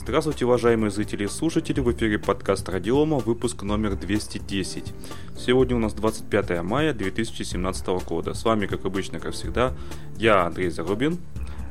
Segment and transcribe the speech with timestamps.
[0.00, 4.94] Здравствуйте, уважаемые зрители и слушатели, в эфире подкаст Радиома, выпуск номер 210.
[5.36, 8.32] Сегодня у нас 25 мая 2017 года.
[8.32, 9.74] С вами, как обычно, как всегда,
[10.16, 11.18] я, Андрей Зарубин,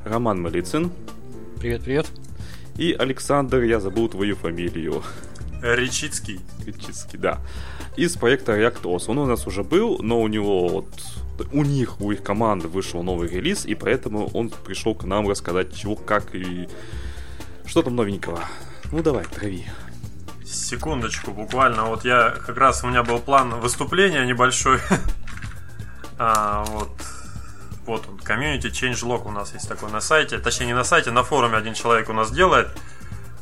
[0.06, 0.92] Роман Малицын.
[1.60, 2.08] Привет, привет.
[2.78, 5.02] И Александр, я забыл твою фамилию.
[5.64, 6.42] Речицкий.
[6.66, 7.40] Речицкий, да.
[7.96, 9.06] Из проекта ReactOS.
[9.08, 10.88] Он у нас уже был, но у него вот
[11.52, 15.74] у них, у их команды вышел новый релиз, и поэтому он пришел к нам рассказать,
[15.74, 16.68] чего, как и
[17.68, 18.44] что там новенького.
[18.92, 19.68] Ну давай, трави.
[20.46, 21.86] Секундочку, буквально.
[21.86, 24.80] Вот я как раз у меня был план выступления небольшой.
[26.18, 26.90] а, вот.
[27.86, 30.40] Вот он, комьюнити changelog у нас есть такой на сайте.
[30.40, 32.70] Точнее, не на сайте, на форуме один человек у нас делает.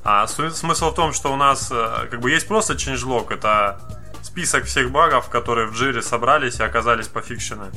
[0.03, 3.79] А смысл в том, что у нас э, как бы есть просто changelog, это
[4.21, 7.71] список всех багов, которые в джире собрались и оказались пофикшены.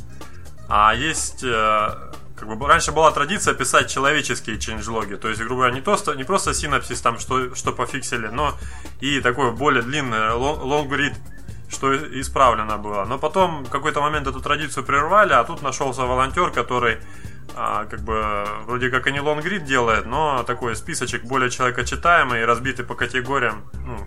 [0.69, 1.91] А есть э,
[2.39, 6.25] как бы раньше была традиция писать человеческие ченджлоги, то есть, грубо говоря, не просто, не
[6.25, 8.55] просто синапсис там, что, что пофиксили, но
[9.01, 11.15] и такой более длинный long read,
[11.69, 13.05] что исправлено было.
[13.05, 16.99] Но потом в какой-то момент эту традицию прервали, а тут нашелся волонтер, который
[17.55, 22.45] а, как бы вроде как и не лонгрид делает, но такой списочек более человекочитаемый и
[22.45, 24.07] разбитый по категориям ну,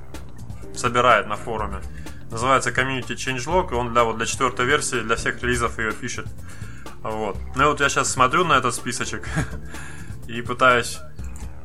[0.75, 1.81] собирает на форуме.
[2.31, 6.27] Называется Community Changelog, и он для, вот, для четвертой версии, для всех релизов ее пишет.
[7.03, 7.37] Вот.
[7.55, 9.27] Ну и вот я сейчас смотрю на этот списочек
[10.27, 10.99] и пытаюсь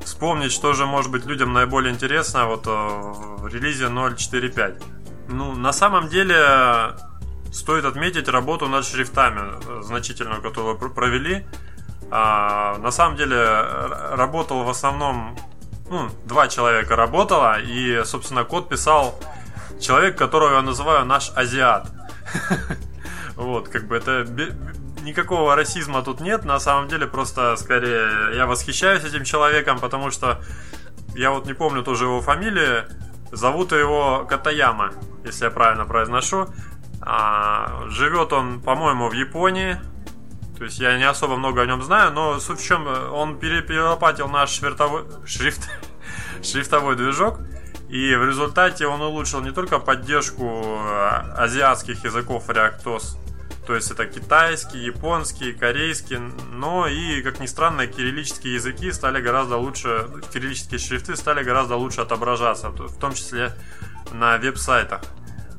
[0.01, 4.83] вспомнить, что же может быть людям наиболее интересно вот э, в релизе 0.4.5.
[5.29, 6.95] Ну, на самом деле,
[7.53, 11.45] стоит отметить работу над шрифтами, э, значительную, которую провели.
[12.11, 13.45] А, на самом деле,
[14.13, 15.37] работал в основном,
[15.91, 19.19] ну, два человека работало, и, собственно, код писал
[19.81, 21.91] человек, которого я называю наш азиат.
[23.37, 24.25] Вот, как бы это
[25.07, 30.41] никакого расизма тут нет, на самом деле просто скорее я восхищаюсь этим человеком, потому что
[31.15, 32.85] я вот не помню тоже его фамилии,
[33.33, 34.93] зовут его Катаяма,
[35.25, 36.49] если я правильно произношу.
[37.01, 39.79] А, живет он, по-моему, в Японии,
[40.59, 44.29] то есть я не особо много о нем знаю, но суть в чем, он перелопатил
[44.29, 45.71] наш шрифтовой, шрифт,
[46.43, 47.39] шрифтовой движок,
[47.89, 53.19] и в результате он улучшил не только поддержку э, азиатских языков ReactOS,
[53.67, 59.57] то есть это китайский, японский, корейский, но и, как ни странно, кириллические языки стали гораздо
[59.57, 63.53] лучше, кириллические шрифты стали гораздо лучше отображаться, в том числе
[64.13, 65.01] на веб-сайтах.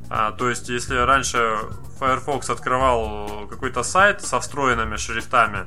[0.09, 1.57] А, то есть, если раньше
[1.99, 5.65] Firefox открывал какой-то сайт со встроенными шрифтами,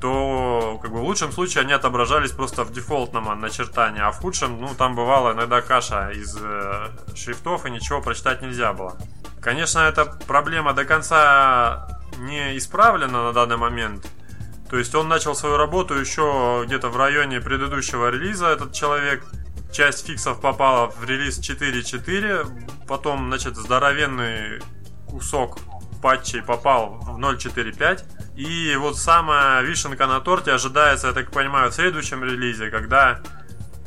[0.00, 4.60] то как бы в лучшем случае они отображались просто в дефолтном начертании, а в худшем,
[4.60, 8.96] ну, там бывала иногда каша из э, шрифтов и ничего прочитать нельзя было.
[9.40, 14.06] Конечно, эта проблема до конца не исправлена на данный момент.
[14.68, 19.24] То есть он начал свою работу еще где-то в районе предыдущего релиза, этот человек.
[19.72, 24.60] Часть фиксов попала в релиз 4.4, потом, значит, здоровенный
[25.08, 25.58] кусок
[26.02, 28.02] патчей попал в 0.4.5.
[28.36, 33.20] И вот самая вишенка на торте ожидается, я так понимаю, в следующем релизе, когда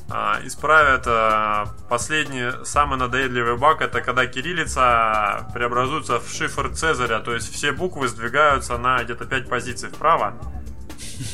[0.10, 7.34] а, исправят а, последний, самый надоедливый баг, это когда кириллица преобразуется в шифр Цезаря, то
[7.34, 10.34] есть все буквы сдвигаются на где-то 5 позиций вправо.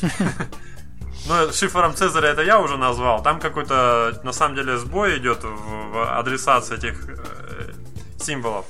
[1.28, 3.20] Ну, шифром Цезаря это я уже назвал.
[3.20, 7.72] Там какой-то, на самом деле, сбой идет в адресации этих э,
[8.20, 8.64] символов.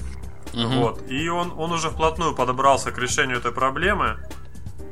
[0.57, 0.75] Угу.
[0.75, 1.11] Вот.
[1.11, 4.17] И он, он уже вплотную подобрался к решению этой проблемы.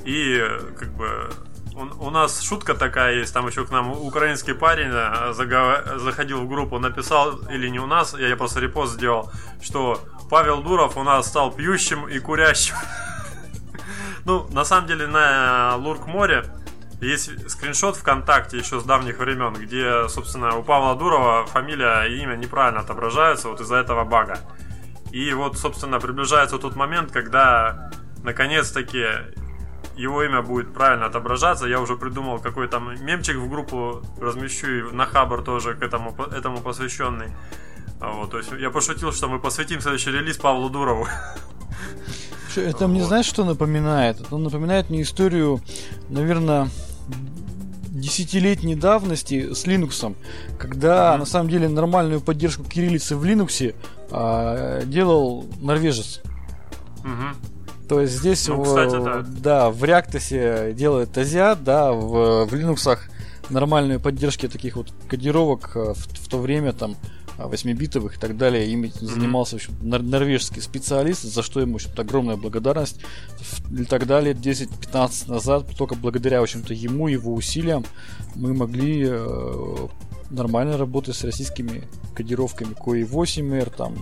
[0.05, 0.39] И
[0.79, 1.31] как бы
[1.75, 6.01] у, у нас шутка такая есть, там еще к нам украинский парень э, загов...
[6.01, 9.33] заходил в группу, написал, или не у нас, я просто репост сделал,
[9.63, 12.77] что Павел Дуров у нас стал пьющим и курящим.
[14.27, 16.45] Ну, на самом деле, на Лурк море
[17.03, 22.35] есть скриншот ВКонтакте еще с давних времен, где, собственно, у Павла Дурова фамилия и имя
[22.35, 24.39] неправильно отображаются вот из-за этого бага.
[25.15, 27.93] И вот, собственно, приближается тот момент, когда
[28.25, 29.05] наконец-таки
[29.95, 31.67] его имя будет правильно отображаться.
[31.67, 36.17] Я уже придумал какой там мемчик в группу размещу и на Хабар тоже к этому,
[36.37, 37.29] этому посвященный.
[38.01, 41.07] А вот, то есть я пошутил, что мы посвятим следующий релиз Павлу Дурову.
[42.57, 44.21] Это мне знаешь, что напоминает?
[44.21, 45.61] Это напоминает мне историю,
[46.09, 46.69] наверное,
[47.91, 50.17] десятилетней давности с Linux,
[50.59, 51.19] когда mm-hmm.
[51.19, 53.75] на самом деле нормальную поддержку кириллицы в Linux
[54.87, 56.21] делал норвежец.
[57.05, 57.89] Mm-hmm.
[57.89, 59.23] То есть здесь, ну, кстати, в, да.
[59.23, 62.99] да, в Reactos делает азиат, да, в, в Linux
[63.51, 66.97] нормальные поддержки таких вот кодировок э, в, в то время там
[67.37, 68.67] 8-битовых и так далее.
[68.69, 69.05] Ими mm-hmm.
[69.05, 73.01] занимался в общем, нор- норвежский специалист, за что ему в общем-то, огромная благодарность.
[73.71, 77.85] И тогда лет 10-15 назад, только благодаря в общем-то, ему, его усилиям,
[78.35, 79.89] мы могли э,
[80.35, 83.95] нормально работает с российскими кодировками QA 8R там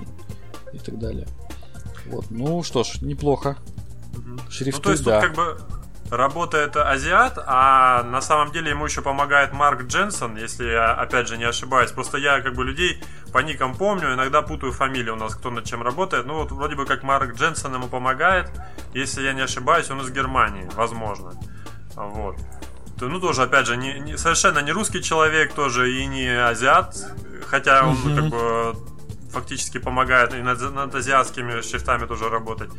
[0.73, 1.27] и так далее.
[2.07, 3.57] Вот, ну что ж, неплохо.
[4.17, 4.51] Угу.
[4.51, 5.21] Шрифты, ну, то есть да.
[5.21, 5.59] тут как бы
[6.11, 11.39] работает азиат, а на самом деле ему еще помогает Марк Дженсон, если я опять же
[11.39, 11.91] не ошибаюсь.
[11.91, 13.03] Просто я как бы людей
[13.33, 16.27] по никам помню, иногда путаю фамилии у нас, кто над чем работает.
[16.27, 18.51] Ну вот вроде бы как Марк Дженсон ему помогает,
[18.93, 21.33] если я не ошибаюсь, он из Германии, возможно.
[21.95, 22.37] Вот.
[23.09, 26.97] Ну тоже, опять же, не, не, совершенно не русский человек тоже и не азиат,
[27.47, 28.77] хотя он как бы
[29.33, 32.71] фактически помогает и над, над азиатскими шрифтами тоже работать.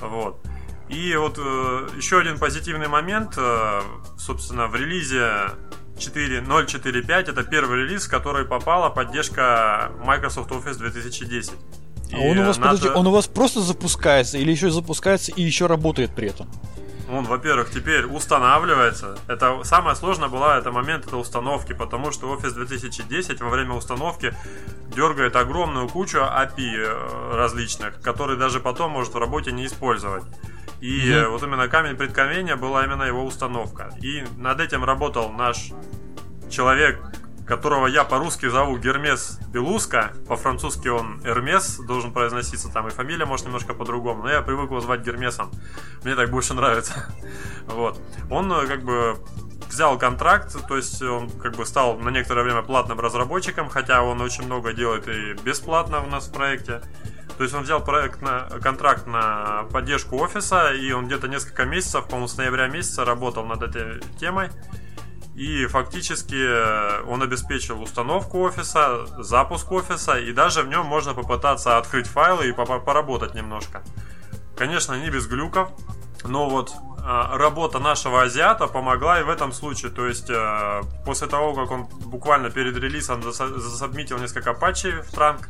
[0.00, 0.40] Вот.
[0.88, 3.80] И вот э, еще один позитивный момент, э,
[4.18, 5.52] собственно, в релизе
[5.96, 11.52] 4.0.4.5 это первый релиз, в который попала поддержка Microsoft Office 2010.
[12.12, 12.70] А он у вас, надо...
[12.70, 16.48] подожди, он у вас просто запускается или еще запускается и еще работает при этом?
[17.12, 19.18] Он, во-первых, теперь устанавливается.
[19.26, 24.34] Это самое сложное было это момент это установки, потому что Office 2010 во время установки
[24.94, 30.24] дергает огромную кучу API э, различных, которые даже потом может в работе не использовать.
[30.80, 31.28] И mm-hmm.
[31.28, 33.90] вот именно камень преткновения была именно его установка.
[34.00, 35.72] И над этим работал наш
[36.48, 37.00] человек,
[37.50, 43.44] которого я по-русски зову Гермес Белуска, по-французски он Эрмес должен произноситься, там и фамилия может
[43.46, 45.50] немножко по-другому, но я привык его звать Гермесом,
[46.04, 47.12] мне так больше нравится.
[47.66, 48.00] Вот.
[48.30, 49.16] Он э, как бы
[49.68, 54.20] взял контракт, то есть он как бы стал на некоторое время платным разработчиком, хотя он
[54.20, 56.82] очень много делает и бесплатно у нас в проекте.
[57.36, 62.04] То есть он взял проект на, контракт на поддержку офиса, и он где-то несколько месяцев,
[62.04, 64.50] по-моему, с ноября месяца работал над этой темой.
[65.40, 71.78] И фактически э, он обеспечил установку офиса, запуск офиса, и даже в нем можно попытаться
[71.78, 73.82] открыть файлы и поработать немножко.
[74.54, 75.70] Конечно, не без глюков,
[76.24, 79.90] но вот э, работа нашего азиата помогла и в этом случае.
[79.90, 85.48] То есть, э, после того, как он буквально перед релизом засобмитил несколько патчей в транк,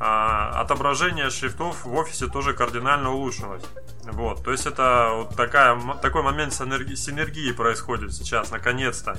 [0.00, 3.62] отображение шрифтов в офисе тоже кардинально улучшилось.
[4.04, 9.18] Вот, то есть это вот такая, такой момент синергии, синергии происходит сейчас, наконец-то.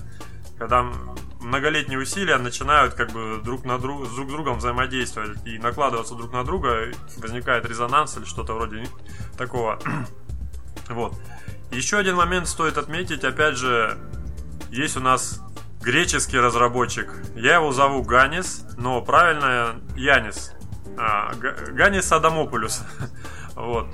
[0.57, 0.91] Когда
[1.39, 6.33] многолетние усилия начинают как бы друг, на друг, друг с другом взаимодействовать и накладываться друг
[6.33, 8.87] на друга, возникает резонанс или что-то вроде
[9.37, 9.79] такого.
[10.89, 11.13] вот.
[11.71, 13.97] Еще один момент стоит отметить, опять же,
[14.71, 15.41] есть у нас
[15.81, 17.11] греческий разработчик.
[17.35, 20.53] Я его зову Ганис, но правильно Янис.
[20.97, 21.33] А,
[21.71, 22.83] Ганис Адамопулюс.
[23.55, 23.87] вот.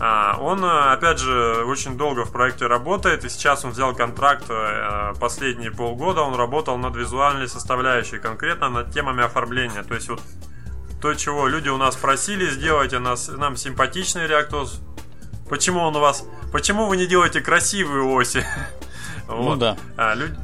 [0.00, 5.14] А, он, опять же, очень долго в проекте работает, и сейчас он взял контракт э,
[5.20, 9.82] последние полгода, он работал над визуальной составляющей, конкретно над темами оформления.
[9.84, 10.20] То есть вот
[11.00, 14.80] то, чего люди у нас просили сделать, а нас, нам симпатичный реактос.
[15.48, 16.24] Почему он у вас...
[16.52, 18.44] Почему вы не делаете красивые оси?
[19.28, 19.78] Ну да.
[19.96, 20.36] А, люди,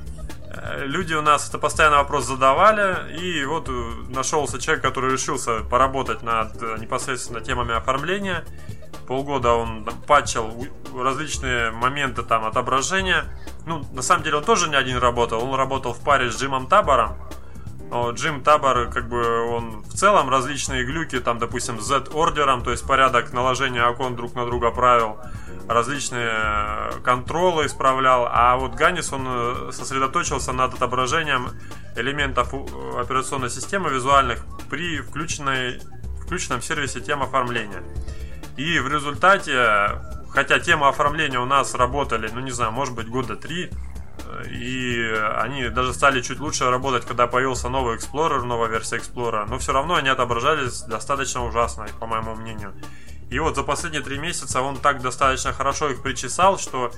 [0.84, 3.72] люди у нас это постоянно вопрос задавали, и вот э,
[4.08, 8.44] нашелся человек, который решился поработать над э, непосредственно темами оформления.
[9.06, 13.24] Полгода он патчил различные моменты там отображения.
[13.66, 16.66] Ну, на самом деле он тоже не один работал, он работал в паре с Джимом
[16.66, 17.16] Табором.
[18.12, 22.86] Джим Табор, как бы, он в целом различные глюки, там, допустим, с Z-ордером, то есть
[22.86, 25.18] порядок наложения окон друг на друга правил,
[25.68, 31.50] различные э, контролы исправлял, а вот Ганис, он э, сосредоточился над отображением
[31.96, 35.80] элементов э, операционной системы визуальных при включенной,
[36.22, 37.82] включенном сервисе тем оформления.
[38.56, 43.36] И в результате, хотя темы оформления у нас работали, ну не знаю, может быть года
[43.36, 43.70] три,
[44.50, 49.58] и они даже стали чуть лучше работать, когда появился новый Explorer, новая версия Explorer, но
[49.58, 52.74] все равно они отображались достаточно ужасно, по моему мнению.
[53.30, 56.90] И вот за последние три месяца он так достаточно хорошо их причесал, что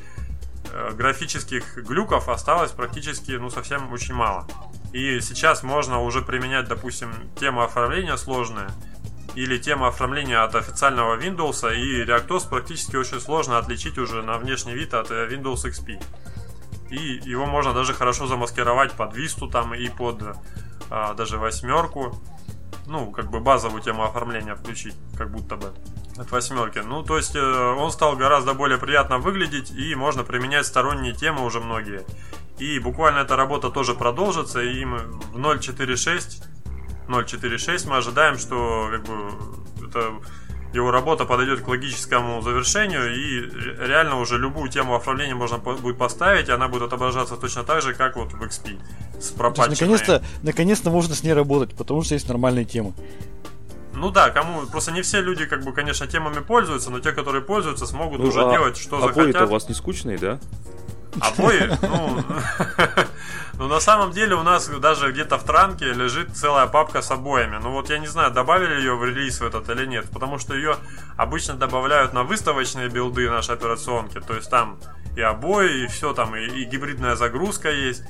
[0.73, 4.47] э, графических глюков осталось практически, ну, совсем очень мало.
[4.93, 8.69] И сейчас можно уже применять, допустим, тему оформления сложные,
[9.35, 14.75] или тема оформления от официального Windows, и ReactOS практически очень сложно отличить уже на внешний
[14.75, 16.03] вид от э, Windows XP.
[16.91, 20.37] И его можно даже хорошо замаскировать под Vista там и под
[20.91, 22.15] а, даже восьмерку.
[22.87, 25.73] Ну, как бы базовую тему оформления включить, как будто бы
[26.17, 26.79] от восьмерки.
[26.79, 31.45] Ну, то есть э, он стал гораздо более приятно выглядеть и можно применять сторонние темы
[31.45, 32.05] уже многие.
[32.59, 36.45] И буквально эта работа тоже продолжится, и мы в 0.4.6
[37.11, 40.13] 0.4.6 мы ожидаем, что как бы это
[40.73, 43.41] его работа подойдет к логическому завершению, и
[43.87, 47.95] реально уже любую тему оформления можно будет поставить, и она будет отображаться точно так же,
[47.95, 48.79] как вот в XP.
[49.21, 52.93] С Наконец-то, наконец-то можно с ней работать, потому что есть нормальные темы.
[53.93, 57.43] Ну да, кому просто не все люди, как бы, конечно, темами пользуются, но те, которые
[57.43, 59.35] пользуются, смогут ну, уже а делать, что обои захотят.
[59.35, 60.39] Обои-то у вас не скучные, да?
[61.21, 62.25] Обои, ну,
[63.61, 67.59] Но на самом деле у нас даже где-то в транке лежит целая папка с обоями.
[67.63, 70.55] Ну вот я не знаю, добавили ее в релиз в этот или нет, потому что
[70.55, 70.77] ее
[71.19, 74.19] обычно добавляют на выставочные билды нашей операционки.
[74.21, 74.79] То есть там
[75.15, 78.03] и обои, и все там, и, и гибридная загрузка есть.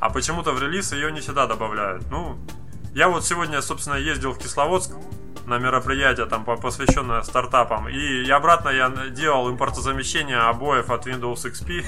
[0.00, 2.10] А почему-то в релиз ее не всегда добавляют.
[2.10, 2.36] Ну,
[2.92, 4.90] я вот сегодня, собственно, ездил в Кисловодск
[5.46, 7.88] на мероприятие, там, посвященное стартапам.
[7.88, 11.84] И, обратно я делал импортозамещение обоев от Windows XP.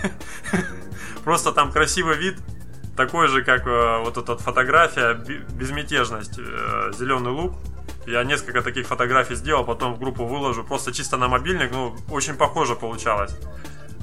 [1.25, 2.38] Просто там красивый вид,
[2.97, 7.55] такой же, как э, вот эта фотография, безмятежность, э, зеленый лук.
[8.07, 12.35] Я несколько таких фотографий сделал, потом в группу выложу, просто чисто на мобильник, ну, очень
[12.35, 13.37] похоже получалось.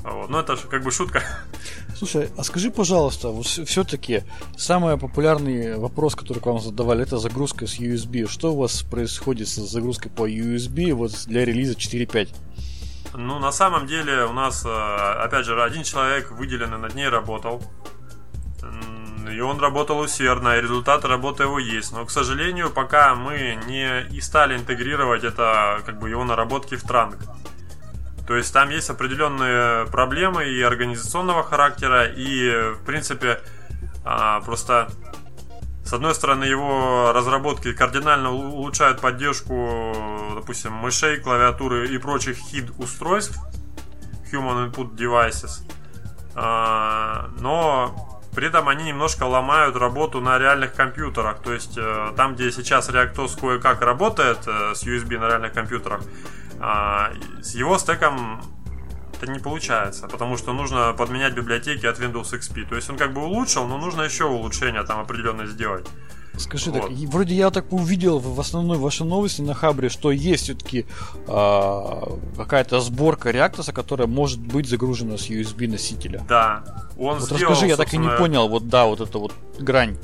[0.06, 0.30] Вот.
[0.30, 1.24] Ну, это же как бы шутка.
[1.98, 4.24] Слушай, а скажи, пожалуйста, вот все-таки
[4.56, 8.28] самый популярный вопрос, который к вам задавали, это загрузка с USB.
[8.30, 12.30] Что у вас происходит с загрузкой по USB вот для релиза 4.5?
[13.16, 17.64] Ну, на самом деле у нас, э, опять же, один человек выделенный над ней работал.
[19.32, 21.92] И он работал усердно, и результаты работы его есть.
[21.92, 26.84] Но, к сожалению, пока мы не и стали интегрировать это, как бы, его наработки в
[26.84, 27.18] транк.
[28.28, 33.40] То есть там есть определенные проблемы и организационного характера, и в принципе
[34.04, 34.90] а, просто
[35.84, 39.94] с одной стороны его разработки кардинально улучшают поддержку,
[40.34, 43.38] допустим, мышей, клавиатуры и прочих HID устройств,
[44.32, 45.62] Human Input Devices,
[46.34, 51.40] а, но при этом они немножко ломают работу на реальных компьютерах.
[51.42, 56.02] То есть э, там, где сейчас ReactOS кое-как работает э, с USB на реальных компьютерах,
[57.42, 58.42] с его стеком
[59.22, 62.68] это не получается, потому что нужно подменять библиотеки от Windows XP.
[62.70, 65.86] То есть он как бы улучшил, но нужно еще улучшения там определенно сделать.
[66.38, 66.82] Скажи вот.
[66.82, 70.86] так, вроде я так увидел в основной вашей новости на Хабре, что есть все-таки э,
[71.28, 76.26] а, какая-то сборка реактора, которая может быть загружена с USB носителя.
[76.28, 76.64] Да.
[76.98, 79.98] Он вот сделал, расскажи, я так и не понял, вот да, вот это вот грань.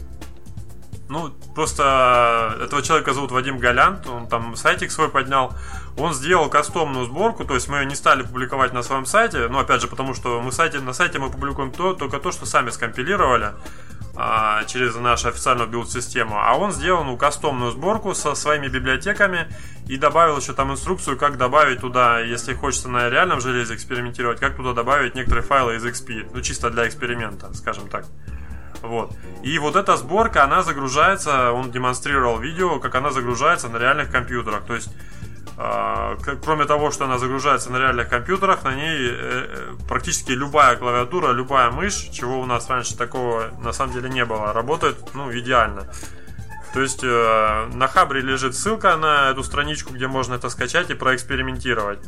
[1.11, 5.53] Ну, просто этого человека зовут Вадим Галянт, он там сайтик свой поднял,
[5.97, 9.59] он сделал кастомную сборку, то есть мы ее не стали публиковать на своем сайте, но
[9.59, 12.69] опять же потому, что мы сайте, на сайте мы публикуем то, только то, что сами
[12.69, 13.51] скомпилировали
[14.15, 19.49] а, через нашу официальную билд-систему, а он сделал ну, кастомную сборку со своими библиотеками
[19.87, 24.55] и добавил еще там инструкцию, как добавить туда, если хочется на реальном железе экспериментировать, как
[24.55, 28.05] туда добавить некоторые файлы из XP, ну чисто для эксперимента, скажем так.
[28.81, 29.11] Вот.
[29.43, 34.65] И вот эта сборка, она загружается, он демонстрировал видео, как она загружается на реальных компьютерах.
[34.65, 34.89] То есть,
[35.57, 40.75] э, кроме того, что она загружается на реальных компьютерах, на ней э, э, практически любая
[40.75, 45.31] клавиатура, любая мышь, чего у нас раньше такого на самом деле не было, работает ну,
[45.31, 45.87] идеально.
[46.73, 50.93] То есть э, на Хабре лежит ссылка на эту страничку, где можно это скачать и
[50.93, 51.99] проэкспериментировать.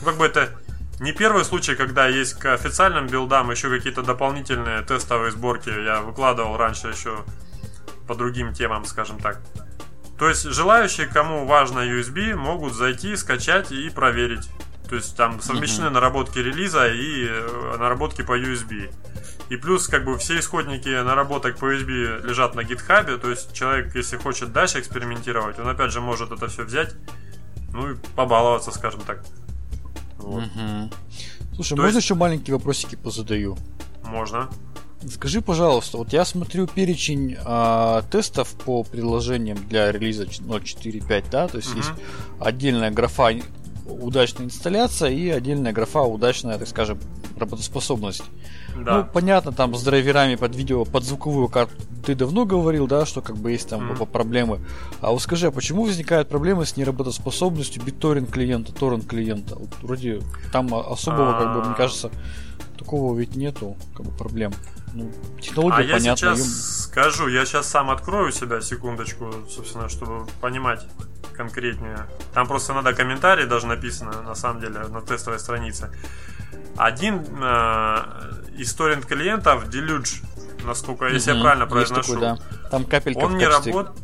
[0.00, 0.50] Ну, как бы это
[0.98, 5.68] не первый случай, когда есть к официальным билдам еще какие-то дополнительные тестовые сборки.
[5.68, 7.24] Я выкладывал раньше еще
[8.06, 9.40] по другим темам, скажем так.
[10.18, 14.48] То есть желающие, кому важно USB, могут зайти, скачать и проверить.
[14.88, 15.90] То есть там совмещены mm-hmm.
[15.90, 18.90] наработки релиза и э, наработки по USB.
[19.50, 23.94] И плюс, как бы, все исходники наработок по USB лежат на гитхабе, то есть человек,
[23.94, 26.94] если хочет дальше экспериментировать, он опять же может это все взять,
[27.72, 29.22] ну и побаловаться, скажем так.
[30.18, 30.44] Вот.
[30.44, 30.90] Угу.
[31.54, 32.04] Слушай, То можно есть...
[32.04, 33.56] еще маленькие вопросики позадаю?
[34.04, 34.48] Можно.
[35.08, 41.58] Скажи, пожалуйста, вот я смотрю перечень э, тестов по приложениям для релиза 0.4.5, да, то
[41.58, 41.78] есть угу.
[41.78, 41.90] есть
[42.40, 43.30] отдельная графа
[43.86, 46.98] удачная инсталляция и отдельная графа удачная, так скажем,
[47.38, 48.24] работоспособность.
[48.84, 48.98] Да.
[48.98, 53.20] Ну, понятно, там с драйверами под видео, под звуковую карту ты давно говорил, да, что
[53.20, 54.06] как бы есть там mm-hmm.
[54.06, 54.60] проблемы.
[55.00, 59.56] А вот скажи, а почему возникают проблемы с неработоспособностью BitTorrent клиента, торрент клиента?
[59.56, 61.76] Вот вроде там особого, как бы, мне а.
[61.76, 62.10] кажется,
[62.78, 64.52] такого ведь нету, как бы, проблем.
[64.94, 66.08] Ну, технология а понятна.
[66.08, 66.44] я сейчас им...
[66.44, 70.86] скажу, я сейчас сам открою себя секундочку, собственно, чтобы понимать
[71.36, 72.06] конкретнее.
[72.32, 75.90] Там просто надо комментарий даже написано, на самом деле, на тестовой странице.
[76.76, 77.96] Один э,
[78.58, 80.22] из торрент клиентов, Deluge,
[80.64, 82.38] насколько, если я правильно произношу, такой, да.
[82.70, 83.96] там капелька он не работает.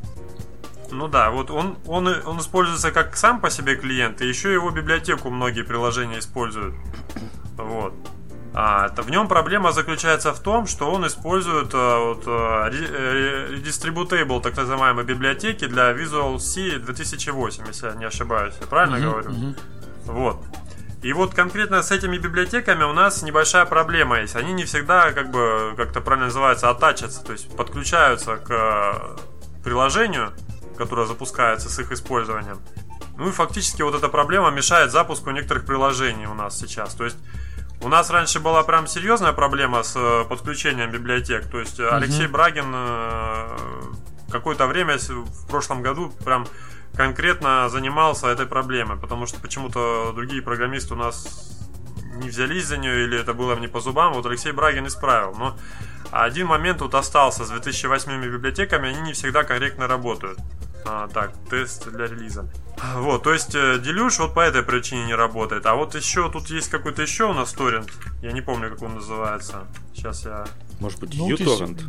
[0.91, 4.71] Ну да, вот он, он, он используется как сам по себе клиент, и еще его
[4.71, 6.75] библиотеку многие приложения используют.
[7.57, 7.95] Вот.
[8.55, 15.07] А, в нем проблема заключается в том, что он использует а, вот, Redistributable, так называемые
[15.07, 18.55] библиотеки для Visual C 2008, если я не ошибаюсь.
[18.61, 19.31] Я правильно uh-huh, говорю?
[19.31, 19.57] Uh-huh.
[20.05, 20.45] Вот.
[21.03, 24.37] И вот конкретно с этими библиотеками у нас небольшая проблема есть.
[24.37, 29.63] Они не всегда, как бы, как это правильно называется, оттачатся, то есть подключаются к э,
[29.65, 30.33] приложению,
[30.79, 32.61] которое запускается с их использованием.
[33.19, 36.95] Ну и фактически вот эта проблема мешает запуску некоторых приложений у нас сейчас.
[36.95, 37.19] То есть
[37.83, 41.51] У нас раньше была прям серьезная проблема с э, подключением библиотек.
[41.51, 42.35] То есть Алексей угу.
[42.35, 42.73] Брагин
[44.31, 46.47] какое-то время в прошлом году прям
[46.97, 51.59] конкретно занимался этой проблемой, потому что почему-то другие программисты у нас
[52.17, 54.13] не взялись за нее или это было мне по зубам.
[54.13, 55.35] Вот Алексей Брагин исправил.
[55.35, 55.57] Но
[56.11, 60.39] один момент тут остался с 2008 библиотеками, они не всегда корректно работают.
[60.85, 62.51] А, так, тест для релиза.
[62.97, 65.65] Вот, то есть э, Делюш вот по этой причине не работает.
[65.67, 67.89] А вот еще тут есть какой-то еще у нас торрент.
[68.21, 69.69] Я не помню, как он называется.
[69.95, 70.45] Сейчас я.
[70.81, 71.81] Может быть, ну, uTorrent?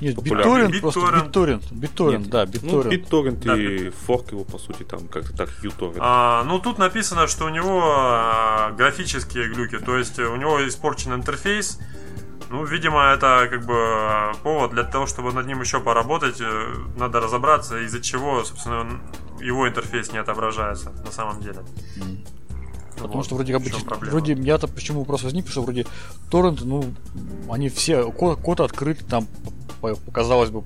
[0.00, 1.72] Нет, BitTorrent просто BitTorrent.
[1.72, 2.84] BitTorrent, да, BitTorrent.
[2.84, 5.98] Ну, BitTorrent да, и форк его, по сути, там как-то так uTorrent.
[5.98, 11.14] А, ну, тут написано, что у него а, графические глюки, то есть у него испорчен
[11.14, 11.78] интерфейс,
[12.50, 16.40] ну, видимо, это как бы повод для того, чтобы над ним еще поработать.
[16.40, 19.00] Э, надо разобраться, из-за чего, собственно,
[19.40, 21.60] его интерфейс не отображается на самом деле.
[22.94, 23.70] Потому вот, что вроде как бы,
[24.06, 25.86] вроде я-то почему вопрос возник, потому что вроде
[26.30, 26.94] торренты, ну,
[27.50, 29.28] они все, код, код открыт, там,
[29.80, 30.64] показалось бы,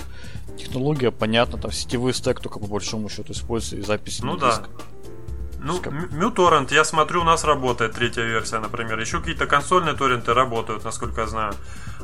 [0.56, 4.50] технология понятна, там сетевой стек только по большому счету используется и запись ну, да.
[4.50, 4.68] диск.
[5.64, 8.98] Ну, MuTorrent, я смотрю, у нас работает третья версия, например.
[8.98, 11.54] Еще какие-то консольные торренты работают, насколько я знаю.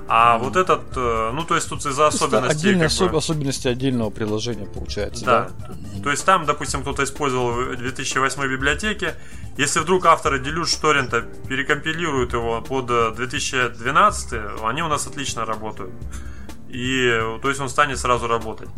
[0.06, 0.44] А mm.
[0.44, 2.68] вот этот, э, ну, то есть тут из-за особенностей...
[2.68, 3.10] Отдельные особ...
[3.10, 3.18] бы...
[3.18, 5.50] особенности отдельного приложения, получается, да?
[5.58, 6.02] да?
[6.02, 9.14] То есть там, допустим, кто-то использовал 2008 библиотеки.
[9.58, 15.92] Если вдруг авторы делюш торрента перекомпилируют его под 2012, они у нас отлично работают.
[16.68, 17.10] И,
[17.42, 18.68] то есть он станет сразу работать.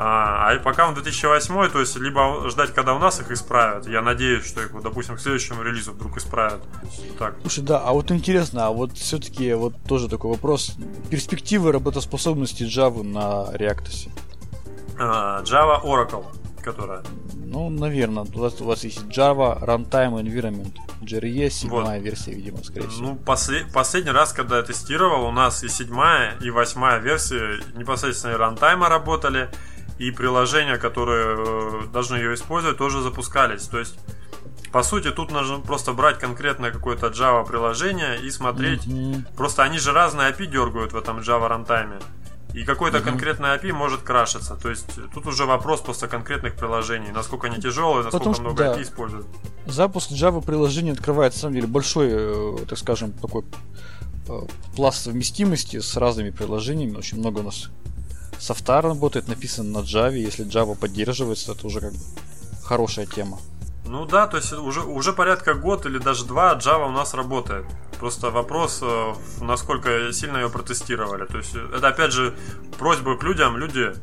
[0.00, 3.88] А, а пока он 2008, то есть либо ждать, когда у нас их исправят.
[3.88, 6.60] Я надеюсь, что их, допустим, к следующему релизу вдруг исправят.
[7.18, 7.34] Так.
[7.40, 10.76] Слушай, да, а вот интересно, а вот все-таки вот тоже такой вопрос.
[11.10, 14.10] Перспективы работоспособности Java на React.
[15.00, 16.24] А, Java Oracle,
[16.62, 17.02] которая.
[17.34, 20.72] Ну, наверное, у вас, у вас есть Java Runtime Environment.
[21.00, 22.04] JRE, седьмая вот.
[22.04, 23.08] версия, видимо, скорее всего.
[23.08, 28.36] Ну, послед, последний раз, когда я тестировал, у нас и седьмая, и восьмая версия непосредственно
[28.36, 29.48] рантайма работали,
[29.98, 33.66] и приложения, которые э, должны ее использовать, тоже запускались.
[33.68, 33.98] То есть,
[34.72, 38.86] по сути, тут нужно просто брать конкретное какое-то Java приложение и смотреть.
[38.86, 39.36] Mm-hmm.
[39.36, 41.98] Просто они же разные API дергают в этом Java рантайме.
[42.58, 43.04] И какой-то mm-hmm.
[43.04, 44.56] конкретный API может крашиться.
[44.56, 47.12] То есть тут уже вопрос просто конкретных приложений.
[47.12, 48.74] Насколько они тяжелые, насколько Потому много да.
[48.74, 49.26] API используют.
[49.66, 53.44] Запуск Java приложения открывает, на самом деле, большой, э, так скажем, такой
[54.28, 54.40] э,
[54.74, 56.96] пласт совместимости с разными приложениями.
[56.96, 57.70] Очень много у нас
[58.40, 60.16] софта работает, написан на Java.
[60.16, 61.98] Если Java поддерживается, это уже как бы
[62.64, 63.38] хорошая тема.
[63.88, 67.64] Ну да, то есть уже, уже порядка год или даже два Java у нас работает.
[67.98, 71.24] Просто вопрос, э, насколько сильно ее протестировали.
[71.24, 72.34] То есть это опять же
[72.78, 73.56] просьба к людям.
[73.56, 73.94] Люди,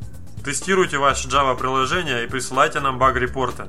[0.43, 3.65] тестируйте ваше Java приложение и присылайте нам баг-репорты.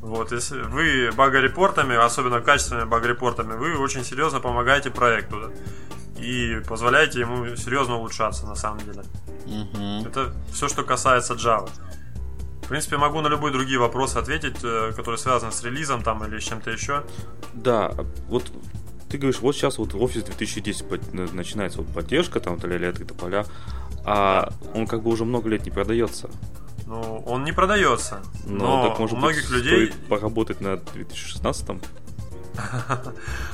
[0.00, 5.52] Вот, если вы баг-репортами, особенно качественными баг-репортами, вы очень серьезно помогаете проекту
[6.18, 9.04] и позволяете ему серьезно улучшаться на самом деле.
[9.46, 10.08] Угу.
[10.08, 11.70] Это все, что касается Java.
[12.64, 16.38] В принципе, могу на любые другие вопросы ответить, э, которые связаны с релизом там или
[16.38, 17.04] с чем-то еще.
[17.52, 17.92] Да,
[18.28, 18.50] вот
[19.10, 23.44] ты говоришь, вот сейчас вот офис 2010 начинается вот поддержка, там ля-ля, поля,
[24.04, 26.30] а он как бы уже много лет не продается.
[26.86, 28.22] Ну, он не продается.
[28.46, 29.86] Но, но так, может у многих быть, людей...
[29.88, 31.68] стоит поработать на 2016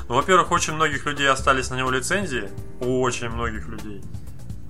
[0.09, 2.49] Ну, во-первых, очень многих людей остались на него лицензии.
[2.81, 4.03] У очень многих людей.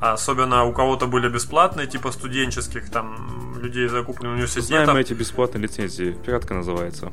[0.00, 4.84] Особенно у кого-то были бесплатные, типа студенческих, там, людей закупленных университетов.
[4.84, 6.16] Знаем эти бесплатные лицензии.
[6.24, 7.10] Пиратка называется.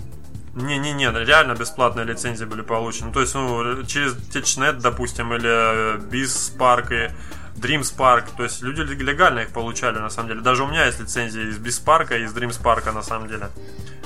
[0.56, 3.12] Не-не-не, реально бесплатные лицензии были получены.
[3.14, 8.26] То есть, ну, через TechNet, допустим, или BizSpark и DreamSpark.
[8.36, 10.42] То есть, люди легально их получали, на самом деле.
[10.42, 13.50] Даже у меня есть лицензии из BizSpark и из DreamSpark, на самом деле.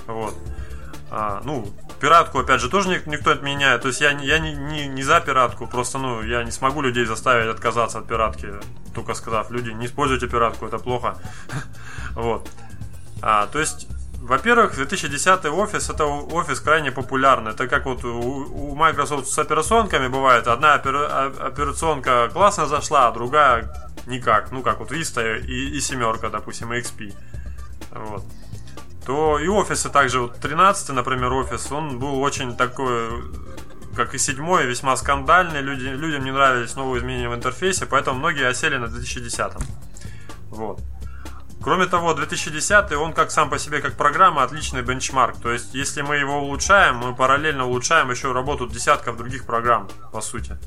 [0.08, 0.36] Вот.
[1.14, 1.68] А, ну,
[2.00, 3.82] пиратку, опять же, тоже никто не отменяет.
[3.82, 7.04] То есть я, я не, не, не за пиратку, просто, ну, я не смогу людей
[7.04, 8.48] заставить отказаться от пиратки,
[8.96, 11.18] только сказав, люди, не используйте пиратку, это плохо.
[12.16, 12.50] Вот.
[13.22, 13.88] А, то есть,
[14.22, 17.52] во-первых, 2010 офис это офис крайне популярный.
[17.52, 20.48] Это как вот у, Microsoft с операционками бывает.
[20.48, 23.74] Одна операционка классно зашла, а другая
[24.08, 24.52] никак.
[24.52, 27.14] Ну, как вот Vista и, семерка, допустим, XP.
[27.92, 28.24] Вот
[29.06, 33.10] то и офисы также, вот 13 например, офис, он был очень такой,
[33.96, 38.48] как и седьмой, весьма скандальный, люди, людям не нравились новые изменения в интерфейсе, поэтому многие
[38.48, 39.54] осели на 2010.
[40.50, 40.82] Вот.
[41.64, 45.38] Кроме того, 2010 он как сам по себе, как программа, отличный бенчмарк.
[45.38, 50.22] То есть, если мы его улучшаем, мы параллельно улучшаем еще работу десятков других программ, по
[50.22, 50.58] сути.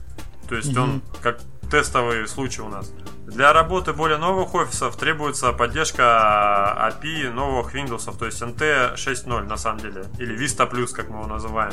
[0.48, 0.82] То есть, mm-hmm.
[0.82, 1.40] он как
[1.74, 2.92] тестовый случай у нас.
[3.26, 9.56] Для работы более новых офисов требуется поддержка API новых Windows, то есть NT 6.0 на
[9.56, 11.72] самом деле, или Vista Plus, как мы его называем.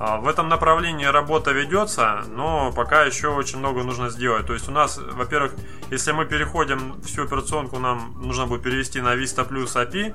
[0.00, 4.48] А, в этом направлении работа ведется, но пока еще очень много нужно сделать.
[4.48, 5.52] То есть у нас, во-первых,
[5.92, 10.12] если мы переходим всю операционку, нам нужно будет перевести на Vista Plus API,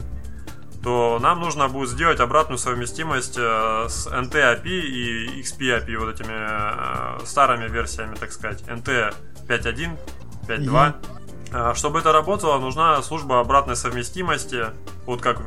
[0.83, 6.13] то нам нужно будет сделать обратную совместимость э, с NT API и XP API, вот
[6.13, 9.13] этими э, старыми версиями, так сказать, NT
[9.47, 9.97] 5.1,
[10.47, 10.93] 5.2.
[11.51, 11.75] Mm-hmm.
[11.75, 14.67] Чтобы это работало, нужна служба обратной совместимости,
[15.07, 15.41] вот как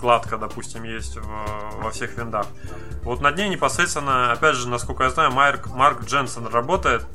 [0.00, 2.46] вкладка, допустим, есть в, во всех виндах.
[3.02, 7.06] Вот над ней непосредственно, опять же, насколько я знаю, Марк, Марк Дженсен работает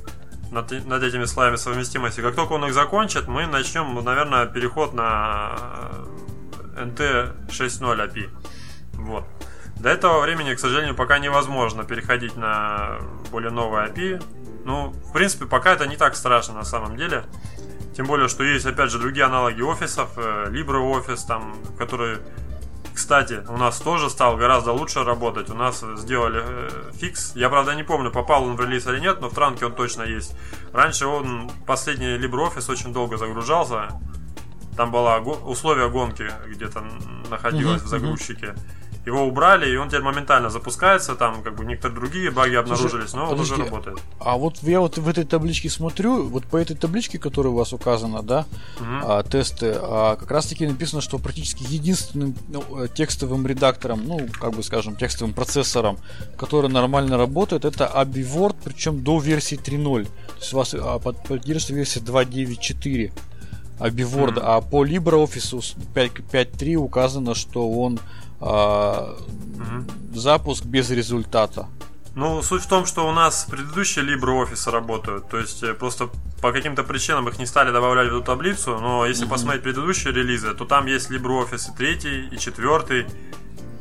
[0.52, 2.22] над, над этими слоями совместимости.
[2.22, 5.56] Как только он их закончит, мы начнем, наверное, переход на
[6.76, 8.30] NT 6.0 API.
[8.94, 9.26] Вот.
[9.78, 13.00] До этого времени, к сожалению, пока невозможно переходить на
[13.32, 14.24] более новый API.
[14.66, 17.26] Ну, в принципе, пока это не так страшно на самом деле.
[17.96, 22.20] Тем более, что есть, опять же, другие аналоги офисов, э, LibreOffice, там, которые
[22.96, 25.50] кстати, у нас тоже стал гораздо лучше работать.
[25.50, 27.36] У нас сделали э, фикс.
[27.36, 30.04] Я, правда, не помню, попал он в релиз или нет, но в транке он точно
[30.04, 30.34] есть.
[30.72, 33.90] Раньше он, последний LibreOffice, очень долго загружался.
[34.76, 36.84] Там было условие гонки где-то
[37.30, 38.48] находилось uh-huh, в загрузчике.
[38.48, 38.60] Uh-huh
[39.06, 43.30] его убрали, и он теперь моментально запускается, там как бы некоторые другие баги обнаружились, но
[43.30, 44.00] подожди, он уже работает.
[44.20, 47.72] А вот я вот в этой табличке смотрю, вот по этой табличке, которая у вас
[47.72, 48.46] указана, да,
[48.80, 48.88] угу.
[49.04, 54.28] а, тесты, а, как раз таки написано, что практически единственным ну, э, текстовым редактором, ну,
[54.40, 56.00] как бы скажем, текстовым процессором,
[56.38, 60.06] который нормально работает, это AbiWord, причем до версии 3.0.
[60.06, 63.12] То есть у вас а, поддерживается версия 2.9.4.
[63.80, 64.42] AbiWord, mm.
[64.44, 68.00] а по LibreOffice 5.3 указано, что он
[68.40, 69.16] а,
[69.56, 70.18] угу.
[70.20, 71.68] запуск без результата.
[72.16, 76.10] Ну, суть в том, что у нас предыдущие LibreOffice работают, то есть э, просто
[76.42, 80.14] по каким-то причинам их не стали добавлять в эту таблицу, но если mm посмотреть предыдущие
[80.14, 83.06] релизы, то там есть LibreOffice и третий, и четвертый,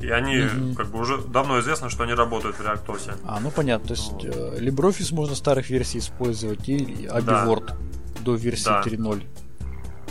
[0.01, 3.17] и они, mm как бы уже давно известно, что они работают в ReactOS.
[3.25, 4.25] А, ну понятно, то есть вот.
[4.25, 7.77] Э, LibreOffice можно старых версий использовать, и AbiWord да.
[8.25, 8.83] до версии да.
[8.85, 9.23] 3.0,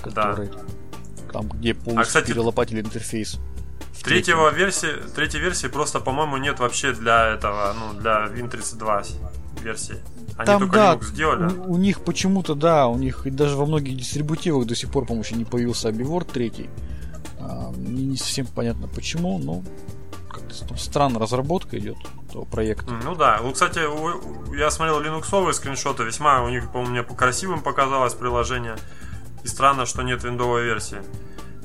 [0.04, 1.32] который да.
[1.32, 3.40] там, где полностью а, кстати, перелопатили интерфейс.
[4.04, 9.06] Третьего версии, третьей версии просто, по-моему, нет вообще для этого, ну, для Win32
[9.62, 9.98] версии.
[10.38, 11.54] Они Там, только да, Linux сделали.
[11.54, 15.06] У, у них почему-то, да, у них и даже во многих дистрибутивах до сих пор,
[15.06, 16.70] по-моему, еще не появился AbiWord 3.
[17.40, 19.64] А, мне не совсем понятно почему, но
[20.30, 21.98] как-то там странно разработка идет
[22.30, 22.92] этого проекта.
[22.92, 23.80] Ну да, ну, кстати,
[24.58, 28.76] я смотрел линуксовые скриншоты, весьма у них, по-моему, мне красивым показалось приложение.
[29.44, 31.02] И странно, что нет виндовой версии.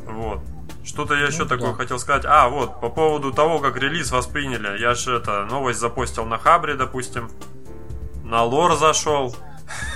[0.04, 0.40] Вот.
[0.84, 1.76] Что-то я еще ну, такое да.
[1.76, 2.24] хотел сказать.
[2.24, 4.80] А, вот, по поводу того, как релиз восприняли.
[4.80, 7.30] Я же это новость запостил на Хабре, допустим.
[8.24, 9.36] На лор зашел.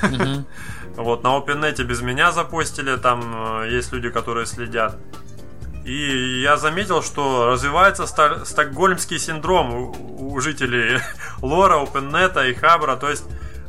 [0.95, 4.99] Вот, на OpenNet без меня запостили, там э, есть люди, которые следят.
[5.85, 11.01] И я заметил, что развивается стокгольмский синдром у, у жителей
[11.40, 12.97] лора, OpenNet и Хабра.
[12.97, 13.25] То есть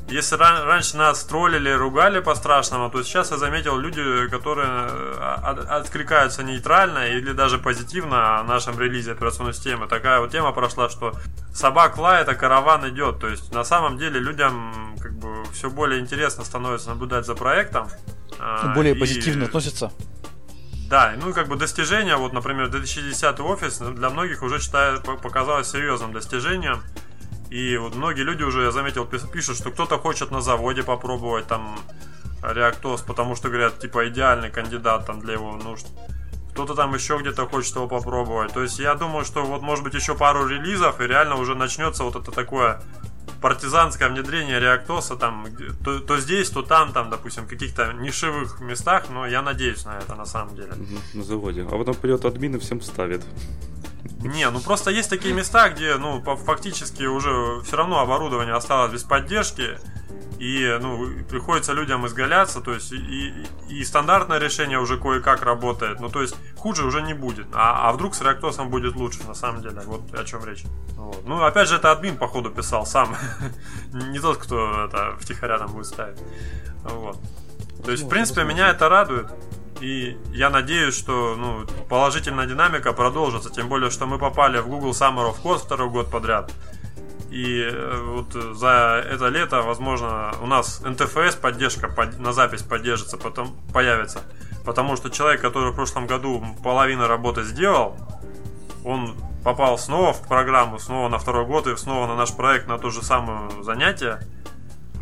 [0.09, 5.69] если ран- раньше нас троллили, ругали по-страшному, то сейчас я заметил люди, которые э, от-
[5.69, 9.87] откликаются нейтрально или даже позитивно о нашем релизе операционной системы.
[9.87, 11.13] Такая вот тема прошла, что
[11.53, 13.19] собак лает, а караван идет.
[13.19, 17.87] То есть на самом деле людям как бы все более интересно становится наблюдать за проектом.
[18.39, 18.99] А, более и...
[18.99, 19.91] позитивно относятся.
[20.89, 25.71] Да, ну и как бы достижения, вот, например, 2010 офис для многих уже считаю, показалось
[25.71, 26.83] серьезным достижением.
[27.53, 31.77] И вот многие люди уже, я заметил, пишут, что кто-то хочет на заводе попробовать там
[32.41, 35.85] реактоз, потому что говорят, типа, идеальный кандидат там для его нужд.
[36.53, 38.53] Кто-то там еще где-то хочет его попробовать.
[38.53, 42.03] То есть я думаю, что вот может быть еще пару релизов, и реально уже начнется
[42.03, 42.81] вот это такое
[43.39, 45.45] партизанское внедрение реактоса там
[45.85, 49.99] то, то здесь, то там, там, допустим, в каких-то нишевых местах, но я надеюсь на
[49.99, 50.73] это на самом деле.
[51.13, 51.67] На заводе.
[51.71, 53.23] А потом придет админ и всем ставит.
[54.23, 59.03] Не, ну просто есть такие места, где, ну, фактически уже все равно оборудование осталось без
[59.03, 59.77] поддержки,
[60.39, 63.33] и, ну, приходится людям изгаляться, то есть, и,
[63.69, 67.93] и стандартное решение уже кое-как работает, ну, то есть, хуже уже не будет, а, а
[67.93, 70.63] вдруг с реактосом будет лучше, на самом деле, вот о чем речь.
[70.97, 71.25] Вот.
[71.25, 73.15] Ну, опять же, это админ, походу, писал сам,
[73.93, 76.19] не тот, кто это втихаря там будет ставить,
[76.83, 77.17] вот.
[77.85, 79.27] То есть, в принципе, меня это радует.
[79.83, 83.49] И я надеюсь, что ну, положительная динамика продолжится.
[83.49, 86.53] Тем более, что мы попали в Google Summer of Code второй год подряд.
[87.29, 93.57] И э, вот за это лето, возможно, у нас NTFS поддержка на запись поддержится, потом
[93.73, 94.21] появится.
[94.63, 97.97] Потому что человек, который в прошлом году половину работы сделал,
[98.85, 102.77] он попал снова в программу, снова на второй год и снова на наш проект на
[102.77, 104.21] то же самое занятие.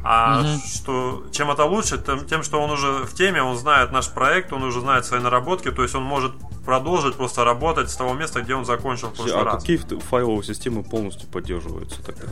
[0.03, 0.61] А угу.
[0.65, 4.51] что чем это лучше, тем, тем, что он уже в теме, он знает наш проект,
[4.51, 6.33] он уже знает свои наработки, то есть он может
[6.65, 9.61] продолжить просто работать с того места, где он закончил в прошлый а раз.
[9.61, 12.27] какие файловые системы полностью поддерживаются тогда?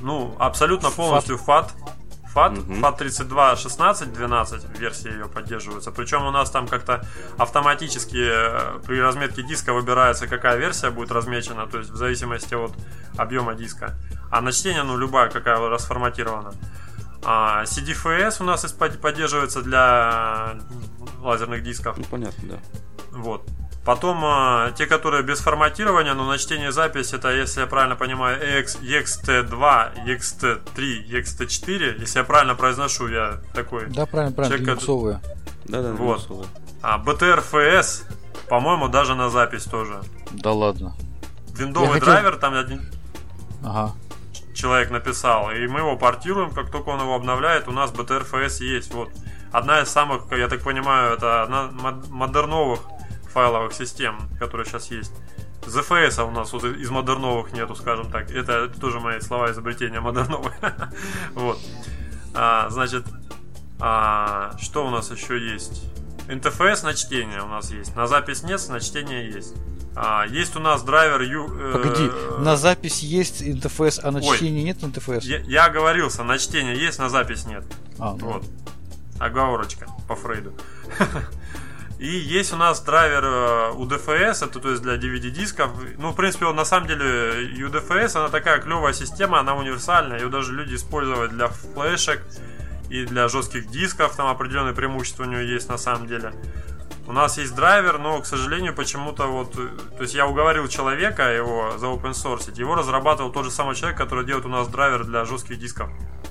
[0.00, 1.70] Ну, абсолютно полностью FAT.
[2.34, 2.72] FAT, угу.
[2.74, 5.90] FAT 32, 16, 12 версии ее поддерживаются.
[5.90, 7.06] Причем у нас там как-то
[7.38, 12.72] автоматически э, при разметке диска выбирается, какая версия будет размечена, то есть в зависимости от
[13.16, 13.94] объема диска.
[14.30, 16.52] А на чтение, ну, любая, какая расформатирована.
[17.24, 20.54] А CDFS у нас поддерживается для
[21.20, 21.96] лазерных дисков.
[21.98, 22.58] Ну, понятно, да.
[23.10, 23.42] Вот.
[23.84, 28.38] Потом э, те, которые без форматирования, но на чтение запись, это, если я правильно понимаю,
[28.38, 33.86] EXT2, EXT3, EXT4, если я правильно произношу, я такой...
[33.86, 35.20] Да, правильно, правильно, человек,
[35.64, 36.48] Да, да, вот.
[36.82, 38.04] А BTRFS,
[38.48, 40.02] по-моему, даже на запись тоже.
[40.32, 40.94] Да ладно.
[41.56, 42.08] Виндовый хотел...
[42.08, 42.82] драйвер там один...
[43.64, 43.94] Ага
[44.58, 48.92] человек написал, и мы его портируем, как только он его обновляет, у нас BTRFS есть.
[48.92, 49.10] Вот
[49.52, 51.70] одна из самых, я так понимаю, это одна
[52.10, 52.80] модерновых
[53.32, 55.12] файловых систем, которые сейчас есть.
[55.62, 58.30] ZFS у нас вот из модерновых нету, скажем так.
[58.30, 60.56] Это тоже мои слова изобретения модерновые.
[61.34, 61.58] вот.
[62.34, 63.04] А, значит,
[63.78, 65.84] а, что у нас еще есть?
[66.26, 67.94] NTFS на чтение у нас есть.
[67.94, 69.54] На запись нет, на чтение есть.
[70.00, 71.48] А, есть у нас драйвер Ю...
[71.58, 72.08] Э, Погоди,
[72.38, 75.26] на запись есть интерфейс, а на Ой, чтение нет интерфейса?
[75.26, 77.64] Я, я оговорился, на чтение есть, на запись нет.
[77.98, 78.34] А, ну.
[78.34, 78.44] Вот.
[79.18, 80.54] Оговорочка по Фрейду.
[81.98, 83.24] И есть у нас драйвер
[83.74, 85.72] UDFS, э, это то есть для DVD-дисков.
[85.98, 90.20] Ну, в принципе, он, на самом деле UDFS, она такая клевая система, она универсальная.
[90.20, 92.22] Ее даже люди используют для флешек
[92.88, 94.14] и для жестких дисков.
[94.14, 96.32] Там определенные преимущества у нее есть на самом деле.
[97.08, 99.56] У нас есть драйвер, но, к сожалению, почему-то вот...
[99.56, 102.52] Э, то есть я уговорил человека его за open source.
[102.54, 105.88] Его разрабатывал тот же самый человек, который делает у нас драйвер для жестких дисков.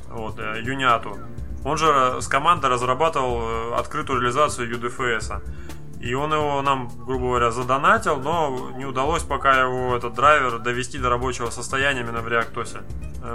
[0.08, 1.18] Вот, э, Юниату.
[1.66, 5.42] Он же э, с командой разрабатывал открытую реализацию UDFS.
[6.00, 11.00] И он его нам, грубо говоря, задонатил, но не удалось пока его этот драйвер довести
[11.00, 12.84] до рабочего состояния именно в реактосе.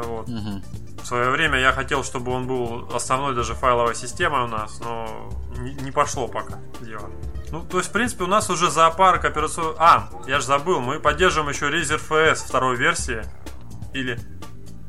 [0.05, 0.29] Вот.
[0.29, 0.63] Угу.
[1.03, 5.29] В свое время я хотел, чтобы он был основной даже файловой системой у нас, но
[5.59, 7.11] не, не пошло пока дело.
[7.53, 9.75] Ну, то есть, в принципе, у нас уже зоопарк операционный...
[9.79, 13.23] А, я же забыл, мы поддерживаем еще Razer FS второй версии.
[13.93, 14.19] Или...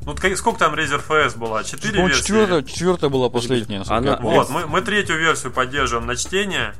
[0.05, 1.65] Ну, сколько там Razer FS была?
[1.65, 2.21] Четыре ну, версии?
[2.21, 3.83] Четвертая, четвертая была последняя.
[3.87, 4.17] Она...
[4.21, 6.73] Вот, мы, мы третью версию поддерживаем на чтение.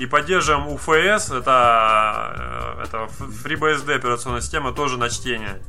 [0.00, 5.60] И поддерживаем UFS, это, э, это FreeBSD операционная система, тоже на чтение.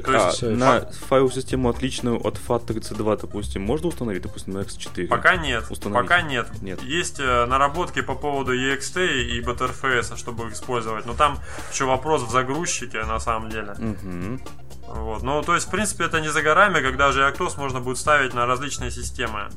[0.00, 0.92] Так, а есть, на фа...
[1.08, 5.06] файл-систему отличную от FAT32, допустим, можно установить, допустим, на X4?
[5.08, 5.64] Пока нет.
[5.70, 6.08] Установить?
[6.08, 6.48] Пока нет.
[6.62, 6.82] нет.
[6.82, 11.06] Есть э, наработки по поводу EXT и BTRFS, чтобы их использовать.
[11.06, 11.38] Но там
[11.72, 13.72] еще вопрос в загрузчике, на самом деле.
[13.72, 14.40] Угу.
[14.88, 15.22] Вот.
[15.22, 18.34] Ну, то есть, в принципе, это не за горами, когда же Actos можно будет ставить
[18.34, 19.48] на различные системы.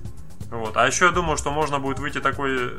[0.51, 0.77] Вот.
[0.77, 2.71] А еще я думаю, что можно будет выйти такой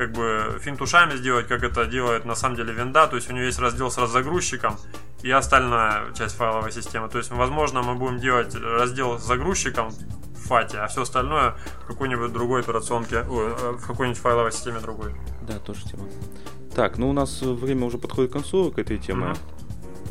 [0.00, 3.34] как бы финт ушами сделать, как это делает на самом деле винда, то есть у
[3.34, 4.78] него есть раздел с загрузчиком
[5.22, 7.08] и остальная часть файловой системы.
[7.08, 11.86] То есть, возможно, мы будем делать раздел с загрузчиком в фате, а все остальное в
[11.86, 15.14] какой-нибудь другой операционке, о, в какой-нибудь файловой системе другой.
[15.42, 16.04] Да, тоже тема.
[16.74, 19.30] Так, ну у нас время уже подходит к концу к этой теме.
[19.30, 19.38] Угу.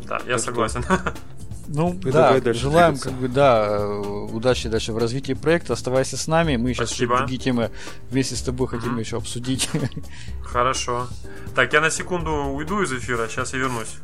[0.08, 0.84] Да, я так согласен.
[0.84, 1.14] Что...
[1.72, 4.00] Ну, да, желаем, как бы, да, э,
[4.34, 5.74] удачи дальше в развитии проекта.
[5.74, 6.56] Оставайся с нами.
[6.56, 7.70] Мы сейчас еще другие темы
[8.10, 9.00] вместе с тобой хотим mm-hmm.
[9.00, 9.70] еще обсудить.
[10.44, 11.08] Хорошо.
[11.54, 13.98] Так, я на секунду уйду из эфира, сейчас я вернусь.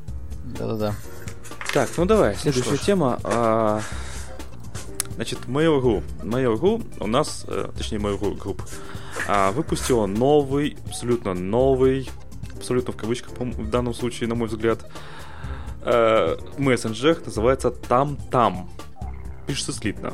[0.57, 0.95] Да-да-да.
[1.73, 3.19] Так, ну давай, ну следующая ну, тема.
[3.23, 3.81] А,
[5.15, 6.03] значит, Mail.ru.
[6.23, 8.61] Mail.ru у нас, э, точнее, Mail.ru Group,
[9.27, 12.09] а, выпустила новый, абсолютно новый,
[12.55, 14.89] абсолютно в кавычках, в данном случае, на мой взгляд,
[15.81, 18.69] э, мессенджер называется Там-Там.
[19.47, 20.13] Пишется слитно.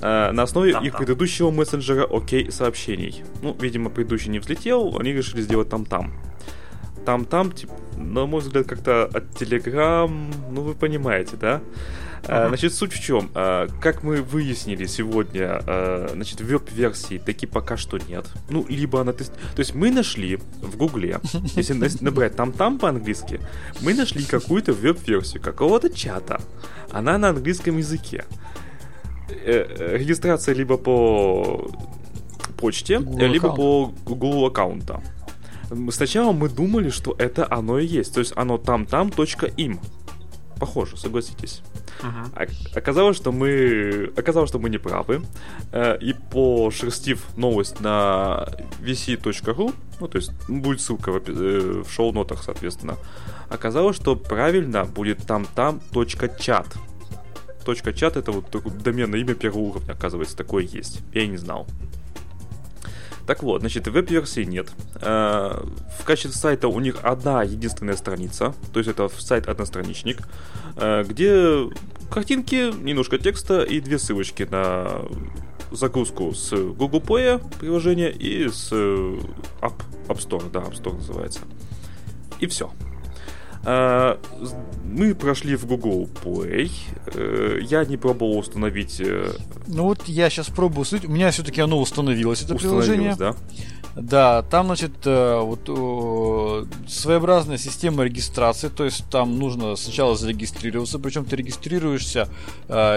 [0.00, 3.22] Э, на основе там, их предыдущего мессенджера ОК сообщений.
[3.42, 6.12] Ну, видимо, предыдущий не взлетел, они решили сделать Там-Там.
[7.06, 11.62] Там-Там, типа, на мой взгляд, как-то от Телеграм, ну, вы понимаете, да?
[12.24, 12.48] Uh-huh.
[12.48, 13.30] Значит, суть в чем?
[13.34, 18.26] А, как мы выяснили сегодня, а, значит, веб-версии таки пока что нет.
[18.50, 19.12] Ну, либо она...
[19.12, 19.24] То
[19.58, 21.20] есть мы нашли в Гугле,
[21.54, 23.40] если набрать там-там по-английски,
[23.80, 26.40] мы нашли какую-то веб-версию какого-то чата.
[26.90, 28.24] Она на английском языке.
[29.28, 31.70] Э, регистрация либо по
[32.58, 35.00] почте, Google либо по Google аккаунта.
[35.90, 38.14] Сначала мы думали, что это оно и есть.
[38.14, 39.80] То есть оно там-там.им.
[40.58, 41.62] Похоже, согласитесь.
[42.00, 42.50] Uh-huh.
[42.74, 45.22] Оказалось, что мы оказалось, что мы не правы.
[45.72, 48.48] Э, и пошерстив новость на
[48.80, 52.96] vc.ru, ну то есть будет ссылка в, э, в шоу-нотах, соответственно,
[53.48, 56.66] оказалось, что правильно будет там-там точка чат.
[57.64, 58.50] Точка чат это вот
[58.82, 61.00] доменное имя первого уровня, оказывается, такое есть.
[61.12, 61.66] Я и не знал.
[63.26, 64.68] Так вот, значит, веб-версии нет.
[65.00, 65.64] Э,
[65.98, 70.18] в качестве сайта у них одна единственная страница, то есть это сайт-одностраничник,
[70.76, 71.68] э, где
[72.10, 75.02] картинки, немножко текста и две ссылочки на
[75.72, 79.74] загрузку с Google Play приложения и с App,
[80.06, 81.40] App Store, да, App Store называется.
[82.38, 82.70] И все.
[83.68, 84.20] А,
[84.84, 86.70] мы прошли в Google Play.
[87.14, 89.00] Э, я не пробовал установить.
[89.00, 89.32] Э,
[89.66, 93.16] ну вот я сейчас пробую У меня все-таки оно установилось, это приложение.
[93.16, 93.34] да?
[93.96, 101.34] Да, там, значит, вот своеобразная система регистрации, то есть там нужно сначала зарегистрироваться, причем ты
[101.36, 102.28] регистрируешься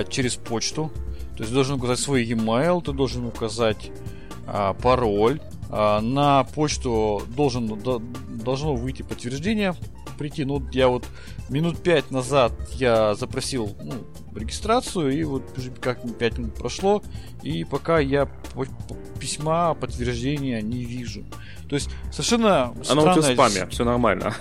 [0.09, 0.91] через почту,
[1.37, 3.91] то есть должен указать свой e-mail, ты должен указать
[4.83, 5.39] пароль.
[5.69, 9.75] На почту должен, до, должно выйти подтверждение
[10.19, 10.45] прийти.
[10.45, 11.05] Ну, я вот
[11.49, 13.93] минут пять назад я запросил ну,
[14.35, 17.01] регистрацию, и вот уже как 5 минут прошло,
[17.41, 18.29] и пока я
[19.19, 21.23] письма подтверждения не вижу.
[21.67, 23.11] То есть совершенно Оно странная...
[23.11, 24.35] у тебя в спаме, все нормально.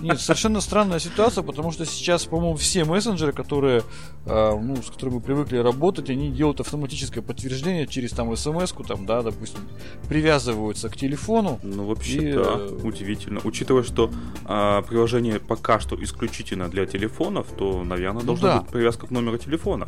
[0.00, 3.82] Нет, совершенно странная ситуация, потому что сейчас, по-моему, все мессенджеры, которые,
[4.26, 9.06] э, ну, с которыми мы привыкли работать, они делают автоматическое подтверждение через там смс-ку, там,
[9.06, 9.60] да, допустим,
[10.08, 11.60] привязываются к телефону.
[11.62, 12.80] Ну, вообще, и, да, э...
[12.82, 13.40] удивительно.
[13.44, 14.10] Учитывая, что
[14.46, 18.60] э, приложение пока что исключительно для телефонов, то, наверное, ну, должна да.
[18.60, 19.86] быть привязка к номеру телефона.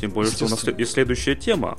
[0.00, 1.76] Тем более, что у нас есть следующая тема.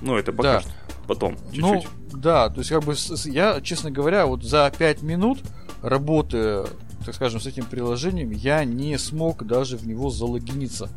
[0.00, 0.60] Ну, это пока да.
[0.60, 0.70] что.
[1.06, 1.90] Потом, ну, чуть-чуть.
[2.12, 2.94] Ну, да, то есть, как бы,
[3.24, 5.40] я, честно говоря, вот за 5 минут
[5.82, 6.66] работая,
[7.04, 10.88] так скажем, с этим приложением, я не смог даже в него залогиниться.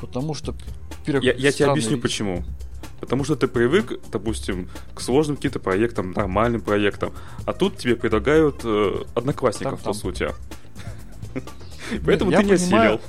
[0.00, 0.54] Потому что...
[1.06, 2.02] Я, я тебе объясню вещи.
[2.02, 2.44] почему.
[3.00, 7.12] Потому что ты привык, допустим, к сложным каким-то проектам, нормальным проектам,
[7.44, 10.28] а тут тебе предлагают э, одноклассников, там, по сути.
[12.04, 13.00] Поэтому ты не осилил.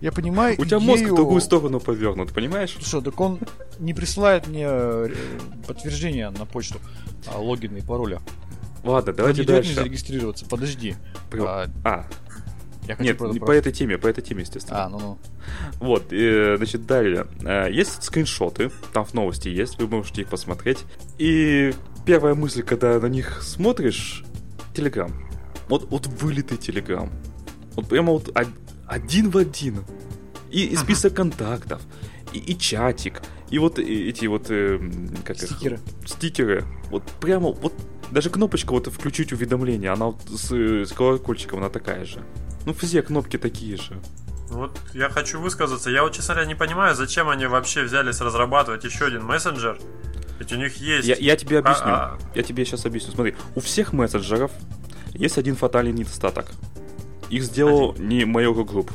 [0.00, 2.76] Я понимаю У тебя мозг в другую сторону повернут, понимаешь?
[2.80, 3.38] Что, так он
[3.78, 5.08] не присылает мне э,
[5.66, 6.78] подтверждение на почту
[7.26, 8.20] а, логина и пароля.
[8.86, 9.70] Ладно, давайте не дальше.
[9.70, 10.96] не зарегистрироваться, подожди.
[11.32, 12.06] А, а.
[12.86, 14.84] Я хочу Нет, не по этой теме, по этой теме, естественно.
[14.84, 15.18] А, ну ну.
[15.80, 17.26] Вот, э, значит, далее.
[17.42, 20.84] Э, есть скриншоты, там в новости есть, вы можете их посмотреть.
[21.18, 24.24] И первая мысль, когда на них смотришь,
[24.74, 25.10] Телеграм.
[25.68, 27.10] Вот, вот вылитый Телеграм.
[27.74, 28.30] Вот прямо вот
[28.86, 29.84] один в один.
[30.50, 31.82] И, и список контактов,
[32.32, 33.20] и, и чатик,
[33.50, 34.46] и вот эти вот...
[34.50, 34.78] Э,
[35.24, 35.76] как стикеры.
[36.02, 36.64] Их, стикеры.
[36.90, 37.72] Вот прямо вот
[38.10, 42.22] даже кнопочка вот включить уведомления, она вот с, с колокольчиком, она такая же.
[42.64, 44.00] Ну, все кнопки такие же.
[44.48, 45.90] Вот я хочу высказаться.
[45.90, 49.78] Я вот, честно говоря, не понимаю, зачем они вообще взялись разрабатывать еще один мессенджер.
[50.38, 51.08] Ведь у них есть...
[51.08, 51.88] Я, я тебе объясню.
[51.88, 52.18] А-а.
[52.34, 53.12] Я тебе сейчас объясню.
[53.12, 54.50] Смотри, у всех мессенджеров
[55.12, 56.46] есть один фатальный недостаток.
[57.30, 58.08] Их сделал один.
[58.08, 58.92] не Mail Group.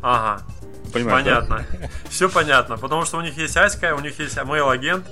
[0.00, 0.46] Ага.
[0.92, 1.66] Понимаешь, понятно.
[1.70, 1.88] Да?
[2.08, 2.78] Все понятно.
[2.78, 5.04] Потому что у них есть Аська, у них есть mail агент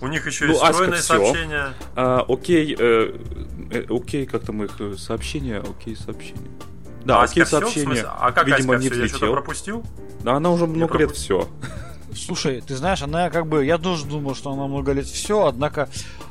[0.00, 1.74] у них еще ну, есть встроенные сообщения.
[1.94, 3.16] А, окей, э,
[3.70, 6.50] э, окей, как там их э, сообщения, окей, сообщения.
[7.04, 8.04] Да, а окей, сообщение.
[8.06, 9.02] А как видимо, Аська не все?
[9.02, 9.84] Я что-то пропустил?
[10.22, 11.48] Да, она уже много лет все.
[12.14, 15.88] Слушай, ты знаешь, она как бы, я тоже думал, что она много лет все, однако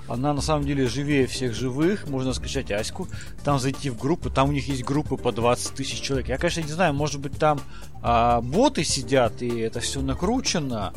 [0.08, 2.08] она на самом деле живее всех живых.
[2.08, 3.08] Можно скачать Аську,
[3.44, 6.30] там зайти в группу, там у них есть группы по 20 тысяч человек.
[6.30, 7.60] Я, конечно, не знаю, может быть там
[8.02, 10.94] а, боты сидят и это все накручено,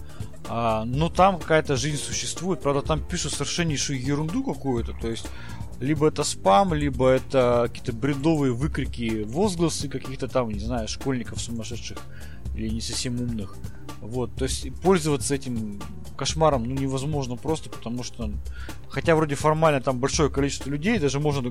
[0.48, 2.60] а, но там какая-то жизнь существует.
[2.60, 4.92] Правда, там пишут совершеннейшую ерунду какую-то.
[5.00, 5.26] То есть,
[5.80, 11.98] либо это спам, либо это какие-то бредовые выкрики, возгласы каких-то там, не знаю, школьников сумасшедших
[12.56, 13.56] или не совсем умных.
[14.00, 15.80] Вот, то есть пользоваться этим
[16.16, 18.30] кошмаром ну, невозможно просто, потому что,
[18.88, 21.42] хотя вроде формально там большое количество людей, даже можно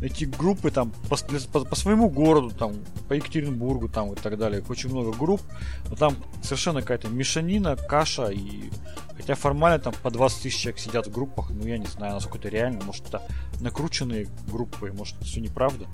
[0.00, 1.16] найти группы там по,
[1.52, 2.74] по, по своему городу, там,
[3.08, 5.40] по Екатеринбургу там и так далее, очень много групп,
[5.88, 8.70] но там совершенно какая-то мешанина, каша, и
[9.16, 12.38] хотя формально там по 20 тысяч человек сидят в группах, ну я не знаю, насколько
[12.38, 13.22] это реально, может это
[13.60, 15.86] накрученные группы, может это все неправда.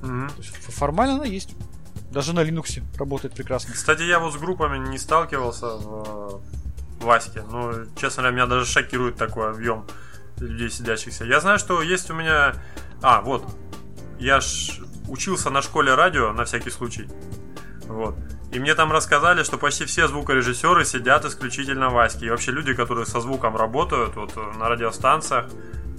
[0.00, 0.28] Mm-hmm.
[0.28, 1.54] То есть формально она есть.
[2.10, 3.74] Даже на Linux работает прекрасно.
[3.74, 6.42] Кстати, я вот с группами не сталкивался в
[7.00, 7.42] Ваське.
[7.50, 9.86] Ну, честно говоря, меня даже шокирует такой объем
[10.38, 11.24] людей сидящихся.
[11.24, 12.54] Я знаю, что есть у меня...
[13.02, 13.44] А, вот.
[14.18, 17.08] Я ж учился на школе радио, на всякий случай.
[17.86, 18.16] Вот.
[18.52, 22.26] И мне там рассказали, что почти все звукорежиссеры сидят исключительно в Ваське.
[22.26, 25.46] И вообще люди, которые со звуком работают вот, на радиостанциях,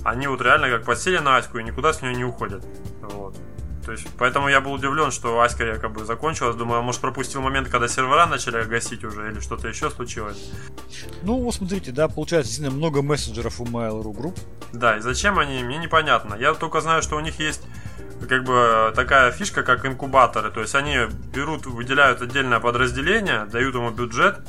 [0.03, 2.66] они вот реально как подсели на Аську и никуда с нее не уходят.
[3.01, 3.38] Вот.
[3.86, 6.55] То есть, поэтому я был удивлен, что Аська якобы закончилась.
[6.55, 10.51] Думаю, а может пропустил момент, когда сервера начали гасить уже, или что-то еще случилось.
[11.23, 14.38] Ну, вот смотрите, да, получается действительно много мессенджеров у Mail.ru групп.
[14.71, 16.36] Да, и зачем они, мне непонятно.
[16.36, 17.63] Я только знаю, что у них есть
[18.27, 20.51] как бы такая фишка, как инкубаторы.
[20.51, 20.97] То есть они
[21.34, 24.39] берут, выделяют отдельное подразделение, дают ему бюджет,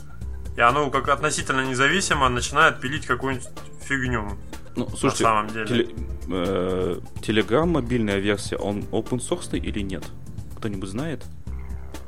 [0.56, 3.48] и оно как относительно независимо начинает пилить какую-нибудь
[3.82, 4.38] фигню.
[4.76, 5.66] Ну, слушайте, на самом деле.
[5.66, 5.88] Теле,
[6.28, 10.04] э, Telegram мобильная версия, он open source или нет?
[10.56, 11.24] Кто-нибудь знает?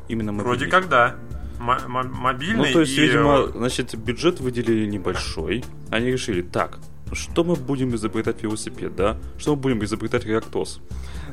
[0.09, 0.57] Именно мобильный.
[0.57, 1.17] Вроде как да.
[1.61, 2.69] М- мобильный.
[2.69, 3.01] Ну, то есть, и...
[3.01, 5.65] видимо, значит, бюджет выделили небольшой.
[5.91, 6.79] Они решили, так,
[7.13, 9.17] что мы будем изобретать велосипед, да?
[9.39, 10.81] Что мы будем изобретать реактоз?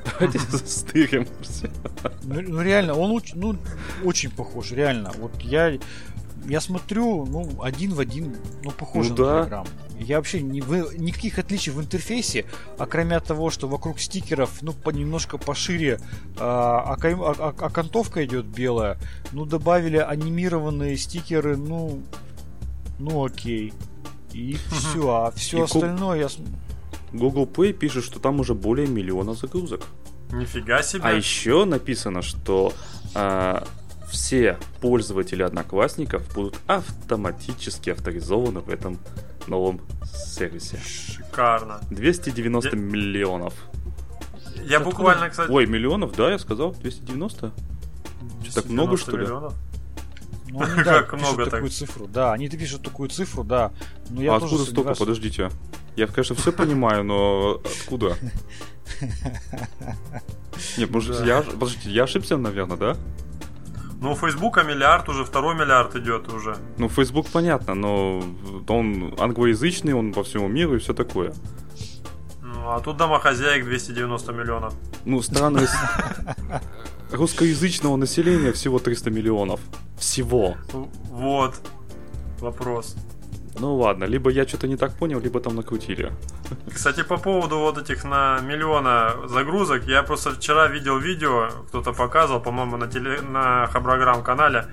[0.19, 1.27] Давайте застырим
[2.23, 3.55] ну, ну реально, он очень, ну,
[4.03, 5.11] очень похож, реально.
[5.17, 5.77] Вот я
[6.45, 9.47] я смотрю, ну, один в один, ну, похоже ну, на да.
[9.47, 9.67] Telegram.
[10.01, 12.45] Я вообще не, в, никаких отличий в интерфейсе,
[12.77, 15.99] а кроме того, что вокруг стикеров, ну, по, немножко пошире,
[16.37, 18.97] а, а, а, а окантовка идет белая,
[19.31, 22.01] ну, добавили анимированные стикеры, ну,
[22.99, 23.73] ну, окей.
[24.33, 26.27] И все, а все и остальное я...
[27.13, 29.81] Google Play пишет, что там уже более миллиона загрузок.
[30.31, 31.03] Нифига себе.
[31.03, 32.73] А еще написано, что
[33.13, 33.67] а,
[34.09, 38.99] все пользователи Одноклассников будут автоматически авторизованы в этом
[39.47, 40.79] новом сервисе.
[40.85, 41.81] Шикарно.
[41.89, 42.75] 290 я...
[42.75, 43.53] миллионов.
[44.63, 44.95] Я Откуда?
[44.95, 45.49] буквально, кстати...
[45.49, 47.51] Ой, миллионов, да, я сказал, 290?
[48.41, 49.23] 290 Что, так много, что ли?
[49.23, 49.53] Миллионов?
[50.49, 51.71] Ну, они, да, как много такую так?
[51.71, 53.71] цифру, да, они пишут такую цифру, да.
[54.09, 54.95] Но я а откуда столько?
[54.95, 55.49] Подождите.
[55.95, 58.17] Я, конечно, все понимаю, но откуда?
[60.77, 62.97] Нет, может, я, подождите, я ошибся, наверное, да?
[64.01, 66.57] Ну, у Фейсбука миллиард уже, второй миллиард идет уже.
[66.77, 68.23] Ну, Фейсбук понятно, но
[68.67, 71.33] он англоязычный, он по всему миру и все такое.
[72.41, 74.73] Ну, а тут домохозяек 290 миллионов.
[75.05, 75.67] Ну, страны
[77.11, 79.59] русскоязычного населения всего 300 миллионов.
[79.99, 80.55] Всего.
[81.11, 81.61] Вот.
[82.39, 82.95] Вопрос.
[83.59, 86.11] Ну ладно, либо я что-то не так понял, либо там накрутили.
[86.73, 92.41] Кстати, по поводу вот этих на миллиона загрузок, я просто вчера видел видео, кто-то показывал,
[92.41, 94.67] по-моему, на, теле, на Хаброграмм канале,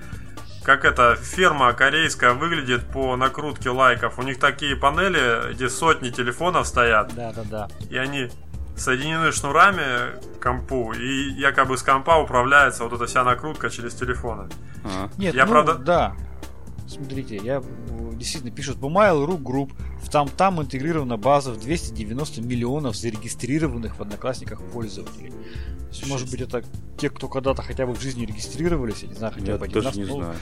[0.63, 4.19] как эта ферма корейская выглядит по накрутке лайков.
[4.19, 7.13] У них такие панели, где сотни телефонов стоят.
[7.15, 7.67] Да, да, да.
[7.89, 8.29] И они
[8.79, 14.49] соединены шнурами к компу, и якобы с компа управляется вот эта вся накрутка через телефоны.
[14.83, 15.09] А.
[15.17, 15.75] Нет, я ну, правда...
[15.75, 16.15] да.
[16.89, 17.63] Смотрите, я
[18.13, 24.61] действительно пишут по Mail.ru Group, в там-там интегрирована база в 290 миллионов зарегистрированных в Одноклассниках
[24.63, 25.31] пользователей.
[26.07, 26.63] может быть, это
[26.97, 29.95] те, кто когда-то хотя бы в жизни регистрировались, я не знаю, хотя бы один раз.
[29.95, 30.35] Не ну, знаю.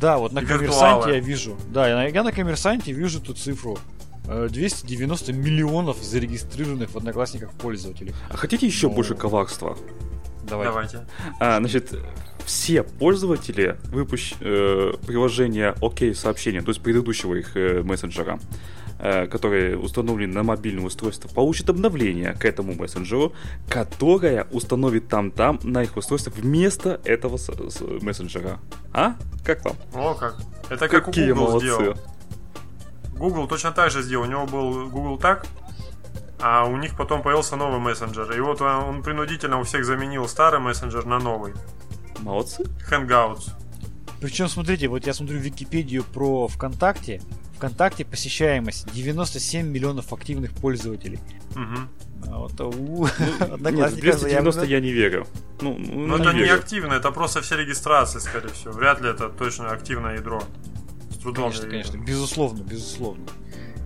[0.00, 1.56] Да, вот на коммерсанте я вижу.
[1.72, 3.78] Да, я, я на коммерсанте вижу эту цифру.
[4.28, 8.14] 290 э, миллионов зарегистрированных в Одноклассниках пользователей.
[8.30, 8.94] А хотите еще Но...
[8.94, 9.76] больше коварства?
[10.48, 10.70] Давайте.
[10.70, 11.06] Давайте.
[11.40, 11.94] А, значит,
[12.48, 14.32] все пользователи выпущ...
[14.40, 18.38] э, приложения OK сообщения, то есть предыдущего их э, мессенджера,
[18.98, 23.34] э, которые установлены на мобильное устройство, получат обновление к этому мессенджеру,
[23.68, 28.58] которое установит там-там на их устройство вместо этого с- с- мессенджера.
[28.94, 29.14] А?
[29.44, 29.76] Как вам?
[29.94, 30.36] О, как.
[30.70, 31.66] Это как Какие у Google молодцы.
[31.66, 31.96] сделал.
[33.18, 34.24] Google точно так же сделал.
[34.24, 35.46] У него был Google так,
[36.40, 38.30] а у них потом появился новый мессенджер.
[38.32, 41.52] И вот он принудительно у всех заменил старый мессенджер на новый.
[42.20, 42.64] Молодцы.
[42.90, 43.52] Hangouts.
[44.20, 47.20] Причем, смотрите, вот я смотрю Википедию про ВКонтакте.
[47.56, 51.18] ВКонтакте посещаемость 97 миллионов активных пользователей.
[51.52, 52.30] Угу.
[52.30, 53.06] А вот, у...
[53.58, 55.26] ну, нет, 290 я не верю.
[55.60, 58.72] Ну, ну, это не, не активно, это просто все регистрации, скорее всего.
[58.72, 60.42] Вряд ли это точно активное ядро.
[61.10, 63.26] С трудом конечно, конечно, безусловно, безусловно.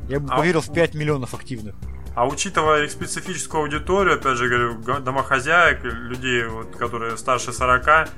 [0.08, 0.36] Я бы а...
[0.36, 1.74] поверил в 5 миллионов активных.
[2.14, 8.08] А учитывая их специфическую аудиторию, опять же говорю, домохозяек, людей, вот, которые старше 40,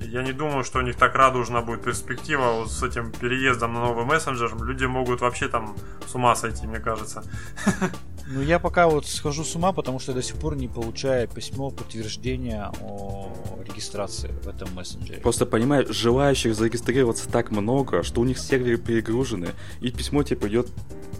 [0.00, 3.80] я не думаю, что у них так радужна будет перспектива вот с этим переездом на
[3.80, 4.54] новый мессенджер.
[4.62, 5.76] Люди могут вообще там
[6.06, 7.22] с ума сойти, мне кажется.
[8.28, 11.28] Ну, я пока вот схожу с ума, потому что я до сих пор не получаю
[11.28, 13.30] письмо подтверждения о
[13.64, 15.20] регистрации в этом мессенджере.
[15.20, 20.66] Просто, понимаешь, желающих зарегистрироваться так много, что у них серверы перегружены, и письмо тебе придет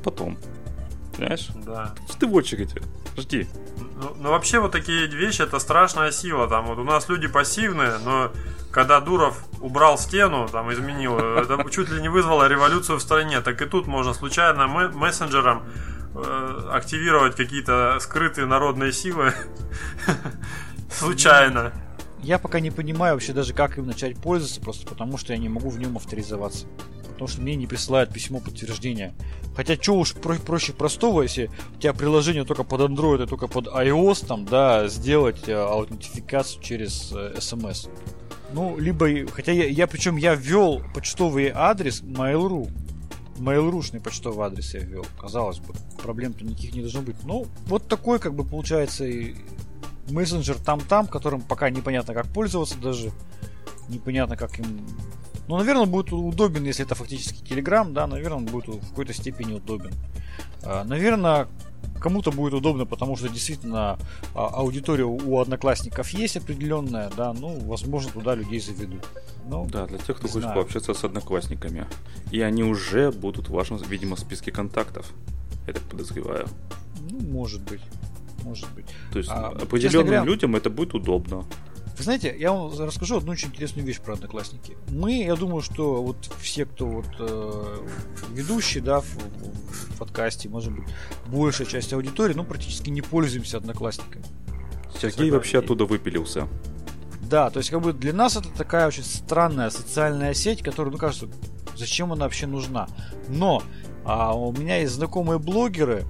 [0.03, 0.37] потом.
[1.17, 1.49] Понимаешь?
[1.55, 1.95] Да.
[2.19, 2.81] Ты в очереди.
[3.17, 3.47] Жди.
[4.01, 6.49] Ну, ну, вообще, вот такие вещи это страшная сила.
[6.49, 8.31] Там вот у нас люди пассивные, но
[8.71, 13.41] когда Дуров убрал стену, там изменил, это чуть ли не вызвало революцию в стране.
[13.41, 15.63] Так и тут можно случайно мессенджером
[16.15, 19.33] э, активировать какие-то скрытые народные силы.
[20.93, 21.73] Случайно.
[22.21, 25.49] Я пока не понимаю вообще даже, как им начать пользоваться, просто потому что я не
[25.49, 26.67] могу в нем авторизоваться
[27.17, 29.15] потому что мне не присылают письмо подтверждения.
[29.57, 33.49] Хотя, что уж про- проще простого, если у тебя приложение только под Android и только
[33.49, 37.89] под iOS, там, да, сделать э, аутентификацию через э, SMS.
[38.53, 42.71] Ну, либо, хотя я, я причем я ввел почтовый адрес Mail.ru.
[43.39, 45.73] Mail.ru-шный почтовый адрес я ввел, казалось бы.
[46.03, 47.17] Проблем-то никаких не должно быть.
[47.25, 49.37] Ну, вот такой, как бы, получается, и
[50.11, 53.11] мессенджер там-там, которым пока непонятно, как пользоваться даже.
[53.89, 54.87] Непонятно, как им
[55.49, 59.55] ну, наверное, будет удобен, если это фактически Telegram, да, наверное, он будет в какой-то степени
[59.55, 59.93] удобен.
[60.63, 61.49] А, наверное,
[62.01, 63.99] кому-то будет удобно, потому что действительно
[64.35, 69.07] а, аудитория у одноклассников есть определенная, да, ну, возможно, туда людей заведут.
[69.49, 71.87] Ну, да, для тех, кто хочет пообщаться с одноклассниками.
[72.33, 75.13] И они уже будут в вашем, видимо, списке контактов.
[75.67, 76.49] Я так подозреваю.
[77.11, 77.81] Ну, может быть.
[78.43, 78.87] Может быть.
[79.13, 81.45] То есть а, определенным говоря, людям это будет удобно.
[81.97, 84.77] Вы знаете, я вам расскажу одну очень интересную вещь про Одноклассники.
[84.89, 87.87] Мы, я думаю, что вот все, кто вот э,
[88.33, 90.85] ведущий, да, в, в подкасте, может быть,
[91.27, 94.25] большая часть аудитории, ну, практически не пользуемся Одноклассниками.
[95.01, 96.49] Сергей вообще оттуда выпилился.
[97.23, 100.99] Да, то есть как бы для нас это такая очень странная социальная сеть, которая, ну,
[100.99, 101.29] кажется,
[101.77, 102.89] зачем она вообще нужна.
[103.29, 103.63] Но
[104.05, 106.05] а, у меня есть знакомые блогеры,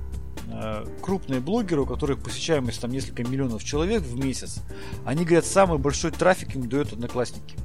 [1.03, 4.61] крупные блогеры, у которых посещаемость там несколько миллионов человек в месяц,
[5.05, 7.57] они говорят, самый большой трафик им дают одноклассники.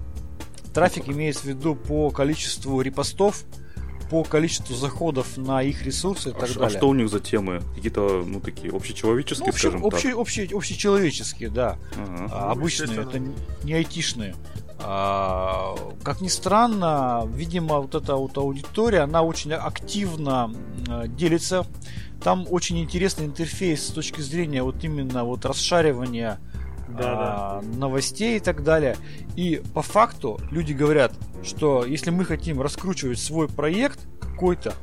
[0.74, 3.44] Трафик имеется в виду по количеству репостов,
[4.10, 6.68] по количеству заходов на их ресурсы и а так а, далее.
[6.68, 7.62] А что у них за темы?
[7.76, 10.18] Какие-то, ну, такие общечеловеческие, ну, общем, скажем общий, так?
[10.18, 11.78] Общий, общечеловеческие, да.
[11.96, 12.30] Ага.
[12.30, 13.22] А, обычные, это
[13.64, 14.36] не айтишные.
[14.84, 20.54] А, как ни странно, видимо, вот эта вот аудитория, она очень активно
[21.08, 21.66] делится
[22.24, 26.40] там очень интересный интерфейс с точки зрения вот именно вот расшаривания
[26.88, 27.78] да, а, да.
[27.78, 28.96] новостей и так далее.
[29.36, 31.14] И по факту люди говорят,
[31.44, 34.74] что если мы хотим раскручивать свой проект какой-то,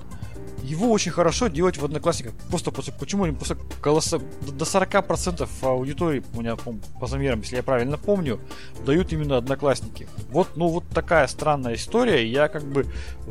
[0.62, 2.34] его очень хорошо делать в Одноклассниках.
[2.48, 7.96] Просто почему просто голоса, до 40% аудитории, у меня по, по замерам, если я правильно
[7.96, 8.40] помню,
[8.84, 10.08] дают именно Одноклассники.
[10.30, 12.26] Вот, ну вот такая странная история.
[12.26, 12.86] Я как бы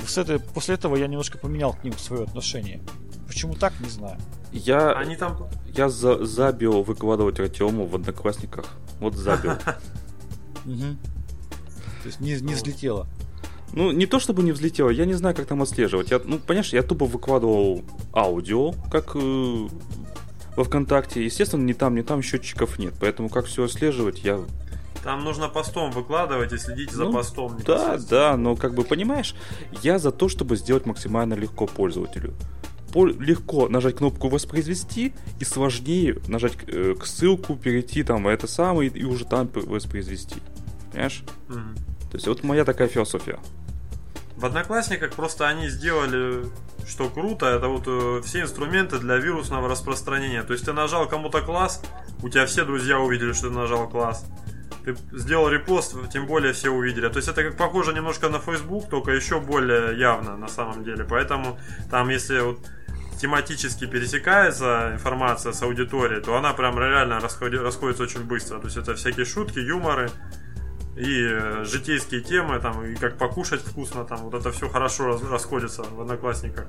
[0.06, 2.82] с этой, после этого я немножко поменял к ним свое отношение.
[3.28, 4.18] Почему так, не знаю.
[4.52, 5.48] Я, Они там...
[5.76, 8.66] я за, забил выкладывать Артему в Одноклассниках.
[9.00, 9.52] Вот забил.
[10.66, 13.08] То есть не, не взлетело.
[13.74, 16.12] Ну, не то чтобы не взлетело, я не знаю, как там отслеживать.
[16.12, 19.68] Я, ну, понимаешь, я тупо выкладывал аудио, как э,
[20.56, 21.24] во ВКонтакте.
[21.24, 22.94] Естественно, ни там, ни там счетчиков нет.
[23.00, 24.40] Поэтому как все отслеживать, я
[25.04, 27.58] там нужно постом выкладывать и следить за ну, постом.
[27.66, 29.36] Да, да, но как бы понимаешь,
[29.82, 32.34] я за то, чтобы сделать максимально легко пользователю
[32.96, 39.04] легко нажать кнопку воспроизвести и сложнее нажать э, к ссылку, перейти там это самое и
[39.04, 40.38] уже там воспроизвести.
[40.92, 41.24] Понимаешь?
[41.50, 41.97] Угу.
[42.12, 43.40] То есть вот моя такая философия.
[44.38, 46.46] В Одноклассниках просто они сделали,
[46.88, 50.44] что круто, это вот э, все инструменты для вирусного распространения.
[50.44, 51.82] То есть ты нажал кому-то класс,
[52.22, 54.26] у тебя все друзья увидели, что ты нажал класс.
[54.86, 57.10] Ты сделал репост, тем более все увидели.
[57.10, 61.04] То есть это как похоже немножко на Facebook, только еще более явно на самом деле.
[61.04, 62.60] Поэтому там, если вот
[63.20, 68.60] тематически пересекается информация с аудиторией, то она прям реально расходи, расходится очень быстро.
[68.60, 70.10] То есть это всякие шутки, юморы
[70.98, 75.84] и э, житейские темы, там, и как покушать вкусно, там, вот это все хорошо расходится
[75.84, 76.66] в одноклассниках.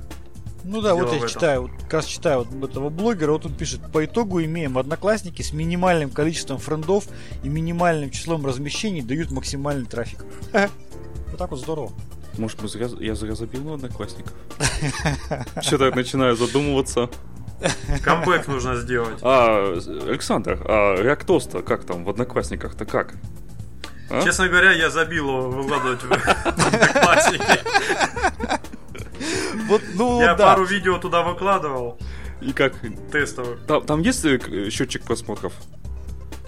[0.64, 3.54] Ну да, Дело вот я читаю, вот, как раз читаю вот этого блогера, вот он
[3.54, 7.04] пишет, по итогу имеем одноклассники с минимальным количеством френдов
[7.42, 10.26] и минимальным числом размещений дают максимальный трафик.
[10.52, 11.92] Вот так вот здорово.
[12.36, 14.32] Может, мы зря, я зря забил на одноклассников?
[15.62, 17.08] Что-то я начинаю задумываться.
[18.04, 19.18] Камбэк нужно сделать.
[19.22, 19.74] А,
[20.06, 23.14] Александр, а Реактоста как там в одноклассниках-то как?
[24.10, 24.22] А?
[24.22, 27.44] Честно говоря, я забил его выкладывать в одноклассники.
[29.68, 30.46] Вот, ну, я да.
[30.46, 31.98] пару видео туда выкладывал.
[32.40, 32.72] И как?
[33.12, 33.60] Тестовых.
[33.66, 35.52] Там, там есть э, счетчик просмотров?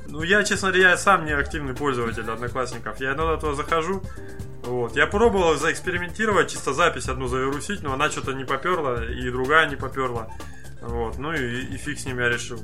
[0.07, 2.99] Ну, я, честно говоря, я сам не активный пользователь одноклассников.
[2.99, 4.03] Я иногда туда захожу,
[4.63, 4.97] вот.
[4.97, 9.77] Я пробовал заэкспериментировать, чисто запись одну завирусить, но она что-то не поперла, и другая не
[9.77, 10.29] поперла.
[10.81, 11.19] Вот.
[11.19, 12.61] Ну и, и фиг с ними я решил.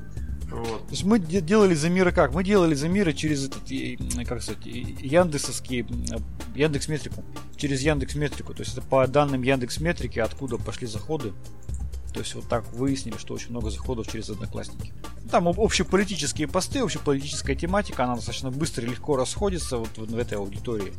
[0.50, 0.86] Вот.
[0.86, 2.32] То есть мы делали замеры как?
[2.32, 3.62] Мы делали замеры через этот,
[4.26, 5.86] как сказать, Яндексовский,
[6.54, 7.24] Яндекс Метрику.
[7.56, 8.54] Через Яндекс Метрику.
[8.54, 11.32] То есть это по данным Яндекс Метрики, откуда пошли заходы.
[12.14, 14.94] То есть вот так выяснили, что очень много заходов через Одноклассники.
[15.30, 20.92] Там общеполитические посты, общеполитическая тематика, она достаточно быстро и легко расходится вот в этой аудитории.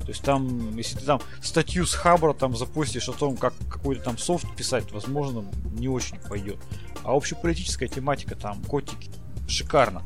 [0.00, 4.02] То есть там, если ты там статью с Хабра там запустишь о том, как какой-то
[4.02, 5.44] там софт писать, возможно,
[5.76, 6.58] не очень пойдет.
[7.04, 9.10] А общеполитическая тематика, там, котики,
[9.46, 10.02] шикарно.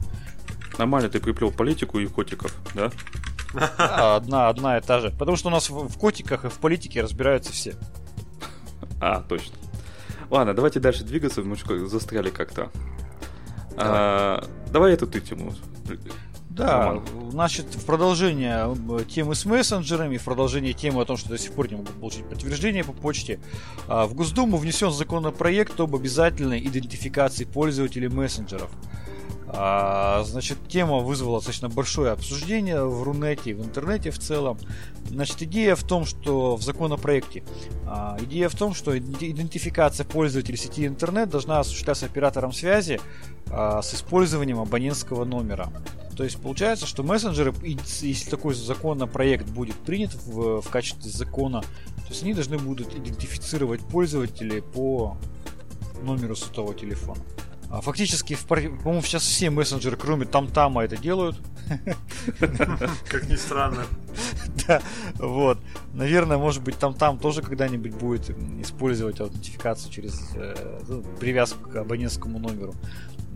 [0.79, 2.91] Нормально ты приплел политику и котиков, да?
[3.79, 5.11] Да, одна, одна и та же.
[5.11, 7.75] Потому что у нас в, в котиках и в политике разбираются все.
[9.01, 9.57] А, точно.
[10.31, 11.57] Ладно, давайте дальше двигаться, мы
[11.89, 12.71] застряли как-то.
[13.71, 13.93] Давай.
[13.95, 15.55] А, давай эту ты тему
[16.59, 17.31] да, Роман.
[17.31, 21.53] значит, в продолжение э, темы с мессенджерами, в продолжение темы о том, что до сих
[21.53, 23.39] пор не могут получить подтверждение по почте,
[23.87, 28.71] а, в Госдуму внесен законопроект об обязательной идентификации пользователей мессенджеров.
[29.51, 34.59] А, значит, тема вызвала достаточно большое обсуждение в Рунете, в интернете в целом.
[35.09, 37.45] Значит, идея в том, что в законопроекте,
[37.87, 43.01] а, идея в том, что идентификация пользователей сети интернет должна осуществляться оператором связи
[43.47, 45.73] с использованием абонентского номера.
[46.19, 52.09] То есть получается, что мессенджеры, если такой законопроект будет принят в, в качестве закона, то
[52.09, 55.17] есть они должны будут идентифицировать пользователей по
[56.03, 57.23] номеру сотового телефона.
[57.71, 61.37] А фактически, по-моему, сейчас все мессенджеры, кроме Тамтама, это делают.
[63.09, 63.85] Как ни странно.
[64.67, 64.83] Да,
[65.19, 65.59] вот.
[65.95, 72.41] Наверное, может быть, Там-Там тоже когда-нибудь будет использовать аутентификацию через э, ну, привязку к абонентскому
[72.41, 72.75] номеру.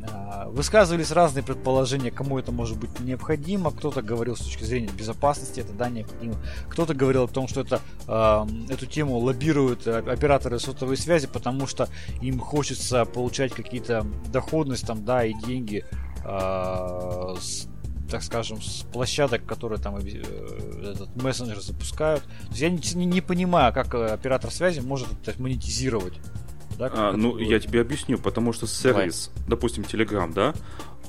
[0.09, 3.71] А, высказывались разные предположения, кому это может быть необходимо.
[3.71, 6.37] Кто-то говорил с точки зрения безопасности, это да, необходимо.
[6.69, 11.89] Кто-то говорил о том, что это, э, эту тему лоббируют операторы сотовой связи, потому что
[12.21, 15.85] им хочется получать какие-то доходность там, да, и деньги
[16.25, 17.69] э, с
[18.11, 22.23] так скажем, с площадок, которые там э, этот мессенджер запускают.
[22.23, 26.19] То есть я не, не понимаю, как оператор связи может это монетизировать
[26.79, 26.91] да?
[26.93, 29.49] А, ну, я тебе объясню, потому что сервис, Давай.
[29.51, 30.55] допустим, Telegram, да,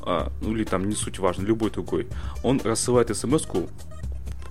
[0.02, 2.08] а, ну или там не суть важно, любой другой,
[2.44, 3.70] он рассылает смс-ку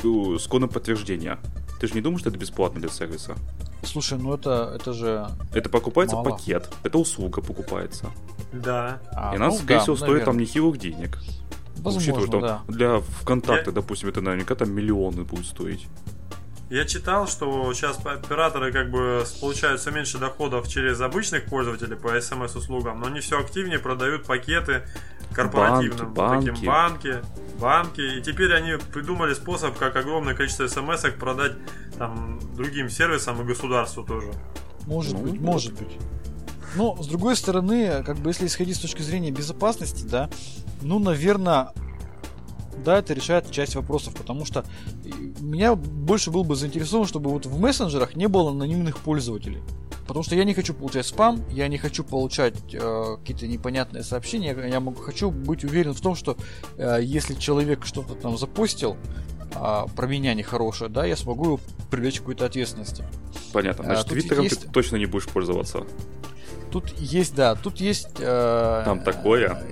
[0.02, 1.38] э, с кодом подтверждения.
[1.80, 3.36] Ты же не думаешь, что это бесплатно для сервиса?
[3.82, 5.26] Слушай, ну это, это же...
[5.52, 6.30] Это покупается мало.
[6.30, 8.10] пакет, это услуга покупается.
[8.52, 9.00] Да.
[9.12, 10.16] А, И она, ну, скорее да, всего, наверное.
[10.20, 11.18] стоит там нехилых денег.
[11.78, 12.62] Возможно, Учитывая, да.
[12.68, 13.74] для ВКонтакта, я...
[13.74, 15.88] допустим, это наверняка там миллионы будет стоить.
[16.72, 22.18] Я читал, что сейчас операторы как бы получают все меньше доходов через обычных пользователей по
[22.18, 24.82] смс-услугам, но они все активнее продают пакеты
[25.34, 27.22] корпоративным банки, таким банки,
[27.60, 28.00] банки.
[28.00, 31.52] И теперь они придумали способ, как огромное количество смс продать
[31.98, 34.32] там другим сервисам и государству тоже.
[34.86, 35.98] Может ну, быть, может быть.
[36.74, 40.30] Но, с другой стороны, как бы если исходить с точки зрения безопасности, да,
[40.80, 41.68] ну, наверное,
[42.84, 44.64] да, это решает часть вопросов, потому что
[45.40, 49.62] меня больше был бы заинтересован, чтобы вот в мессенджерах не было анонимных пользователей.
[50.06, 54.56] Потому что я не хочу получать спам, я не хочу получать э, какие-то непонятные сообщения,
[54.68, 56.36] я могу, хочу быть уверен в том, что
[56.76, 58.96] э, если человек что-то там запостил,
[59.54, 61.60] э, про меня нехорошее, да, я смогу его
[61.90, 63.04] привлечь к какой-то ответственности.
[63.52, 63.84] Понятно.
[63.84, 64.62] Значит, а, Твиттером есть...
[64.62, 65.86] ты точно не будешь пользоваться.
[66.72, 68.16] Тут есть, да, тут есть...
[68.18, 69.62] Э, Там такое.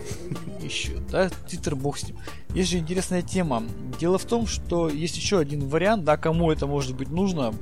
[0.60, 2.18] Еще, да, Твиттер бог с ним.
[2.54, 3.62] Есть же интересная тема.
[3.98, 7.54] Дело в том, что есть еще один вариант, да, кому это может быть нужно,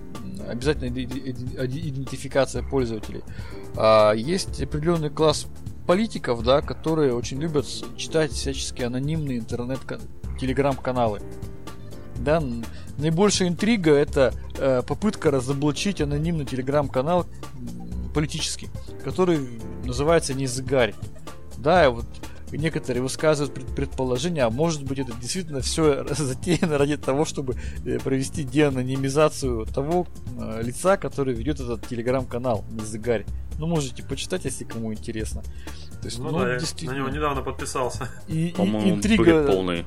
[0.49, 3.23] обязательно идентификация пользователей.
[3.77, 5.47] А, есть определенный класс
[5.87, 7.67] политиков, да, которые очень любят
[7.97, 9.81] читать всяческие анонимные интернет
[10.41, 11.21] телеграм-каналы.
[12.19, 12.43] Да,
[12.99, 17.27] наибольшая интрига это э, попытка разоблачить анонимный телеграм-канал
[18.13, 18.69] политический,
[19.05, 19.39] который
[19.85, 20.95] называется Незыгарь.
[21.59, 22.07] Да, вот
[22.53, 28.45] некоторые высказывают предположение, а может быть это действительно все затеяно ради того, чтобы э, провести
[28.45, 30.07] деанонимизацию того
[30.39, 33.27] э, лица, который ведет этот телеграм-канал Незыгарь.
[33.59, 35.43] Ну, можете почитать, если кому интересно.
[36.01, 36.93] То есть, ну, ну да, действительно...
[36.93, 38.09] на него недавно подписался.
[38.29, 39.47] И, По-моему, интрига...
[39.47, 39.85] полный.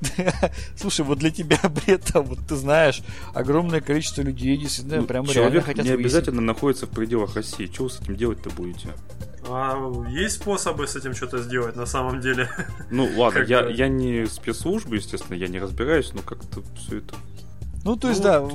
[0.76, 3.02] Слушай, вот для тебя бред, там, вот ты знаешь,
[3.34, 7.70] огромное количество людей действительно ну, прям реально хотят не обязательно находится в пределах России.
[7.72, 8.90] Что вы с этим делать-то будете?
[9.48, 9.76] А
[10.08, 12.48] есть способы с этим что-то сделать на самом деле?
[12.90, 17.14] Ну ладно, я, я не спецслужбы, естественно, я не разбираюсь, но как-то все это.
[17.84, 18.48] Ну, то есть, ну, да,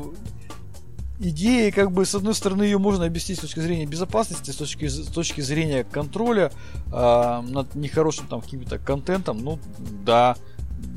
[1.22, 4.88] идея, как бы, с одной стороны, ее можно объяснить с точки зрения безопасности, с точки,
[4.88, 6.52] с точки зрения контроля
[6.88, 9.60] э, над нехорошим там каким-то контентом, ну,
[10.04, 10.36] да,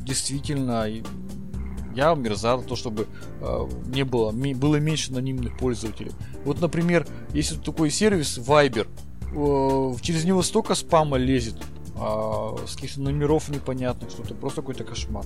[0.05, 0.88] действительно,
[1.95, 3.07] я мерзал то, чтобы
[3.40, 6.12] э, не было, было меньше анонимных пользователей.
[6.45, 8.88] Вот, например, есть вот такой сервис Viber,
[10.01, 11.57] через него столько спама лезет,
[11.97, 15.24] э, с каких-то номеров непонятных, что-то просто какой-то кошмар.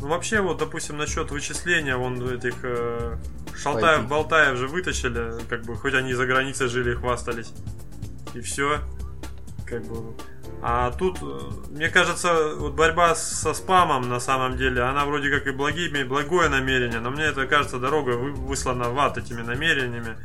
[0.00, 3.16] Ну вообще вот, допустим, насчет вычисления, вон этих э,
[3.54, 7.52] Шалтаев, Болтаев же вытащили, как бы, хоть они за границей жили и хвастались.
[8.34, 8.78] И все.
[9.66, 10.14] Как бы
[10.64, 11.38] а тут, э,
[11.70, 16.48] мне кажется, вот борьба со спамом на самом деле, она вроде как и благими, благое
[16.48, 20.16] намерение, но мне это кажется, дорога выслана в ад этими намерениями.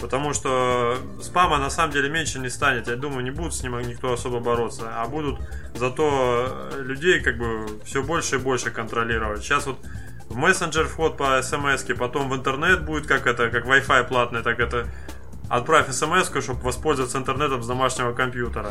[0.00, 2.86] Потому что спама на самом деле меньше не станет.
[2.86, 4.90] Я думаю, не будут с ним никто особо бороться.
[4.94, 5.40] А будут
[5.74, 9.42] зато людей как бы все больше и больше контролировать.
[9.42, 9.78] Сейчас вот
[10.28, 14.60] в мессенджер вход по смс, потом в интернет будет как это, как Wi-Fi платный, так
[14.60, 14.86] это
[15.48, 18.70] отправь смс, чтобы воспользоваться интернетом с домашнего компьютера.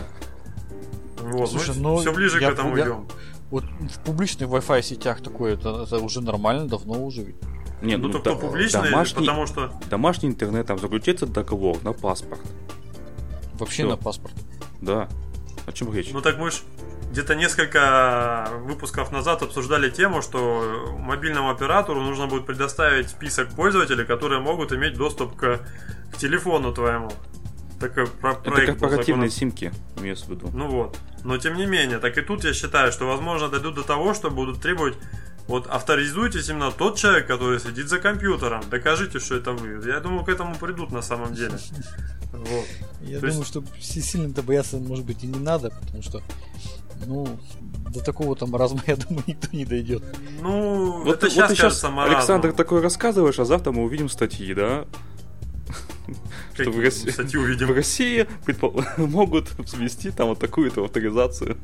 [1.21, 3.07] Вот, Слушай, ну, все ближе я, к этому я, идем.
[3.49, 7.38] Вот в публичных Wi-Fi сетях такое, это, это уже нормально, давно уже ведь.
[7.86, 9.71] Не, ну, ну только да, публичный, домашний, потому что...
[9.89, 12.41] Домашний интернет, там заключается договор на паспорт.
[13.53, 13.89] Вообще Все.
[13.89, 14.33] на паспорт?
[14.81, 15.07] Да.
[15.65, 16.09] О чем речь?
[16.11, 16.55] Ну так мы ж
[17.11, 24.41] где-то несколько выпусков назад обсуждали тему, что мобильному оператору нужно будет предоставить список пользователей, которые
[24.41, 25.61] могут иметь доступ к,
[26.11, 27.11] к телефону твоему.
[27.79, 30.49] Такой про Это корпоративные симки, имеется в виду.
[30.53, 30.97] Ну вот.
[31.23, 34.29] Но тем не менее, так и тут я считаю, что возможно дойдут до того, что
[34.29, 34.95] будут требовать
[35.47, 38.63] вот авторизуйтесь именно тот человек, который сидит за компьютером.
[38.69, 39.87] Докажите, что это вы.
[39.87, 41.57] Я думаю, к этому придут на самом деле.
[42.31, 42.65] Вот.
[43.01, 43.47] Я То думаю, есть...
[43.47, 46.21] что сильно-то бояться, может быть, и не надо, потому что,
[47.05, 47.39] ну,
[47.93, 50.03] до такого там маразма, я думаю, никто не дойдет.
[50.41, 54.53] Ну, вот, это вот сейчас, ты сейчас, Александр, такой рассказываешь, а завтра мы увидим статьи,
[54.53, 54.85] да?
[56.53, 57.67] Что в России, статьи увидим?
[57.67, 58.27] в России
[58.97, 61.57] могут ввести там вот такую-то авторизацию.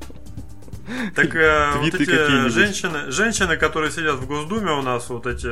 [1.15, 5.51] Так э, вот эти женщины, женщины, которые сидят в Госдуме у нас, вот эти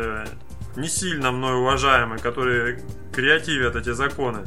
[0.77, 4.45] не сильно мной уважаемые, которые креативят эти законы,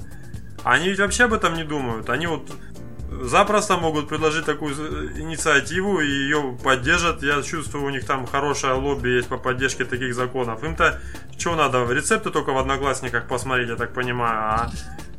[0.64, 2.08] они ведь вообще об этом не думают.
[2.08, 2.50] Они вот
[3.20, 4.74] запросто могут предложить такую
[5.20, 7.22] инициативу и ее поддержат.
[7.22, 10.62] Я чувствую, у них там хорошее лобби есть по поддержке таких законов.
[10.64, 11.00] Им-то
[11.36, 11.84] что надо?
[11.92, 14.38] Рецепты только в Одноклассниках посмотреть, я так понимаю.
[14.38, 14.70] А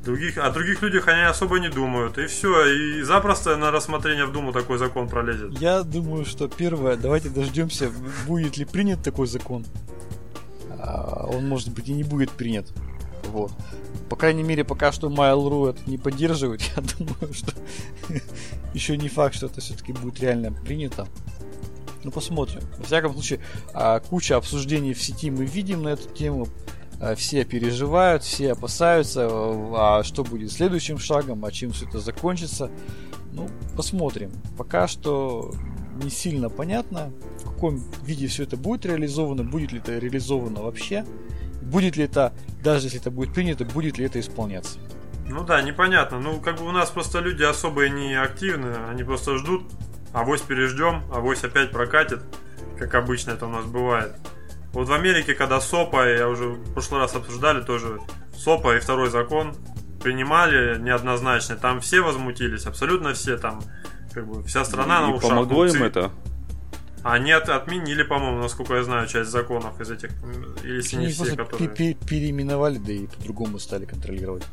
[0.03, 2.17] других, о других людях они особо не думают.
[2.17, 2.65] И все.
[2.65, 5.57] И запросто на рассмотрение в Думу такой закон пролезет.
[5.59, 7.91] Я думаю, что первое, давайте дождемся,
[8.27, 9.65] будет ли принят такой закон.
[10.69, 12.71] А, он, может быть, и не будет принят.
[13.25, 13.51] Вот.
[14.09, 17.53] По крайней мере, пока что Mail.ru это не поддерживает, я думаю, что
[18.73, 21.07] еще не факт, что это все-таки будет реально принято.
[22.03, 22.61] Ну, посмотрим.
[22.77, 23.39] Во всяком случае,
[23.73, 26.47] а, куча обсуждений в сети мы видим на эту тему.
[26.99, 32.69] А, все переживают, все опасаются, а что будет следующим шагом, а чем все это закончится.
[33.31, 34.31] Ну, посмотрим.
[34.57, 35.51] Пока что
[36.03, 41.05] не сильно понятно, в каком виде все это будет реализовано, будет ли это реализовано вообще
[41.63, 44.79] будет ли это, даже если это будет принято, будет ли это исполняться.
[45.27, 46.19] Ну да, непонятно.
[46.19, 49.63] Ну, как бы у нас просто люди особо не активны, они просто ждут,
[50.13, 52.21] авось переждем, авось опять прокатит,
[52.77, 54.15] как обычно это у нас бывает.
[54.73, 57.99] Вот в Америке, когда СОПа, я уже в прошлый раз обсуждали тоже,
[58.35, 59.55] СОПа и второй закон
[60.01, 63.61] принимали неоднозначно, там все возмутились, абсолютно все, там
[64.13, 65.29] как бы вся страна и, на ушах.
[65.29, 66.11] помогло им это?
[67.03, 70.09] Они от, отменили, по-моему, насколько я знаю, часть законов из этих,
[70.63, 71.95] или если не все, которые...
[71.95, 74.43] переименовали, да и по-другому стали контролировать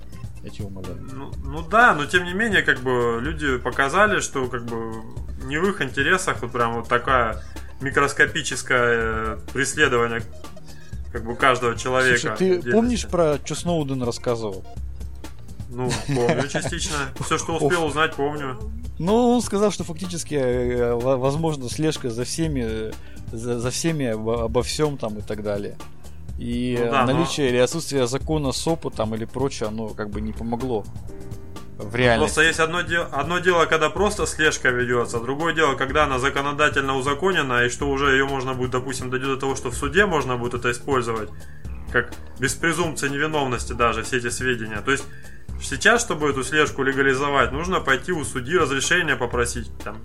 [0.43, 1.01] эти умоляю.
[1.13, 4.95] Ну, ну да, но тем не менее, как бы люди показали, что как бы
[5.45, 7.43] не в их интересах вот прям вот такая
[7.81, 10.23] микроскопическое преследование
[11.13, 12.37] как бы каждого человека.
[12.37, 14.65] Слушай, ты помнишь про что Сноуден рассказывал?
[15.71, 16.97] Ну, помню частично.
[17.25, 18.59] Все, что успел узнать, помню.
[18.99, 22.93] Ну, он сказал, что фактически э, возможно слежка за всеми,
[23.33, 25.77] за, за всеми обо, обо всем там и так далее.
[26.39, 27.55] И ну, да, наличие но...
[27.55, 30.85] или отсутствие закона СОПа там или прочее, оно как бы не помогло
[31.83, 32.35] в реальности.
[32.35, 36.97] Просто есть одно дело, одно дело, когда просто слежка ведется, другое дело, когда она законодательно
[36.97, 40.37] узаконена, и что уже ее можно будет, допустим, дойдет до того, что в суде можно
[40.37, 41.31] будет это использовать,
[41.93, 44.81] как без презумпции невиновности даже все эти сведения.
[44.81, 45.05] То есть
[45.63, 49.99] Сейчас, чтобы эту слежку легализовать, нужно пойти у судьи разрешение попросить там.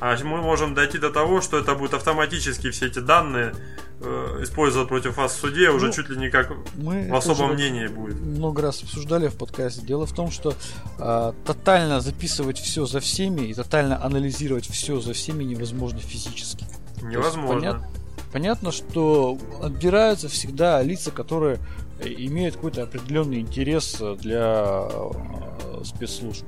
[0.00, 3.52] А мы можем дойти до того, что это будет автоматически все эти данные
[4.00, 7.54] э, использовать против вас в суде, уже ну, чуть ли не как мы в особом
[7.54, 8.20] мнении будет.
[8.20, 9.82] Много раз обсуждали в подкасте.
[9.82, 10.54] Дело в том, что
[10.98, 16.64] э, тотально записывать все за всеми и тотально анализировать все за всеми невозможно физически.
[17.02, 17.54] Невозможно.
[17.54, 17.88] Понятно,
[18.32, 21.58] понятно, что отбираются всегда лица, которые
[22.00, 26.44] имеют какой-то определенный интерес для э, спецслужб.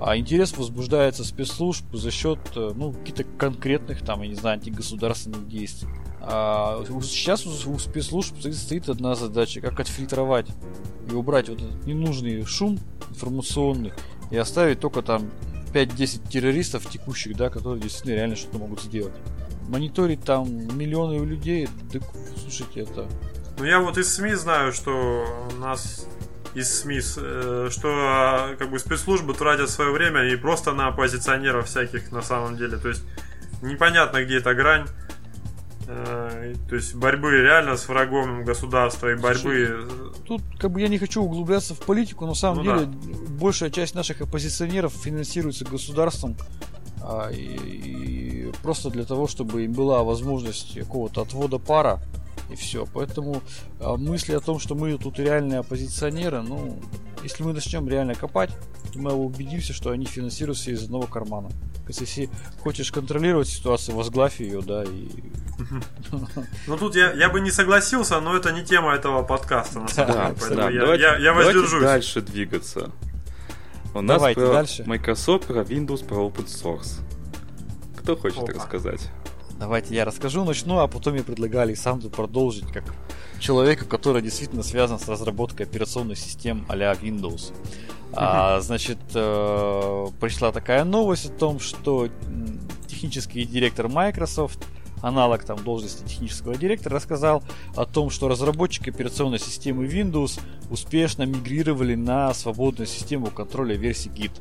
[0.00, 5.46] А интерес возбуждается спецслужб за счет э, ну, каких-то конкретных, там, я не знаю, антигосударственных
[5.46, 5.88] действий.
[6.22, 10.46] А сейчас у спецслужб стоит одна задача, как отфильтровать
[11.10, 12.78] и убрать вот этот ненужный шум
[13.10, 13.92] информационный
[14.30, 15.30] и оставить только там
[15.72, 19.14] 5-10 террористов текущих, да, которые действительно реально что-то могут сделать.
[19.68, 22.00] Мониторить там миллионы людей, да,
[22.42, 23.06] слушайте, это
[23.60, 26.06] ну, я вот из СМИ знаю, что у нас
[26.54, 31.66] из СМИ, э, что а, как бы спецслужбы тратят свое время и просто на оппозиционеров
[31.66, 32.76] всяких на самом деле.
[32.76, 33.02] То есть
[33.62, 34.86] непонятно, где эта грань.
[35.86, 39.88] Э, то есть борьбы реально с врагом государства и борьбы...
[40.26, 43.18] Тут как бы я не хочу углубляться в политику, но на самом ну, деле да.
[43.38, 46.36] большая часть наших оппозиционеров финансируется государством
[47.02, 52.00] а, и, и просто для того, чтобы им была возможность какого-то отвода пара
[52.50, 52.86] и все.
[52.92, 53.42] Поэтому
[53.78, 56.80] э, мысли о том, что мы тут реальные оппозиционеры, ну,
[57.22, 58.50] если мы начнем реально копать,
[58.92, 61.48] то мы убедимся, что они финансируются из одного кармана.
[61.48, 65.08] То есть, если хочешь контролировать ситуацию, возглавь ее, да, и...
[66.66, 70.12] Ну, тут я, я бы не согласился, но это не тема этого подкаста, на самом
[70.12, 70.34] деле.
[70.40, 71.82] Поэтому да, я, я, я воздержусь.
[71.82, 72.90] дальше двигаться.
[73.92, 74.84] У нас Давайте про дальше.
[74.86, 77.00] Microsoft, про Windows, про Open Source.
[77.96, 78.52] Кто хочет Опа.
[78.52, 79.10] рассказать?
[79.60, 82.82] Давайте я расскажу, начну, а потом я предлагаю Александру продолжить, как
[83.38, 87.52] человека, который действительно связан с разработкой операционных систем а Windows.
[88.14, 92.08] А, значит, э, пришла такая новость о том, что
[92.86, 94.64] технический директор Microsoft,
[95.02, 97.42] аналог там должности технического директора, рассказал
[97.76, 100.40] о том, что разработчики операционной системы Windows
[100.70, 104.32] успешно мигрировали на свободную систему контроля версии Git.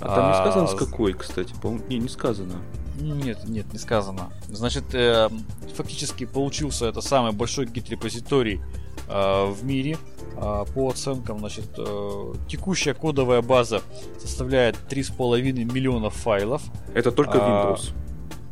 [0.00, 2.60] А там не сказано, с какой, кстати, по Не, не сказано.
[3.00, 4.30] Нет, нет, не сказано.
[4.48, 5.28] Значит, э,
[5.74, 8.60] фактически получился это самый большой гид-репозиторий
[9.08, 9.98] э, в мире.
[10.36, 13.82] Э, по оценкам, значит, э, текущая кодовая база
[14.18, 16.62] составляет 3,5 миллиона файлов.
[16.94, 17.92] Это только Windows.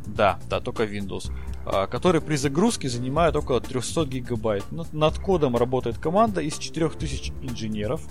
[0.05, 1.31] Да, да, только Windows.
[1.89, 4.71] Который при загрузке занимает около 300 гигабайт.
[4.71, 8.01] Над, над кодом работает команда из 4000 инженеров.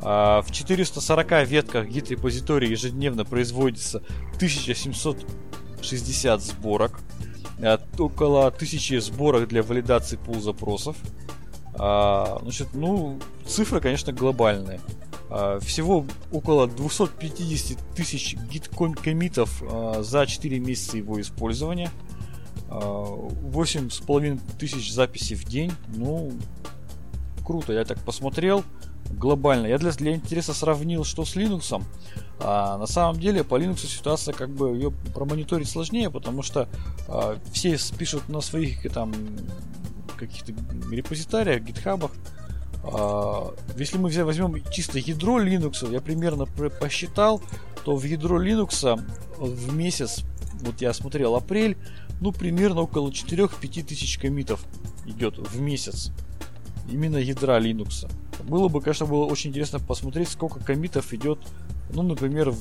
[0.00, 4.02] В 440 ветках гид-репозитории ежедневно производится
[5.78, 7.00] 1760 сборок.
[7.98, 10.96] Около 1000 сборок для валидации пул запросов.
[11.74, 14.80] А, значит, ну, цифры, конечно, глобальные.
[15.30, 21.90] А, всего около 250 тысяч гид-комитов а, за 4 месяца его использования.
[22.68, 25.72] Восемь с половиной тысяч записей в день.
[25.88, 26.32] Ну,
[27.42, 28.62] круто, я так посмотрел
[29.10, 29.66] глобально.
[29.68, 31.82] Я для, для интереса сравнил, что с Linux.
[32.40, 36.68] А, на самом деле по Linux ситуация как бы ее промониторить сложнее, потому что
[37.08, 39.12] а, все пишут на своих там
[40.16, 40.52] каких-то
[40.90, 42.12] репозитариях, гитхабах.
[42.84, 47.42] А, если мы возьмем чисто ядро Linux, я примерно посчитал,
[47.84, 49.02] то в ядро Linux
[49.38, 50.24] в месяц,
[50.60, 51.76] вот я смотрел апрель,
[52.20, 54.64] ну примерно около 4-5 тысяч комитов
[55.06, 56.12] идет в месяц.
[56.90, 58.10] Именно ядра Linux.
[58.44, 61.40] Было бы, конечно, было очень интересно посмотреть, сколько комитов идет,
[61.90, 62.58] ну, например, в,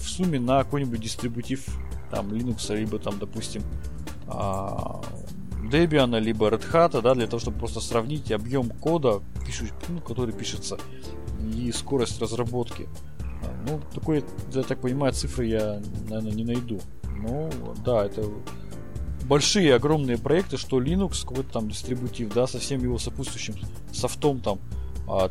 [0.00, 1.66] в сумме на какой-нибудь дистрибутив
[2.10, 3.62] там Linux, либо там, допустим,
[4.26, 5.00] а,
[5.70, 10.34] Debian, либо Red Hat, да, для того, чтобы просто сравнить объем кода, пишу, ну, который
[10.34, 10.78] пишется,
[11.54, 12.88] и скорость разработки.
[13.20, 16.80] А, ну, такой, я так понимаю, цифры я, наверное, не найду.
[17.04, 17.50] Ну,
[17.84, 18.24] да, это
[19.24, 23.54] большие, огромные проекты, что Linux, какой-то там дистрибутив, да, со всем его сопутствующим
[23.92, 24.58] софтом, там,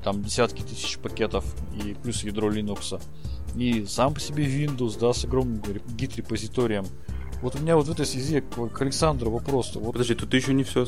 [0.04, 3.02] там десятки тысяч пакетов и плюс ядро Linux.
[3.56, 5.62] И сам по себе Windows, да, с огромным
[5.98, 6.86] гид-репозиторием.
[7.42, 9.76] Вот у меня вот в этой связи к, Александру вопрос.
[9.76, 9.94] Вот...
[9.94, 10.86] Подожди, тут еще не все.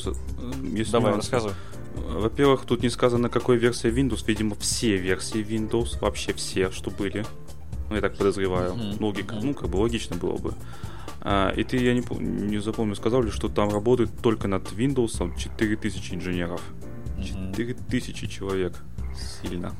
[0.73, 1.31] Есть Давай, нюансы.
[1.31, 1.55] рассказывай.
[1.95, 4.23] Во-первых, тут не сказано, какой версия Windows.
[4.27, 7.25] Видимо, все версии Windows, вообще все, что были.
[7.89, 8.73] Ну, я так подозреваю.
[8.73, 9.01] Mm-hmm.
[9.01, 9.43] Логика, mm-hmm.
[9.43, 10.53] ну, как бы логично было бы.
[11.21, 15.37] А, и ты, я не, не запомню, сказал ли, что там работает только над Windows
[15.37, 16.61] 4000 инженеров.
[17.23, 18.73] 4000 человек.
[19.41, 19.73] Сильно.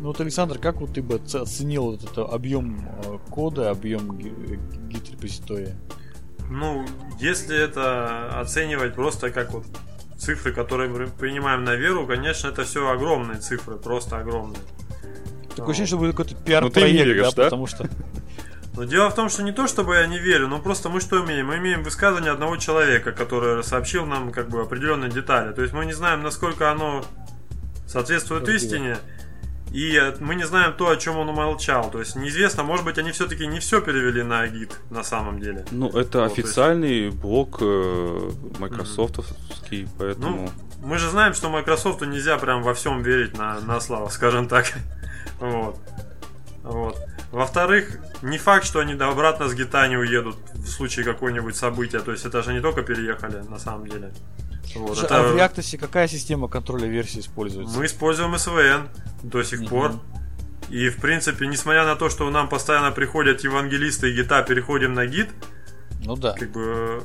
[0.00, 5.76] Ну вот, Александр, как вот ты бы оценил вот это объем э, кода, объем гид-репозитория?
[6.48, 6.86] Ну,
[7.18, 9.66] если это оценивать просто как вот
[10.16, 14.60] цифры, которые мы принимаем на веру, конечно, это все огромные цифры, просто огромные.
[15.50, 17.88] Такое ощущение, что будет какой-то пиар-проект, ну, да, да, потому что...
[18.76, 21.24] Но дело в том, что не то, чтобы я не верю, но просто мы что
[21.24, 21.46] имеем?
[21.46, 25.52] Мы имеем высказывание одного человека, который сообщил нам как бы определенные детали.
[25.52, 27.04] То есть мы не знаем, насколько оно
[27.86, 28.98] соответствует истине.
[29.72, 31.90] И мы не знаем то, о чем он умолчал.
[31.90, 35.64] То есть неизвестно, может быть, они все-таки не все перевели на гид на самом деле.
[35.70, 37.16] Ну, это вот, официальный есть...
[37.16, 39.88] блок э, Microsoftовский, mm-hmm.
[39.98, 40.52] поэтому.
[40.82, 44.48] Ну, мы же знаем, что Microsoft нельзя прям во всем верить на, на славу, скажем
[44.48, 44.72] так.
[45.40, 45.78] вот.
[46.66, 46.98] Вот.
[47.30, 52.00] Во-вторых, не факт, что они обратно с гита не уедут в случае какого-нибудь события.
[52.00, 54.12] То есть это же не только переехали, на самом деле.
[54.74, 55.20] Вот, это...
[55.20, 57.78] А в Reactos какая система контроля версии используется?
[57.78, 58.88] Мы используем SVN
[59.22, 59.68] до сих угу.
[59.68, 59.92] пор.
[60.68, 65.06] И, в принципе, несмотря на то, что нам постоянно приходят евангелисты и гита, переходим на
[65.06, 65.28] гид.
[66.04, 66.32] Ну да.
[66.32, 67.04] Как бы,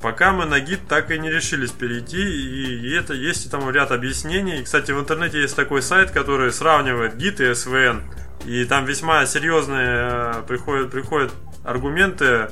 [0.00, 2.20] пока мы на гид так и не решились перейти.
[2.20, 4.60] И, и это есть там ряд объяснений.
[4.60, 8.02] И, кстати, в интернете есть такой сайт, который сравнивает гид и SVN.
[8.44, 11.32] И там весьма серьезные э, приходят, приходят
[11.64, 12.48] аргументы,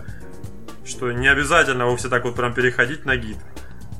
[0.84, 3.36] что не обязательно вовсе так вот прям переходить на гид.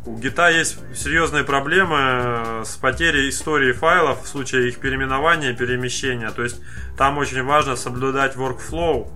[0.05, 5.57] У гита есть серьезные проблемы э, с потерей истории файлов в случае их переименования и
[5.57, 6.31] перемещения.
[6.31, 6.61] То есть
[6.97, 9.09] там очень важно соблюдать workflow.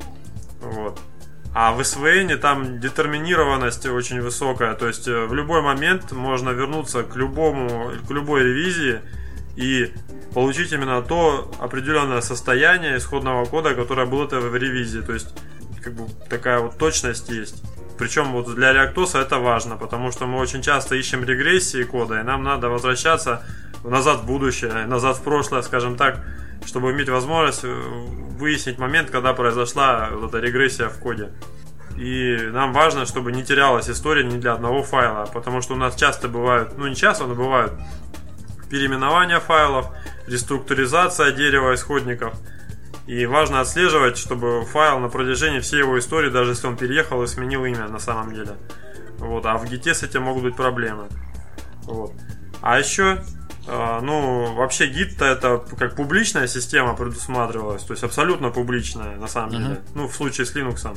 [0.61, 1.01] Вот.
[1.53, 4.74] А в SVN там детерминированность очень высокая.
[4.74, 9.01] То есть э, в любой момент можно вернуться к любому, к любой ревизии
[9.57, 9.92] и
[10.32, 15.01] получить именно то определенное состояние исходного кода, которое было в ревизии.
[15.01, 15.34] То есть
[15.82, 17.62] как бы такая вот точность есть.
[18.01, 22.22] Причем вот для реактоса это важно, потому что мы очень часто ищем регрессии кода, и
[22.22, 23.42] нам надо возвращаться
[23.84, 26.16] назад в будущее, назад в прошлое, скажем так,
[26.64, 31.28] чтобы иметь возможность э, выяснить момент, когда произошла вот эта регрессия в коде.
[31.98, 35.94] И нам важно, чтобы не терялась история ни для одного файла, потому что у нас
[35.94, 37.74] часто бывают, ну не часто, но бывают
[38.70, 39.88] переименования файлов,
[40.26, 42.32] реструктуризация дерева исходников.
[43.11, 47.26] И важно отслеживать, чтобы файл на протяжении всей его истории, даже если он переехал и
[47.26, 48.52] сменил имя на самом деле.
[49.18, 51.08] Вот, а в гите с этим могут быть проблемы.
[51.86, 52.12] Вот.
[52.62, 53.24] А еще,
[53.66, 59.50] э, ну, вообще гид-то это как публичная система предусматривалась, то есть абсолютно публичная на самом
[59.50, 59.58] uh-huh.
[59.58, 59.80] деле.
[59.96, 60.96] Ну, в случае с Linux.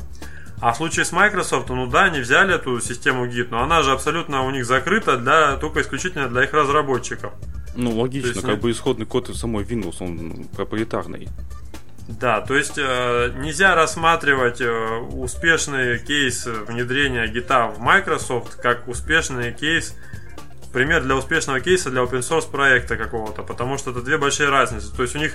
[0.60, 3.90] А в случае с Microsoft, ну да, они взяли эту систему Git, но она же
[3.90, 7.32] абсолютно у них закрыта для, только исключительно для их разработчиков.
[7.74, 8.56] Ну, логично, есть, как ну...
[8.58, 11.28] бы исходный код самой Windows, он проприетарный.
[12.06, 19.52] Да, то есть э, нельзя рассматривать э, успешный кейс внедрения гита в Microsoft как успешный
[19.52, 19.96] кейс,
[20.74, 24.94] пример для успешного кейса для open source проекта какого-то, потому что это две большие разницы.
[24.94, 25.34] То есть у них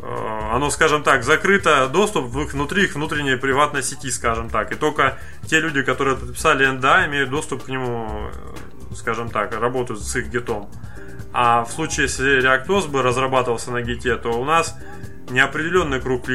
[0.00, 4.70] э, оно, скажем так, закрыто доступ внутри их внутренней приватной сети, скажем так.
[4.70, 8.30] И только те люди, которые подписали NDA, имеют доступ к нему,
[8.90, 10.70] э, скажем так, работают с их гитом.
[11.32, 14.76] А в случае, если ReactOS бы разрабатывался на гите, то у нас
[15.32, 16.26] неопределенный круг,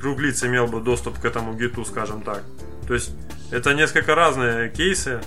[0.00, 2.42] круг лиц имел бы доступ к этому гиту, скажем так.
[2.86, 3.12] То есть
[3.50, 5.20] это несколько разные кейсы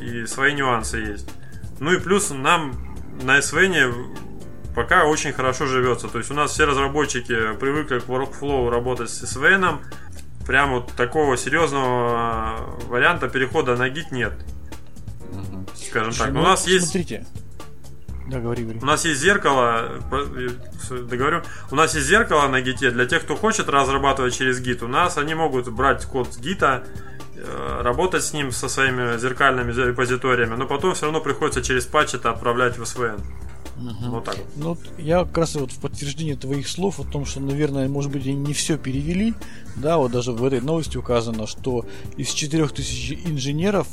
[0.00, 1.30] и свои нюансы есть.
[1.80, 4.16] Ну и плюс нам на SVN
[4.74, 6.08] пока очень хорошо живется.
[6.08, 9.78] То есть у нас все разработчики привыкли к workflow работать с SVN.
[10.46, 14.32] Прям вот такого серьезного варианта перехода на гит нет.
[15.74, 16.32] Скажем так.
[16.32, 16.86] Ну, у нас есть...
[16.86, 17.26] Смотрите,
[18.28, 18.80] да, говори, говори.
[18.80, 19.90] У нас есть зеркало,
[20.90, 24.82] договорю, у нас есть зеркало на гите для тех, кто хочет разрабатывать через гит.
[24.82, 26.84] У нас они могут брать код с гита,
[27.36, 32.14] э, работать с ним со своими зеркальными репозиториями, но потом все равно приходится через патч
[32.14, 33.20] это отправлять в SVN.
[33.78, 34.10] Угу.
[34.10, 34.46] Вот так вот.
[34.56, 38.26] Ну, я как раз вот в подтверждение твоих слов о том, что, наверное, может быть,
[38.26, 39.34] они не все перевели.
[39.76, 43.86] Да, вот даже в этой новости указано, что из 4000 инженеров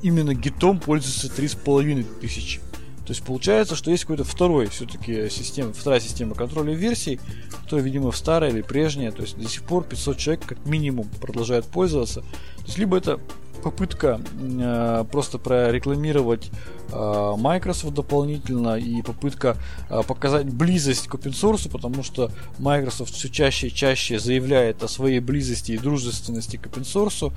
[0.00, 2.71] именно гитом пользуются 3500.
[3.06, 7.18] То есть получается, что есть какой-то второй все-таки система, вторая система контроля версий,
[7.64, 11.08] которая, видимо, в старая или прежняя, то есть до сих пор 500 человек как минимум
[11.20, 12.20] продолжают пользоваться.
[12.20, 13.18] То есть либо это
[13.62, 16.50] попытка э, просто прорекламировать
[16.90, 19.56] э, Microsoft дополнительно и попытка
[19.88, 24.88] э, показать близость к open source, потому что Microsoft все чаще и чаще заявляет о
[24.88, 27.32] своей близости и дружественности к open source.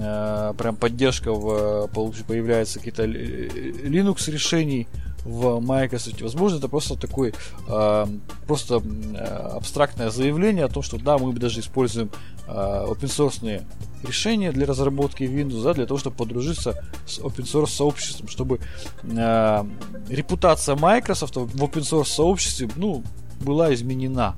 [0.00, 4.86] Э, прям поддержка в, появляется какие-то Linux решений
[5.24, 6.20] в Microsoft.
[6.22, 7.34] Возможно, это просто такой
[7.68, 8.06] э,
[8.46, 9.24] просто э,
[9.56, 12.10] абстрактное заявление о том, что да, мы даже используем
[12.46, 13.64] э, open source
[14.02, 16.74] решения для разработки Windows, да, для того, чтобы подружиться
[17.06, 18.60] с open source сообществом, чтобы
[19.02, 19.64] э,
[20.08, 23.02] репутация Microsoft в open source сообществе, ну,
[23.40, 24.34] была изменена.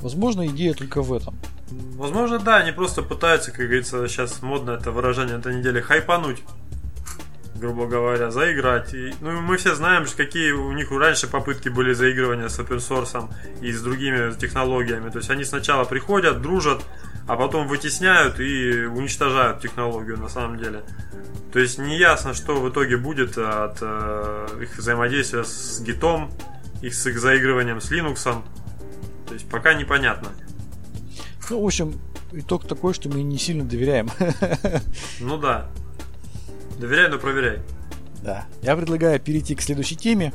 [0.00, 1.36] Возможно, идея только в этом.
[1.96, 6.38] Возможно, да, они просто пытаются, как говорится, сейчас модно это выражение этой недели, хайпануть
[7.58, 8.94] грубо говоря, заиграть.
[8.94, 13.28] И, ну, мы все знаем, какие у них раньше попытки были заигрывания с open source
[13.60, 15.10] и с другими технологиями.
[15.10, 16.84] То есть они сначала приходят, дружат,
[17.26, 20.82] а потом вытесняют и уничтожают технологию на самом деле.
[21.52, 26.30] То есть не ясно, что в итоге будет от э, их взаимодействия с гитом,
[26.82, 28.42] их с их заигрыванием с Linux.
[29.26, 30.28] То есть пока непонятно.
[31.50, 31.94] Ну, в общем,
[32.32, 34.10] итог такой, что мы не сильно доверяем.
[35.20, 35.70] Ну да.
[36.78, 37.58] Доверяй, но проверяй.
[38.22, 38.46] Да.
[38.62, 40.32] Я предлагаю перейти к следующей теме.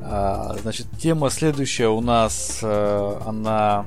[0.00, 3.86] А, значит, тема следующая у нас, э, она...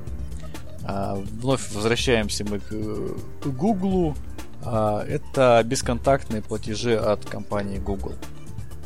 [0.85, 4.15] А, вновь возвращаемся мы к Google.
[4.63, 8.13] А, это бесконтактные платежи от компании Google.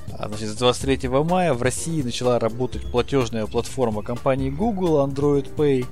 [0.07, 5.85] Значит, с 23 мая в России начала работать платежная платформа компании Google Android Pay.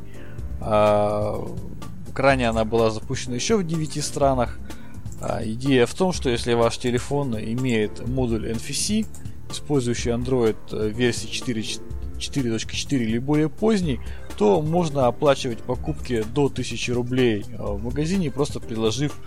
[2.15, 4.57] Ранее она была запущена еще в 9 странах.
[5.21, 9.05] А, идея в том, что если ваш телефон имеет модуль NFC,
[9.49, 13.99] использующий Android э, версии 4.4 или более поздний,
[14.37, 19.17] то можно оплачивать покупки до 1000 рублей э, в магазине, просто приложив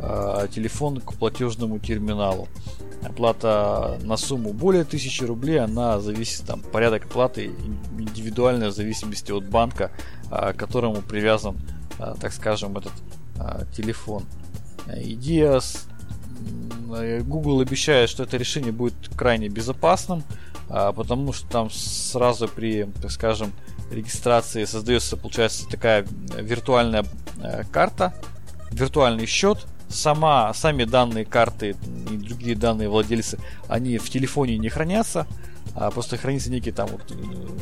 [0.00, 2.48] э, телефон к платежному терминалу.
[3.02, 7.52] Оплата на сумму более 1000 рублей, она зависит, там, порядок оплаты
[7.96, 9.92] индивидуально в зависимости от банка,
[10.28, 11.56] к которому привязан,
[12.20, 12.92] так скажем, этот
[13.72, 14.24] телефон.
[14.96, 15.86] Идея с
[17.22, 20.24] Google обещает, что это решение будет крайне безопасным,
[20.70, 23.52] а, потому что там сразу при, так скажем,
[23.90, 26.06] регистрации создается, получается, такая
[26.38, 27.04] виртуальная
[27.42, 28.14] э, карта,
[28.70, 29.66] виртуальный счет.
[29.88, 31.74] Сама, сами данные карты
[32.10, 35.26] и другие данные владельцы, они в телефоне не хранятся,
[35.74, 37.14] а просто хранится некий там вот э,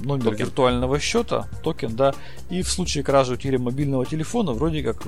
[0.04, 0.38] номер токен.
[0.38, 2.14] виртуального счета, токен, да,
[2.50, 5.06] и в случае кражи утери мобильного телефона вроде как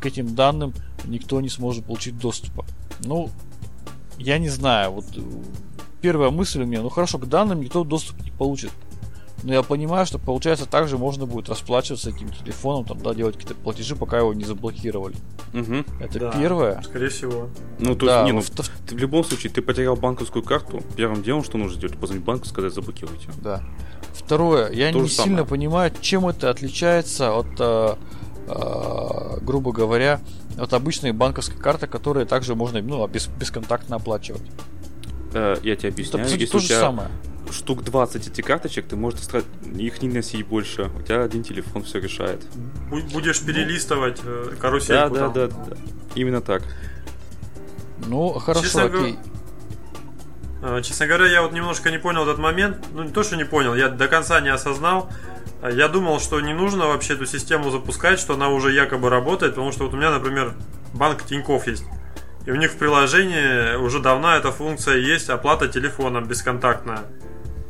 [0.00, 0.74] к этим данным
[1.04, 2.64] никто не сможет получить доступа.
[3.04, 3.30] Ну,
[4.18, 5.04] я не знаю, вот
[6.00, 8.70] первая мысль у меня, ну хорошо, к данным никто доступ не получит.
[9.42, 13.56] Но я понимаю, что получается также можно будет расплачиваться этим телефоном, там, да, делать какие-то
[13.56, 15.16] платежи, пока его не заблокировали.
[15.52, 15.84] Угу.
[16.00, 16.80] Это да, первое.
[16.82, 17.48] Скорее всего.
[17.78, 18.50] Ну, то да, есть, не, ну, в...
[18.50, 22.46] ты, в любом случае, ты потерял банковскую карту, первым делом, что нужно сделать, позвонить банку,
[22.46, 23.30] сказать, заблокируйте.
[23.42, 23.62] Да.
[24.12, 25.46] Второе, я то не сильно самое.
[25.46, 27.94] понимаю, чем это отличается от, э, э,
[28.46, 30.20] грубо говоря,
[30.58, 34.42] от обычной банковской карты, которые также можно ну, без, бесконтактно оплачивать.
[35.32, 36.26] Э, я тебе объясняю.
[36.26, 36.80] Это, то же тебя...
[36.80, 37.08] самое
[37.52, 39.20] штук 20 этих карточек, ты можешь
[39.76, 40.90] их не носить больше.
[40.98, 42.40] У тебя один телефон все решает.
[42.88, 45.14] Будешь перелистывать э, карусельку.
[45.14, 45.76] Да, да, да, да.
[46.14, 46.62] Именно так.
[48.06, 49.18] Ну, хорошо, честно окей.
[50.60, 52.84] Говоря, честно говоря, я вот немножко не понял этот момент.
[52.92, 55.10] Ну, не то, что не понял, я до конца не осознал.
[55.62, 59.54] А я думал, что не нужно вообще эту систему запускать, что она уже якобы работает,
[59.54, 60.54] потому что вот у меня, например,
[60.92, 61.84] банк Тиньков есть.
[62.46, 67.02] И у них в приложении уже давно эта функция есть, оплата телефоном бесконтактная.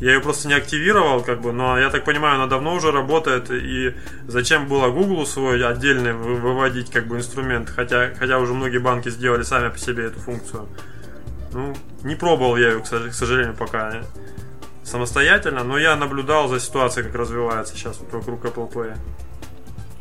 [0.01, 3.51] Я ее просто не активировал, как бы, но я так понимаю, она давно уже работает,
[3.51, 3.95] и
[4.26, 9.43] зачем было Google свой отдельный выводить как бы инструмент, хотя, хотя уже многие банки сделали
[9.43, 10.66] сами по себе эту функцию.
[11.53, 14.03] Ну, не пробовал я ее, к сожалению, пока
[14.85, 18.97] самостоятельно, но я наблюдал за ситуацией, как развивается сейчас вот вокруг Apple Pay.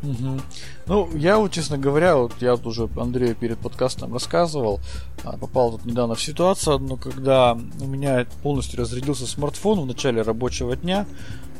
[0.02, 0.40] Угу.
[0.86, 4.80] Ну, я вот, честно говоря, вот я вот уже Андрею перед подкастом рассказывал,
[5.22, 10.22] а, попал тут недавно в ситуацию, но когда у меня полностью разрядился смартфон в начале
[10.22, 11.06] рабочего дня,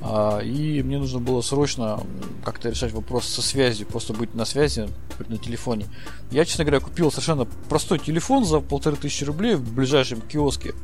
[0.01, 2.01] а, и мне нужно было срочно
[2.45, 4.89] как-то решать вопрос со связью, просто быть на связи
[5.29, 5.87] на телефоне.
[6.33, 10.75] Я, честно говоря, купил совершенно простой телефон за полторы тысячи рублей в ближайшем киоске.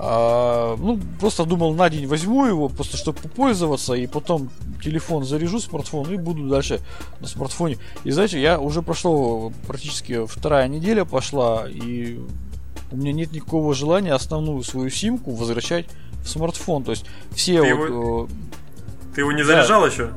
[0.00, 4.48] А, ну, просто думал, на день возьму его, просто чтобы попользоваться, и потом
[4.80, 6.80] телефон заряжу, смартфон, и буду дальше
[7.18, 7.78] на смартфоне.
[8.04, 12.20] И знаете, я уже прошло практически вторая неделя пошла, и
[12.92, 15.86] у меня нет никакого желания основную свою симку возвращать
[16.22, 16.84] в смартфон.
[16.84, 17.88] То есть все ты вот...
[17.88, 18.28] Его...
[19.16, 19.88] Ты его не заряжал да.
[19.88, 20.10] еще?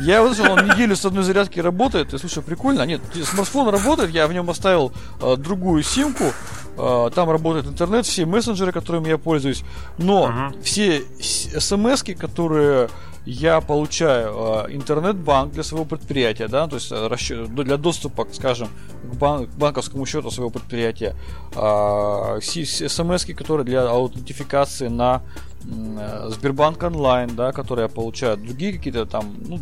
[0.00, 2.82] Я вот он неделю с одной зарядки работает, и слушай, прикольно.
[2.82, 6.32] Нет, смартфон работает, я в нем оставил э, другую симку, э,
[6.76, 9.62] там работает интернет, все мессенджеры, которыми я пользуюсь,
[9.98, 10.62] но uh-huh.
[10.62, 12.88] все смс, которые
[13.24, 18.68] я получаю э, интернет-банк для своего предприятия, да, то есть э, расчет, для доступа, скажем,
[19.04, 21.14] к, бан- к банковскому счету своего предприятия,
[21.54, 25.22] э, смс, которые для аутентификации на
[25.64, 29.60] Э, Сбербанк онлайн, да, которые получают другие какие-то там, ну,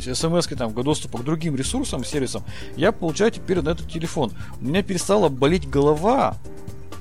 [0.00, 2.42] смс там, доступа к другим ресурсам, сервисам,
[2.76, 4.32] я получаю теперь на этот телефон.
[4.60, 6.36] У меня перестала болеть голова,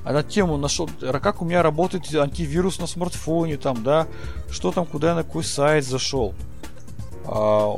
[0.03, 4.07] а на тему нашел, как у меня работает антивирус на смартфоне, там, да,
[4.49, 6.33] что там, куда я на какой сайт зашел.
[7.25, 7.75] А,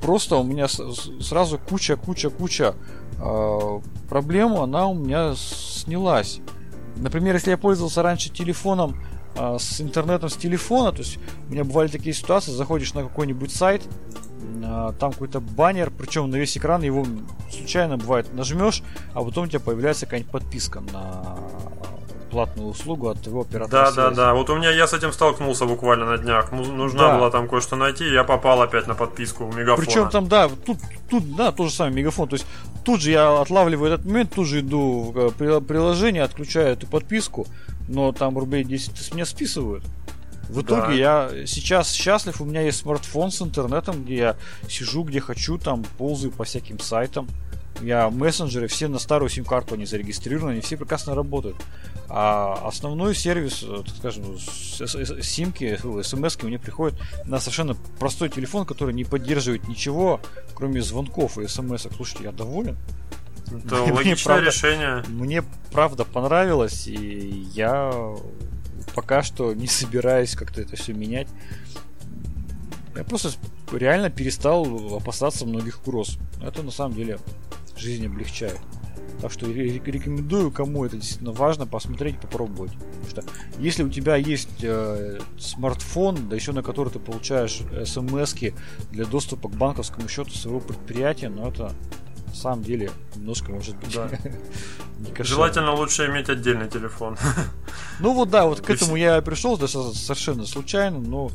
[0.00, 2.74] просто у меня сразу куча, куча, куча
[3.18, 6.40] а, проблем, она у меня снялась.
[6.96, 9.00] Например, если я пользовался раньше телефоном
[9.36, 11.18] а, с интернетом с телефона, то есть
[11.48, 13.82] у меня бывали такие ситуации, заходишь на какой-нибудь сайт,
[14.98, 17.06] там какой-то баннер, причем на весь экран его
[17.50, 18.82] случайно бывает нажмешь,
[19.14, 21.36] а потом у тебя появляется какая-нибудь подписка на
[22.30, 23.84] платную услугу от твоего оператора.
[23.84, 23.96] Да, связи.
[23.96, 24.34] да, да.
[24.34, 26.52] Вот у меня я с этим столкнулся буквально на днях.
[26.52, 27.18] Нужна да.
[27.18, 29.86] была там кое-что найти, я попал опять на подписку у Мегафона.
[29.86, 30.78] Причем там, да, тут,
[31.08, 32.28] тут, да, то же самое Мегафон.
[32.28, 32.46] То есть
[32.84, 37.46] тут же я отлавливаю этот момент, тут же иду в э, приложение, отключаю эту подписку,
[37.88, 39.84] но там рублей 10 с меня списывают.
[40.48, 40.92] В итоге да.
[40.92, 44.36] я сейчас счастлив, у меня есть смартфон с интернетом, где я
[44.68, 47.28] сижу, где хочу, там ползаю по всяким сайтам.
[47.82, 51.56] Я мессенджеры все на старую сим-карту они зарегистрированы, они все прекрасно работают.
[52.08, 58.94] А основной сервис, э, так скажем, симки, смс мне приходят на совершенно простой телефон, который
[58.94, 60.20] не поддерживает ничего,
[60.54, 61.86] кроме звонков и смс.
[61.94, 62.78] Слушайте, я доволен.
[63.48, 65.04] Это мне, логичное правда, решение.
[65.08, 67.92] Мне правда понравилось, и я
[68.94, 71.28] пока что не собираюсь как-то это все менять.
[72.94, 73.30] Я просто
[73.72, 76.18] реально перестал опасаться многих угроз.
[76.42, 77.18] Это на самом деле
[77.76, 78.58] жизнь облегчает.
[79.20, 82.72] Так что рекомендую, кому это действительно важно, посмотреть, попробовать.
[82.72, 83.24] Потому что
[83.58, 88.34] если у тебя есть э, смартфон, да еще на который ты получаешь смс
[88.90, 91.72] для доступа к банковскому счету своего предприятия, ну это
[92.36, 94.10] самом деле немножко может быть да.
[95.24, 97.16] Желательно лучше иметь отдельный телефон.
[97.98, 101.30] Ну вот да, вот к этому я пришел совершенно случайно, но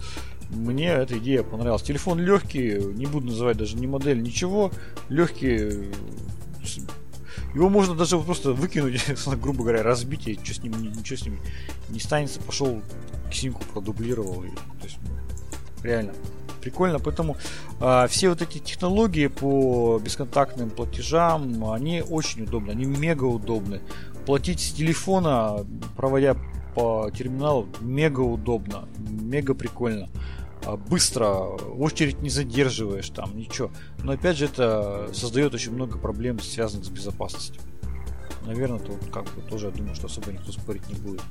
[0.52, 1.82] мне эта идея понравилась.
[1.82, 4.72] Телефон легкий, не буду называть даже ни модель, ничего.
[5.10, 5.90] Легкий.
[7.56, 9.04] Его можно даже просто выкинуть,
[9.42, 11.40] грубо говоря, разбить, и ничего с ним, ничего с ним
[11.90, 12.40] не станется.
[12.42, 12.82] Пошел
[13.32, 14.44] симку продублировал.
[14.44, 14.98] И, то есть,
[15.84, 16.14] реально.
[16.62, 17.00] Прикольно.
[17.00, 17.38] Поэтому
[17.80, 23.82] э, все вот эти технологии по бесконтактным платежам, они очень удобны, они мега удобны.
[24.26, 25.66] Платить с телефона,
[25.98, 26.36] проводя
[26.76, 30.10] по терминалу, мега удобно, мега прикольно.
[30.66, 33.72] А, быстро, очередь не задерживаешь, там ничего.
[34.04, 37.62] Но опять же это создает очень много проблем, связанных с безопасностью.
[38.46, 41.22] Наверное, тут как бы тоже я думаю, что особо никто спорить не будет.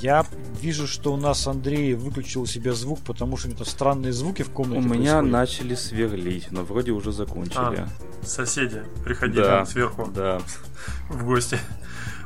[0.00, 0.24] Я
[0.60, 4.50] вижу, что у нас Андрей выключил у себя звук, потому что это странные звуки в
[4.50, 4.80] комнате.
[4.80, 5.30] У меня происходят.
[5.30, 7.58] начали сверлить, но вроде уже закончили.
[7.58, 7.88] А,
[8.22, 10.40] соседи приходили да, сверху да.
[11.10, 11.58] в гости.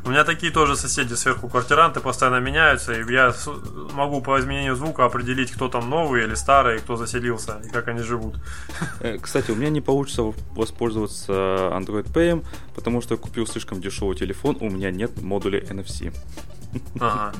[0.04, 3.34] У меня такие тоже соседи сверху квартиранты постоянно меняются, и я
[3.94, 8.02] могу по изменению звука определить, кто там новый или старый, кто заселился, и как они
[8.02, 8.36] живут.
[9.00, 10.22] Э, кстати, у меня не получится
[10.52, 12.44] воспользоваться Android Pay,
[12.74, 16.14] потому что я купил слишком дешевый телефон, у меня нет модуля NFC.
[17.00, 17.34] Ага.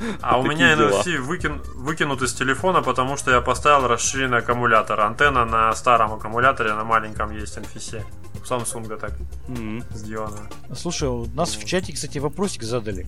[0.20, 5.00] А у меня NFC выкин, выкинут из телефона, потому что я поставил расширенный аккумулятор.
[5.00, 8.04] Антенна на старом аккумуляторе, на маленьком есть NFC.
[8.34, 9.12] У Samsung так
[9.48, 9.84] mm-hmm.
[9.94, 10.48] сделано.
[10.74, 13.06] Слушай, у нас в чате, кстати, вопросик задали.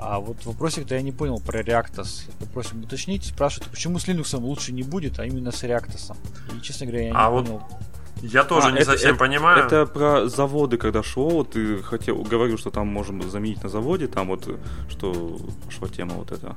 [0.00, 2.30] А вот вопросик-то я не понял про Reactos.
[2.38, 3.24] Попросим уточнить.
[3.24, 6.16] Спрашивают, почему с Linux лучше не будет, а именно с Reactos.
[6.56, 7.58] И, честно говоря, я не а понял.
[7.58, 7.87] Вот
[8.22, 9.64] я тоже а, не это, совсем это, понимаю.
[9.64, 14.28] Это про заводы, когда шло, ты хотел, говорил, что там можем заменить на заводе, там
[14.28, 14.48] вот,
[14.88, 16.56] что пошла тема вот эта.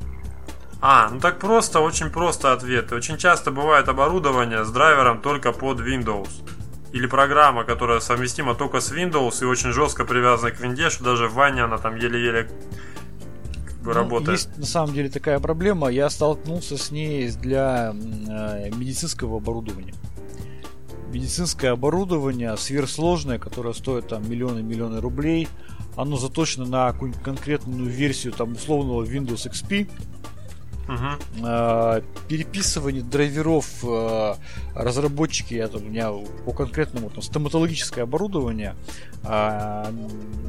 [0.81, 2.91] А, ну так просто, очень просто ответ.
[2.91, 6.29] Очень часто бывает оборудование с драйвером только под Windows.
[6.91, 11.27] Или программа, которая совместима только с Windows и очень жестко привязана к винде, что даже
[11.27, 12.49] в ванне она там еле-еле
[13.83, 14.39] ну, работает.
[14.39, 15.89] Есть на самом деле такая проблема.
[15.89, 19.93] Я столкнулся с ней для э, медицинского оборудования
[21.11, 25.47] медицинское оборудование сверхсложное, которое стоит там миллионы-миллионы рублей.
[25.95, 29.89] Оно заточено на какую-нибудь конкретную версию там условного Windows XP.
[30.88, 31.45] Угу.
[31.45, 34.33] Э, переписывание драйверов э,
[34.75, 36.11] разработчики, это у меня
[36.45, 38.75] по конкретному там, стоматологическое оборудование,
[39.23, 39.93] э,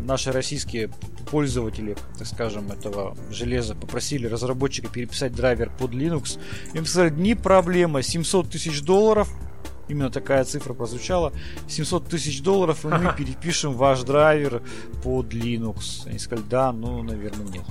[0.05, 0.91] наши российские
[1.31, 6.41] пользователи, так скажем, этого железа попросили разработчика переписать драйвер под Linux.
[6.75, 9.29] Им сказали, не проблема, 700 тысяч долларов,
[9.89, 11.33] именно такая цифра прозвучала.
[11.69, 14.63] 700 тысяч долларов, и мы перепишем ваш драйвер
[15.03, 16.07] под Linux.
[16.07, 17.65] Они сказали, да, ну, наверное, нет.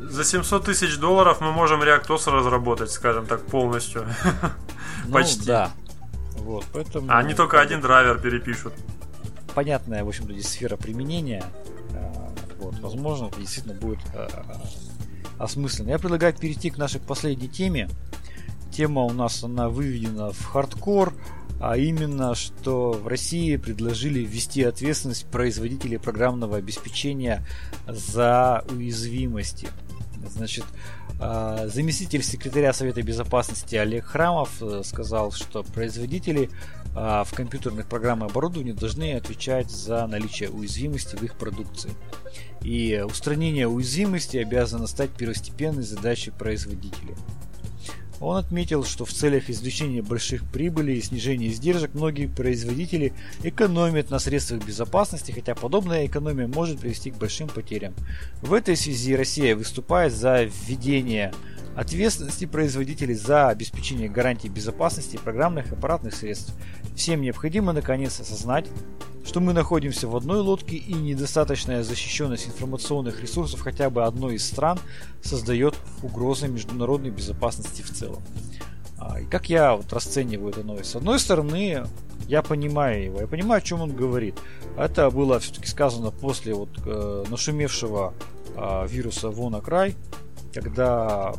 [0.00, 4.06] За 700 тысяч долларов мы можем ReactOS разработать, скажем так, полностью.
[5.06, 5.46] Ну, Почти.
[5.46, 5.70] да.
[6.36, 7.10] Вот, поэтому...
[7.10, 8.74] А они только один драйвер перепишут.
[9.54, 11.44] Понятная, в общем-то, здесь сфера применения.
[11.94, 14.28] А, вот, возможно, это действительно будет а,
[15.38, 15.90] осмысленно.
[15.90, 17.88] Я предлагаю перейти к нашей последней теме.
[18.72, 21.12] Тема у нас она выведена в хардкор
[21.62, 27.46] а именно, что в России предложили ввести ответственность производителей программного обеспечения
[27.86, 29.68] за уязвимости.
[30.28, 30.64] Значит,
[31.20, 36.50] а, заместитель секретаря Совета Безопасности Олег Храмов э, сказал, что производители
[36.96, 41.92] а, в компьютерных программах оборудования должны отвечать за наличие уязвимости в их продукции.
[42.62, 47.14] И устранение уязвимости обязано стать первостепенной задачей производителя.
[48.22, 54.20] Он отметил, что в целях извлечения больших прибылей и снижения издержек многие производители экономят на
[54.20, 57.94] средствах безопасности, хотя подобная экономия может привести к большим потерям.
[58.40, 61.32] В этой связи Россия выступает за введение
[61.76, 66.54] ответственности производителей за обеспечение гарантий безопасности программных и аппаратных средств.
[66.96, 68.66] Всем необходимо наконец осознать,
[69.24, 74.46] что мы находимся в одной лодке и недостаточная защищенность информационных ресурсов хотя бы одной из
[74.46, 74.78] стран
[75.22, 78.22] создает угрозы международной безопасности в целом.
[78.98, 80.90] А, и как я вот расцениваю эту новость?
[80.90, 81.84] С одной стороны,
[82.28, 84.36] я понимаю его, я понимаю, о чем он говорит.
[84.76, 88.14] Это было все-таки сказано после вот э, нашумевшего
[88.56, 89.94] э, вируса WannaCry,
[90.52, 91.34] когда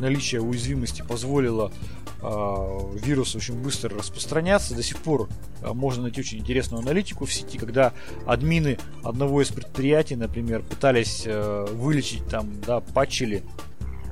[0.00, 1.72] наличие уязвимости позволило
[2.20, 4.74] э, вирусу очень быстро распространяться.
[4.74, 5.28] До сих пор
[5.62, 7.92] э, можно найти очень интересную аналитику в сети, когда
[8.26, 13.42] админы одного из предприятий, например, пытались э, вылечить там, да, патчили,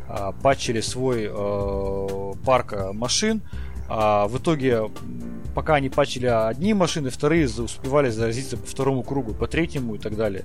[0.09, 3.43] э, патчили свой э, парк машин,
[3.89, 4.89] а в итоге,
[5.53, 10.17] пока они патчили одни машины, вторые успевали заразиться по второму кругу, по третьему и так
[10.17, 10.45] далее.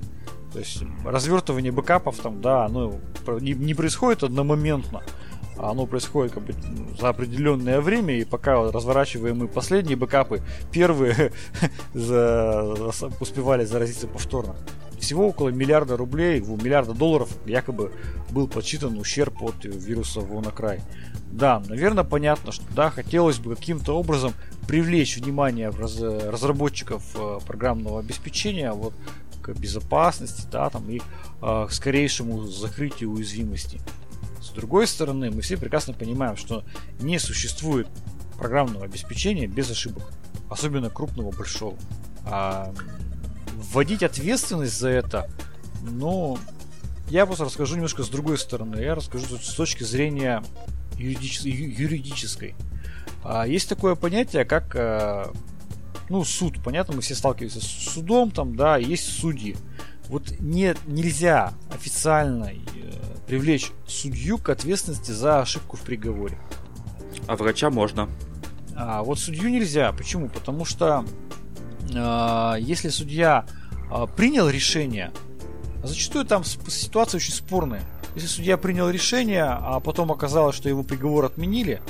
[0.56, 2.96] То есть развертывание бэкапов там, да, оно
[3.42, 5.04] не, происходит одномоментно,
[5.58, 6.56] а оно происходит как бы
[6.98, 10.42] за определенное время, и пока разворачиваем мы последние бэкапы,
[10.72, 11.34] первые
[11.94, 14.56] успевали заразиться повторно.
[14.98, 17.92] Всего около миллиарда рублей, миллиарда долларов якобы
[18.32, 20.80] был подсчитан ущерб от вируса WannaCry.
[21.32, 24.32] Да, наверное, понятно, что да, хотелось бы каким-то образом
[24.70, 28.94] привлечь внимание разработчиков э, программного обеспечения вот
[29.54, 33.80] к безопасности, да, там, и э, к скорейшему закрытию уязвимости.
[34.42, 36.64] С другой стороны, мы все прекрасно понимаем, что
[37.00, 37.88] не существует
[38.38, 40.04] программного обеспечения без ошибок,
[40.50, 41.78] особенно крупного, большого.
[42.26, 42.74] А
[43.56, 45.30] вводить ответственность за это,
[45.82, 46.38] ну,
[47.10, 48.78] я просто расскажу немножко с другой стороны.
[48.78, 50.44] Я расскажу с точки зрения
[50.98, 51.52] юридической.
[51.52, 52.56] юридической.
[53.24, 55.32] А, есть такое понятие, как а,
[56.10, 56.62] ну, суд.
[56.64, 59.56] Понятно, мы все сталкиваемся с судом, там, да, есть судьи.
[60.08, 62.60] Вот не, нельзя официально э,
[63.28, 66.38] привлечь судью к ответственности за ошибку в приговоре.
[67.28, 68.10] А врача можно.
[68.76, 69.92] А вот судью нельзя.
[69.94, 70.30] Почему?
[70.30, 71.06] Потому что
[71.92, 73.46] э, если судья
[73.92, 75.12] э, принял решение,
[75.84, 77.82] зачастую там ситуация очень спорная.
[78.14, 81.82] Если судья принял решение, а потом оказалось, что его приговор отменили,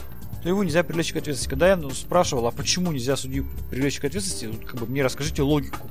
[0.45, 1.49] то его нельзя привлечь к ответственности.
[1.49, 5.01] Когда я ну, спрашивал, а почему нельзя судью привлечь к ответственности, вот, как бы мне
[5.01, 5.89] расскажите логику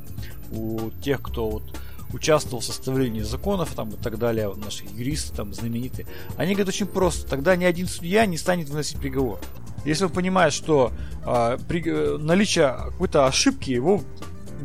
[0.52, 1.76] у тех, кто вот
[2.12, 6.06] участвовал в составлении законов там, и так далее, наши юристы там знаменитые.
[6.36, 7.28] Они говорят очень просто.
[7.28, 9.40] Тогда ни один судья не станет выносить приговор.
[9.84, 10.92] Если он понимает, что
[11.26, 11.82] э, при,
[12.18, 14.02] наличие какой-то ошибки его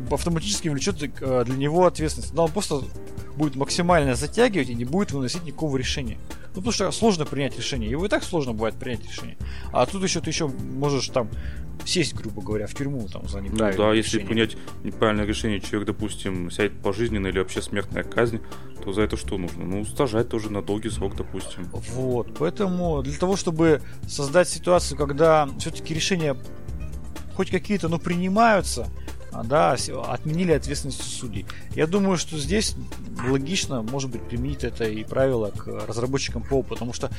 [0.08, 2.32] автоматически влечет э, для него ответственность.
[2.32, 2.82] Да, он просто
[3.40, 6.18] будет максимально затягивать и не будет выносить никакого решения.
[6.48, 7.90] Ну, потому что сложно принять решение.
[7.90, 9.38] Его и так сложно бывает принять решение.
[9.72, 11.30] А тут еще ты еще можешь там
[11.86, 15.86] сесть, грубо говоря, в тюрьму там за неправильное Ну да, если принять неправильное решение, человек,
[15.86, 18.40] допустим, сядет пожизненно или вообще смертная казнь,
[18.84, 19.64] то за это что нужно?
[19.64, 21.66] Ну, стажать тоже на долгий срок, допустим.
[21.72, 26.36] Вот, поэтому для того, чтобы создать ситуацию, когда все-таки решения
[27.36, 28.86] хоть какие-то, но принимаются,
[29.44, 29.76] да,
[30.08, 31.46] отменили ответственность судей.
[31.74, 32.76] Я думаю, что здесь
[33.28, 37.10] логично, может быть, применить это и правило к разработчикам ПО, потому что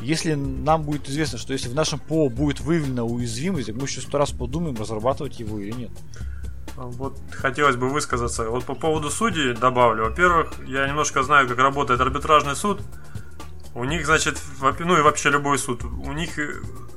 [0.00, 4.18] если нам будет известно, что если в нашем ПО будет выявлена уязвимость, мы еще сто
[4.18, 5.90] раз подумаем, разрабатывать его или нет.
[6.76, 8.50] Вот хотелось бы высказаться.
[8.50, 10.04] Вот по поводу судей добавлю.
[10.04, 12.80] Во-первых, я немножко знаю, как работает арбитражный суд.
[13.74, 14.40] У них, значит,
[14.78, 16.30] ну и вообще любой суд, у них,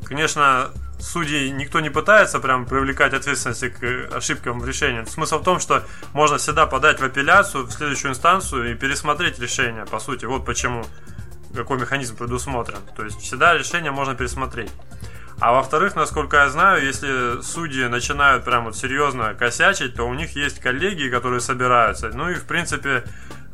[0.06, 5.04] конечно, судей никто не пытается прям привлекать ответственности к ошибкам в решении.
[5.06, 5.84] Смысл в том, что
[6.14, 10.26] можно всегда подать в апелляцию, в следующую инстанцию и пересмотреть решение, по сути.
[10.26, 10.86] Вот почему,
[11.56, 12.80] какой механизм предусмотрен.
[12.96, 14.72] То есть всегда решение можно пересмотреть.
[15.40, 20.36] А во-вторых, насколько я знаю, если судьи начинают прям вот серьезно косячить, то у них
[20.36, 22.10] есть коллеги, которые собираются.
[22.10, 23.04] Ну и в принципе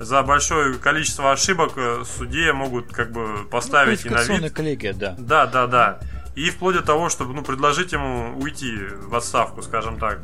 [0.04, 4.54] за большое количество ошибок э, судьи могут как бы поставить ну, и на вид.
[4.54, 5.16] коллегия, да.
[5.18, 6.00] Да, да, да.
[6.36, 10.20] И вплоть до того, чтобы ну, предложить ему уйти в отставку, скажем так.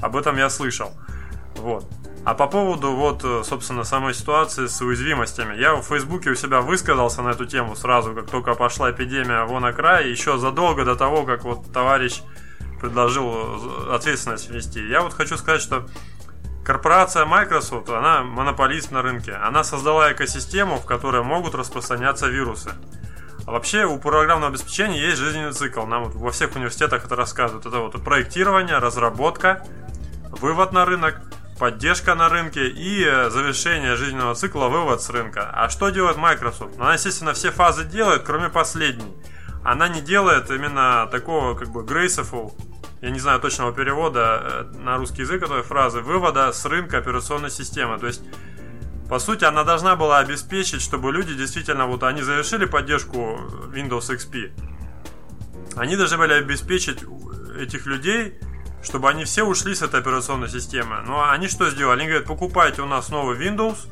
[0.00, 0.92] Об этом я слышал.
[1.56, 1.86] Вот.
[2.24, 5.56] А по поводу, вот, э, собственно, самой ситуации с уязвимостями.
[5.56, 9.70] Я в Фейсбуке у себя высказался на эту тему сразу, как только пошла эпидемия вон
[9.74, 12.22] край, еще задолго до того, как вот товарищ
[12.80, 14.86] предложил э, ответственность ввести.
[14.88, 15.86] Я вот хочу сказать, что
[16.64, 19.32] корпорация Microsoft, она монополист на рынке.
[19.32, 22.72] Она создала экосистему, в которой могут распространяться вирусы.
[23.46, 25.84] А вообще у программного обеспечения есть жизненный цикл.
[25.84, 27.66] Нам вот во всех университетах это рассказывают.
[27.66, 29.66] Это вот проектирование, разработка,
[30.30, 31.20] вывод на рынок,
[31.58, 35.50] поддержка на рынке и э, завершение жизненного цикла, вывод с рынка.
[35.52, 36.78] А что делает Microsoft?
[36.78, 39.14] Она, естественно, все фазы делает, кроме последней.
[39.62, 42.52] Она не делает именно такого как бы graceful,
[43.04, 47.50] я не знаю точного перевода э, на русский язык этой фразы, вывода с рынка операционной
[47.50, 47.98] системы.
[47.98, 48.22] То есть
[49.10, 53.38] по сути, она должна была обеспечить, чтобы люди действительно, вот они завершили поддержку
[53.74, 54.52] Windows XP.
[55.76, 57.04] Они должны были обеспечить
[57.60, 58.38] этих людей,
[58.82, 61.02] чтобы они все ушли с этой операционной системы.
[61.06, 62.00] Ну, а они что сделали?
[62.00, 63.86] Они говорят, покупайте у нас новый Windows,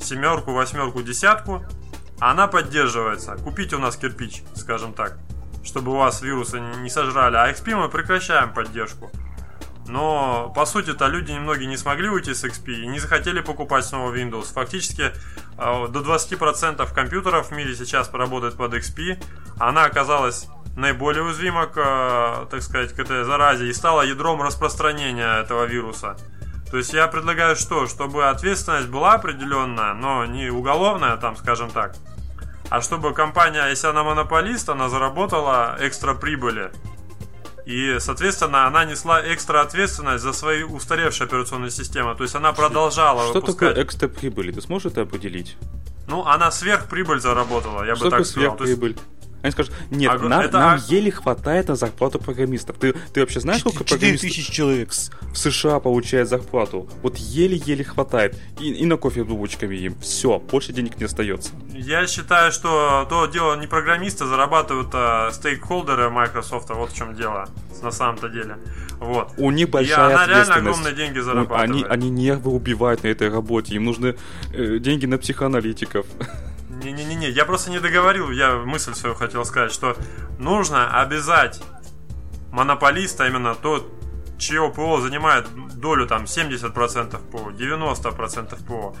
[0.00, 1.62] семерку, восьмерку, десятку,
[2.18, 3.36] а она поддерживается.
[3.36, 5.18] Купите у нас кирпич, скажем так,
[5.64, 7.36] чтобы у вас вирусы не сожрали.
[7.36, 9.10] А XP мы прекращаем поддержку.
[9.86, 14.14] Но, по сути-то, люди немногие не смогли уйти с XP и не захотели покупать снова
[14.14, 14.52] Windows.
[14.52, 15.12] Фактически,
[15.58, 19.20] а, до 20% компьютеров в мире сейчас работает под XP.
[19.58, 20.46] Она оказалась
[20.76, 26.16] наиболее уязвима к, а, так сказать, к этой заразе и стала ядром распространения этого вируса.
[26.70, 27.88] То есть я предлагаю что?
[27.88, 31.96] Чтобы ответственность была определенная, но не уголовная, там, скажем так,
[32.70, 36.70] а чтобы компания, если она монополист, она заработала экстра прибыли
[37.70, 42.16] и, соответственно, она несла экстра ответственность за свои устаревшие операционные системы.
[42.16, 43.70] То есть она продолжала Что выпускать...
[43.70, 44.52] такое экстра прибыль?
[44.52, 45.56] Ты сможешь это определить?
[46.08, 48.56] Ну, она сверхприбыль заработала, я Что бы так сказал.
[48.56, 48.96] Сверхприбыль?
[49.42, 50.58] Они скажут, нет, а, нам, это...
[50.58, 52.76] нам еле хватает на зарплату программистов.
[52.78, 56.88] Ты, ты вообще знаешь, сколько 4 программистов тысяч человек в США получает зарплату?
[57.02, 58.36] Вот еле-еле хватает.
[58.60, 59.98] И, и на кофе булочками им.
[60.00, 61.52] Все, больше денег не остается.
[61.72, 66.70] Я считаю, что то дело не программисты, зарабатывают а стейкхолдеры Microsoft.
[66.70, 67.48] Вот в чем дело
[67.82, 68.58] на самом-то деле.
[68.98, 69.32] Вот.
[69.38, 71.70] У них большая и она реально огромные деньги зарабатывает.
[71.70, 73.74] Они, они нервы убивают на этой работе.
[73.74, 74.16] Им нужны
[74.52, 76.06] э, деньги на психоаналитиков.
[76.84, 79.96] Не-не-не, я просто не договорил, я мысль свою хотел сказать, что
[80.38, 81.62] нужно обязать
[82.50, 83.92] монополиста, именно тот,
[84.38, 85.46] чье ПО занимает
[85.78, 88.96] долю там 70% ПО, 90% ПО,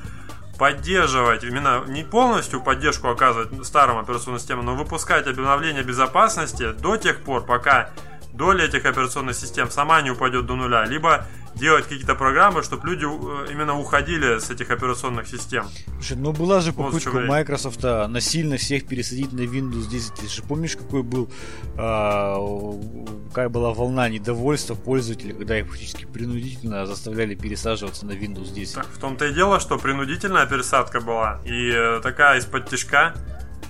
[0.58, 7.22] поддерживать, именно не полностью поддержку оказывать старым операционным системам, но выпускать обновления безопасности до тех
[7.22, 7.90] пор, пока
[8.34, 13.04] доля этих операционных систем сама не упадет до нуля, либо делать какие-то программы, чтобы люди
[13.04, 15.66] э, именно уходили с этих операционных систем.
[15.94, 20.14] Слушай, ну была же попытка вот Microsoft насильно всех пересадить на Windows 10.
[20.14, 21.30] Ты же помнишь, какой был,
[21.76, 22.36] а,
[23.28, 28.74] какая была волна недовольства пользователей, когда их фактически принудительно заставляли пересаживаться на Windows 10?
[28.74, 31.40] Так, в том-то и дело, что принудительная пересадка была.
[31.44, 33.14] И э, такая из-под тяжка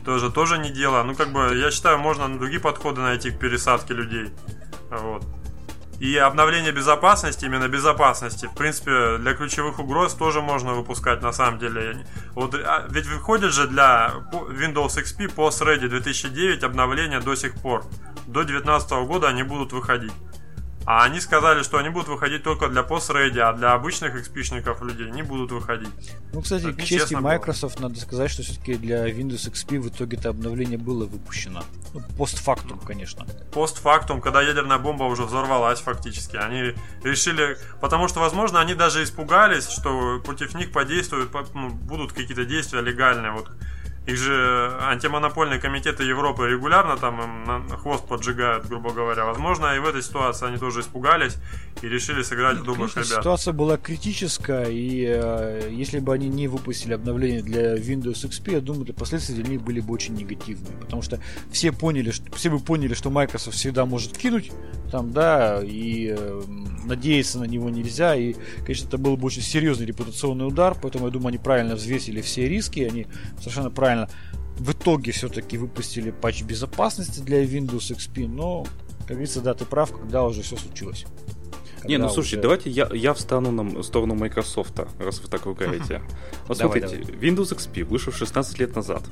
[0.04, 1.02] тоже, тоже не дело.
[1.02, 4.30] Ну, как бы, я считаю, можно другие подходы найти к пересадке людей.
[4.90, 5.24] Вот.
[6.00, 11.58] И обновление безопасности, именно безопасности, в принципе, для ключевых угроз тоже можно выпускать на самом
[11.58, 12.06] деле.
[12.30, 17.84] Вот, а, ведь выходит же для Windows XP post-ready 2009 обновления до сих пор.
[18.26, 20.12] До 2019 года они будут выходить.
[20.86, 25.10] А они сказали, что они будут выходить только для пост-рейди, а для обычных XP-шников людей
[25.10, 25.90] не будут выходить.
[26.32, 27.88] Ну, кстати, так к чести Microsoft было.
[27.88, 31.62] надо сказать, что все-таки для Windows XP в итоге это обновление было выпущено.
[31.92, 33.26] Ну, постфактум, конечно.
[33.52, 36.36] Постфактум, когда ядерная бомба уже взорвалась фактически.
[36.36, 36.74] Они
[37.04, 37.58] решили...
[37.80, 43.32] Потому что, возможно, они даже испугались, что против них подействуют, ну, будут какие-то действия легальные.
[43.32, 43.50] Вот
[44.06, 49.24] их же антимонопольные комитеты Европы регулярно там им на хвост поджигают, грубо говоря.
[49.24, 51.36] Возможно, и в этой ситуации они тоже испугались
[51.82, 53.06] и решили сыграть в добрых ребят.
[53.06, 58.60] Ситуация была критическая, и э, если бы они не выпустили обновление для Windows XP, я
[58.60, 60.76] думаю, последствия для них были бы очень негативные.
[60.78, 61.20] Потому что
[61.50, 64.50] все поняли, что все бы поняли, что Microsoft всегда может кинуть
[64.90, 66.42] там, да, и э,
[66.84, 68.16] надеяться на него нельзя.
[68.16, 72.20] И, конечно, это был бы очень серьезный репутационный удар, поэтому я думаю, они правильно взвесили
[72.20, 73.06] все риски, они
[73.38, 73.89] совершенно правильно
[74.58, 78.66] в итоге все-таки выпустили патч безопасности для Windows XP, но,
[79.00, 81.06] как говорится, да, ты прав, когда уже все случилось.
[81.84, 82.42] Не, ну слушай, уже...
[82.42, 86.02] давайте я, я встану на сторону Microsoft, раз вы так ругаете.
[86.46, 87.30] Вот давай, смотрите, давай.
[87.30, 89.02] Windows XP вышел 16 лет назад.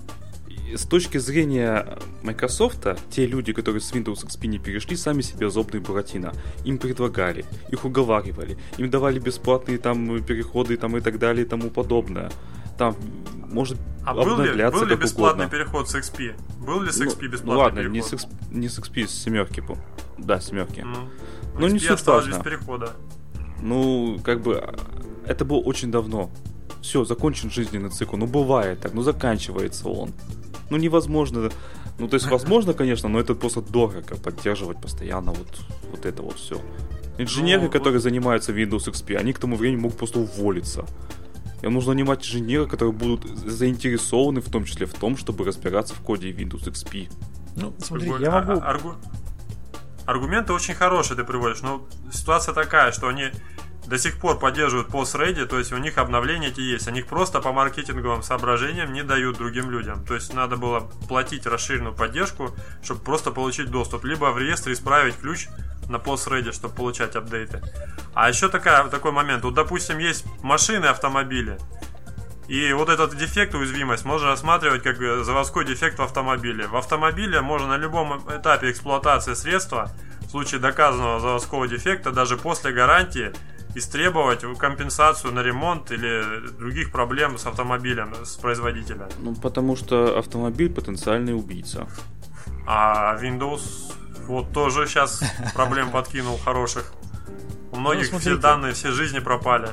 [0.76, 5.80] с точки зрения Microsoft, те люди, которые с Windows XP не перешли, сами себе зобные
[5.80, 6.34] Буратино.
[6.64, 11.70] Им предлагали, их уговаривали, им давали бесплатные там переходы там, и так далее и тому
[11.70, 12.30] подобное.
[12.78, 12.96] Там
[13.50, 15.48] может а был ли, был ли бесплатный угодно.
[15.48, 16.34] переход с XP?
[16.64, 17.92] Был ли с XP ну, бесплатный ну, ладно, переход?
[17.92, 19.62] Не с, XP, не с XP, с семерки.
[20.16, 20.80] Да, семерки.
[20.80, 21.08] Ну,
[21.58, 22.30] ну не суть важно.
[22.30, 22.92] без перехода.
[23.60, 24.74] Ну, как бы,
[25.26, 26.30] это было очень давно.
[26.80, 28.16] Все, закончен жизненный цикл.
[28.16, 30.12] Ну, бывает так, ну, заканчивается он.
[30.70, 31.50] Ну, невозможно.
[31.98, 35.60] Ну, то есть, возможно, конечно, но это просто дорого поддерживать постоянно вот,
[35.90, 36.60] вот это вот все.
[37.18, 38.04] Инженеры, ну, которые вот...
[38.04, 40.86] занимаются Windows XP, они к тому времени могут просто уволиться.
[41.62, 46.00] Им нужно нанимать инженеров, которые будут заинтересованы в том числе в том, чтобы разбираться в
[46.00, 47.10] коде Windows XP.
[47.56, 48.52] Ну, смотри, я могу...
[48.52, 48.94] А, аргу...
[50.06, 53.30] Аргументы очень хорошие ты приводишь, но ситуация такая, что они
[53.88, 56.88] до сих пор поддерживают пост-рейди, то есть у них обновления эти есть.
[56.88, 60.04] Они их просто по маркетинговым соображениям не дают другим людям.
[60.04, 64.04] То есть надо было платить расширенную поддержку, чтобы просто получить доступ.
[64.04, 65.48] Либо в реестре исправить ключ
[65.88, 67.60] на пост-рейде, чтобы получать апдейты.
[68.14, 69.44] А еще такая, такой момент.
[69.44, 71.58] Вот, допустим, есть машины, автомобили.
[72.48, 76.66] И вот этот дефект, уязвимость, можно рассматривать как заводской дефект в автомобиле.
[76.66, 79.90] В автомобиле можно на любом этапе эксплуатации средства,
[80.22, 83.32] в случае доказанного заводского дефекта, даже после гарантии,
[83.74, 89.08] истребовать компенсацию на ремонт или других проблем с автомобилем, с производителя.
[89.20, 91.86] Ну, потому что автомобиль потенциальный убийца.
[92.66, 93.92] А Windows
[94.28, 95.22] вот тоже сейчас
[95.54, 96.92] проблем подкинул хороших.
[97.72, 99.68] У ну, многих ну, все данные, все жизни пропали.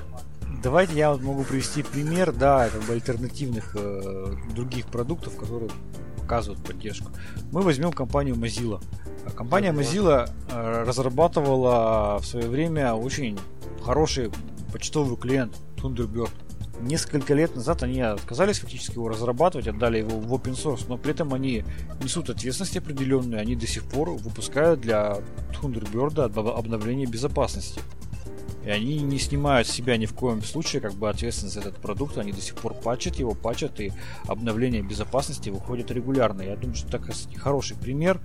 [0.63, 5.69] Давайте я вот могу привести пример, да, как бы альтернативных э, других продуктов, которые
[6.17, 7.11] показывают поддержку.
[7.51, 8.81] Мы возьмем компанию Mozilla.
[9.35, 13.39] Компания Mozilla э, разрабатывала в свое время очень
[13.83, 14.31] хороший
[14.73, 16.31] почтовый клиент Thunderbird.
[16.81, 21.11] Несколько лет назад они отказались фактически его разрабатывать, отдали его в open source, но при
[21.11, 21.63] этом они
[22.03, 25.17] несут ответственность определенную, они до сих пор выпускают для
[25.53, 27.81] Thunderbird обновление безопасности.
[28.65, 31.77] И они не снимают с себя ни в коем случае как бы ответственность за этот
[31.77, 33.93] продукт, они до сих пор патчат его, патчат, и
[34.27, 36.41] обновление безопасности выходит регулярно.
[36.41, 38.19] Я думаю, что это хороший пример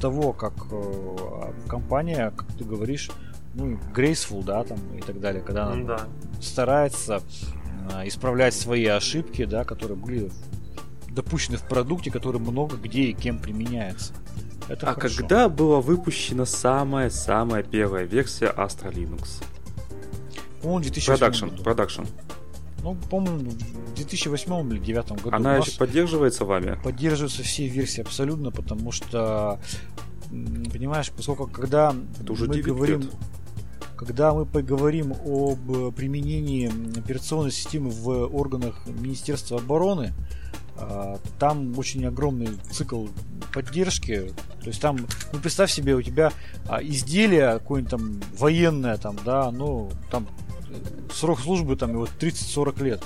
[0.00, 3.10] того, как э, компания, как ты говоришь,
[3.54, 6.08] ну, graceful, да, там и так далее, когда она да.
[6.40, 7.20] старается
[8.06, 10.30] исправлять свои ошибки, да, которые были
[11.08, 14.12] допущены в продукте, который много где и кем применяется.
[14.68, 15.18] Это а хорошо.
[15.18, 19.42] когда была выпущена самая-самая первая версия Astra Linux?
[20.62, 22.08] По-моему, Production, Production.
[22.82, 25.36] Ну, по-моему, в 2008 или 2009 году.
[25.36, 26.78] Она еще поддерживается вами?
[26.82, 29.58] Поддерживаются все версии абсолютно, потому что,
[30.30, 33.00] понимаешь, поскольку когда Это уже мы говорим...
[33.02, 33.10] Лет.
[33.96, 40.12] Когда мы поговорим об применении операционной системы в органах Министерства обороны,
[40.76, 43.06] а, там очень огромный цикл
[43.52, 44.32] поддержки.
[44.60, 44.98] То есть там,
[45.32, 46.32] ну представь себе, у тебя
[46.68, 50.26] а, изделие какое-нибудь там военное, там, да, ну, там
[50.68, 53.02] э, срок службы там его 30-40 лет.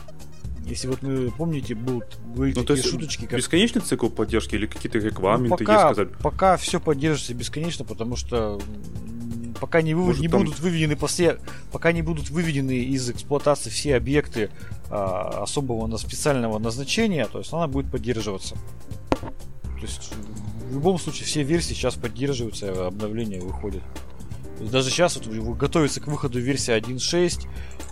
[0.65, 3.39] Если вот мы, помните, будут были ну, такие шуточки, как...
[3.39, 6.19] Бесконечный цикл поддержки или какие-то регламенты ну, пока, есть сказать?
[6.19, 8.60] Пока все поддерживается бесконечно, потому что
[9.60, 10.44] пока не, вывод, не там...
[10.44, 11.39] будут выведены после,
[11.72, 14.51] пока не будут выведены из эксплуатации все объекты
[14.90, 18.56] а, особого на специального назначения, то есть она будет поддерживаться.
[19.20, 20.12] То есть
[20.68, 23.82] в любом случае все версии сейчас поддерживаются, обновления выходят.
[24.60, 25.26] Даже сейчас вот
[25.56, 27.47] готовится к выходу версия 1.6,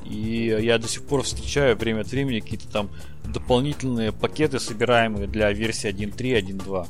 [0.05, 2.91] и я до сих пор встречаю время от времени какие-то там
[3.25, 6.89] дополнительные пакеты, собираемые для версии 1.3, 1.2.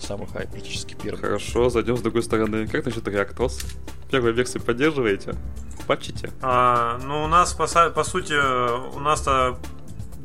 [0.00, 1.20] Самый хай, практически первый.
[1.20, 2.66] Хорошо, зайдем с другой стороны.
[2.66, 3.64] Как насчет ReactOS?
[4.10, 5.34] Первую версию поддерживаете?
[5.86, 6.30] Патчите?
[6.42, 9.58] А, ну, у нас, по, по сути, у нас-то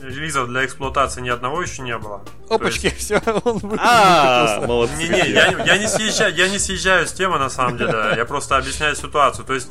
[0.01, 2.23] релизов для эксплуатации ни одного еще не было.
[2.49, 2.99] Опачки, есть...
[2.99, 4.95] все, он А, молодцы.
[4.95, 8.57] Не-не, я, я, не съезжаю, я не съезжаю с темы на самом деле, я просто
[8.57, 9.45] объясняю ситуацию.
[9.45, 9.69] То есть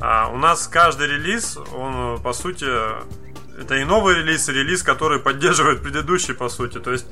[0.00, 2.66] а, у нас каждый релиз, он по сути
[3.58, 6.78] это и новый релиз, и релиз, который поддерживает предыдущий, по сути.
[6.78, 7.06] То есть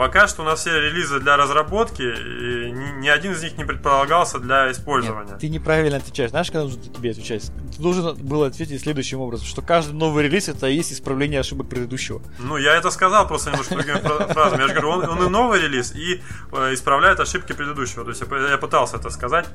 [0.00, 3.66] Пока что у нас все релизы для разработки, и ни, ни один из них не
[3.66, 5.32] предполагался для использования.
[5.32, 6.30] Нет, ты неправильно отвечаешь.
[6.30, 7.52] Знаешь, когда нужно тебе отвечать?
[7.76, 11.68] Ты должен был ответить следующим образом, что каждый новый релиз это и есть исправление ошибок
[11.68, 12.22] предыдущего.
[12.38, 13.98] Ну, я это сказал просто немножко другими
[14.32, 14.62] фразами.
[14.62, 18.02] Я же говорю, он, он и новый релиз, и э, исправляет ошибки предыдущего.
[18.02, 19.50] То есть я, я пытался это сказать.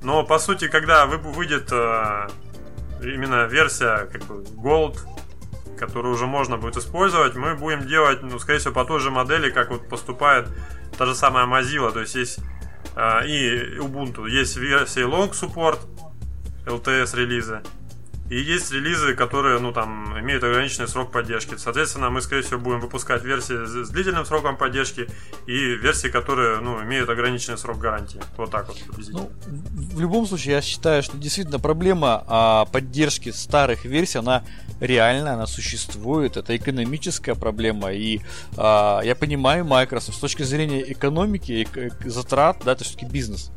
[0.00, 2.28] Но по сути, когда выйдет э,
[3.02, 4.96] именно версия как бы Gold,
[5.78, 9.50] которую уже можно будет использовать, мы будем делать, ну, скорее всего, по той же модели,
[9.50, 10.48] как вот поступает
[10.96, 12.40] та же самая Mozilla, то есть есть
[12.96, 15.78] э, и Ubuntu, есть версии Long Support,
[16.66, 17.62] LTS релизы,
[18.30, 21.54] и есть релизы, которые, ну, там, имеют ограниченный срок поддержки.
[21.56, 25.08] Соответственно, мы, скорее всего, будем выпускать версии с длительным сроком поддержки
[25.46, 28.20] и версии, которые, ну, имеют ограниченный срок гарантии.
[28.36, 28.76] Вот так вот.
[29.08, 29.30] Ну,
[29.94, 34.44] в любом случае, я считаю, что действительно проблема а, поддержки старых версий, она
[34.80, 36.36] реальна, она существует.
[36.36, 37.92] Это экономическая проблема.
[37.92, 38.20] И
[38.56, 43.50] а, я понимаю Microsoft с точки зрения экономики, эк- затрат, да, это все-таки бизнес.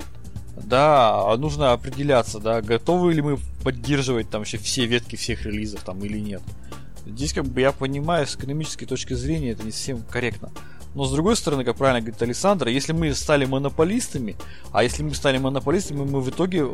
[0.56, 6.00] Да, нужно определяться, да, готовы ли мы поддерживать там вообще все ветки всех релизов там
[6.04, 6.42] или нет.
[7.06, 10.52] Здесь, как бы, я понимаю, с экономической точки зрения это не совсем корректно.
[10.94, 14.36] Но с другой стороны, как правильно говорит Александр, если мы стали монополистами,
[14.72, 16.68] а если мы стали монополистами, мы в итоге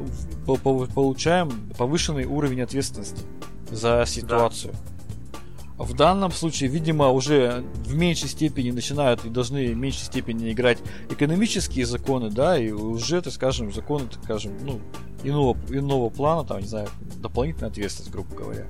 [0.45, 3.21] получаем повышенный уровень ответственности
[3.69, 4.73] за ситуацию.
[4.73, 5.83] Да.
[5.83, 10.79] В данном случае, видимо, уже в меньшей степени начинают и должны в меньшей степени играть
[11.11, 14.81] экономические законы, да, и уже, так скажем, законы, так скажем, ну,
[15.23, 16.89] иного, иного плана, там, не знаю,
[17.21, 18.65] дополнительная ответственность, грубо говоря.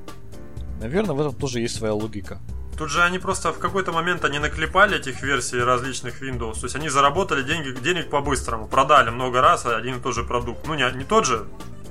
[0.79, 2.39] Наверное, в этом тоже есть своя логика.
[2.77, 6.59] Тут же они просто в какой-то момент они наклепали этих версий различных Windows.
[6.59, 10.67] То есть они заработали деньги, денег по-быстрому, продали много раз один и тот же продукт.
[10.67, 11.47] Ну, не, не тот же,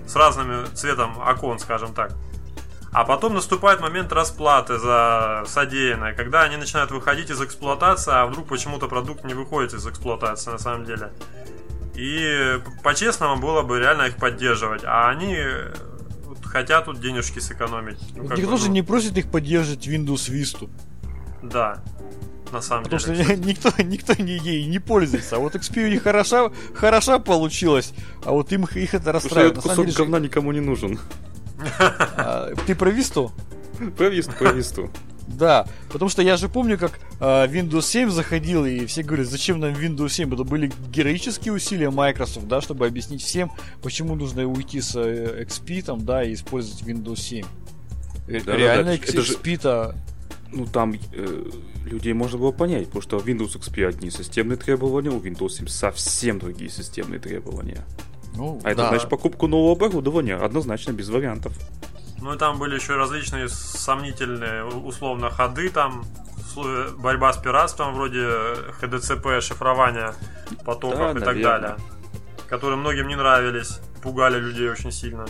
[0.07, 2.13] с разным цветом окон, скажем так.
[2.93, 8.47] А потом наступает момент расплаты за содеянное, когда они начинают выходить из эксплуатации, а вдруг
[8.47, 11.13] почему-то продукт не выходит из эксплуатации на самом деле.
[11.97, 14.83] И по-честному было бы реально их поддерживать.
[14.85, 15.39] А они
[16.25, 17.99] вот, хотят тут денежки сэкономить.
[18.15, 18.75] Ну, Никто же ну...
[18.75, 20.69] не просит их поддерживать Windows Vista.
[21.43, 21.83] Да.
[22.53, 23.25] На самом Потому деле.
[23.25, 25.37] Потому что никто, никто не, ей не пользуется.
[25.37, 27.93] А вот XP у них хороша, хороша получилась,
[28.25, 29.55] а вот им их это расстраивает.
[29.57, 30.99] Потому что этот кусок говна никому не нужен.
[31.89, 33.33] А, ты про Висту?
[33.97, 34.91] Про Висту, про Висту.
[35.27, 39.59] Да, потому что я же помню, как э, Windows 7 заходил, и все говорят, зачем
[39.59, 40.33] нам Windows 7?
[40.33, 43.51] Это были героические усилия Microsoft, да, чтобы объяснить всем,
[43.83, 47.45] почему нужно уйти с э, XP там, да, и использовать Windows 7.
[48.29, 49.21] Да, Реально да, да.
[49.21, 49.97] XP-то...
[50.53, 51.51] Ну, там э,
[51.85, 56.39] людей можно было понять, потому что Windows XP одни системные требования, у Windows 7 совсем
[56.39, 57.85] другие системные требования.
[58.37, 58.71] Ну, а да.
[58.71, 61.59] это значит покупку нового оборудования, однозначно, без вариантов.
[62.21, 66.05] Ну и там были еще различные сомнительные условно ходы, там
[66.97, 68.27] борьба с пиратством вроде
[68.81, 70.15] HDCP, шифрования
[70.65, 71.25] потоков да, и наверное.
[71.25, 71.77] так далее,
[72.49, 75.27] которые многим не нравились, пугали людей очень сильно.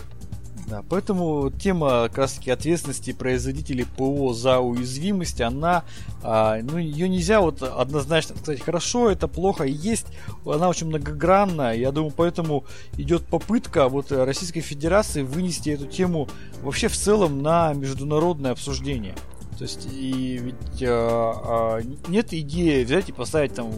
[0.66, 5.84] Да, поэтому тема как раз таки ответственности производителей ПО за уязвимость, она,
[6.24, 10.06] а, ну, ее нельзя вот однозначно сказать, хорошо, это плохо, есть,
[10.44, 12.64] она очень многогранная, я думаю, поэтому
[12.96, 16.28] идет попытка вот Российской Федерации вынести эту тему
[16.62, 19.14] вообще в целом на международное обсуждение.
[19.58, 23.72] То есть, и ведь а, а, нет идеи взять и поставить там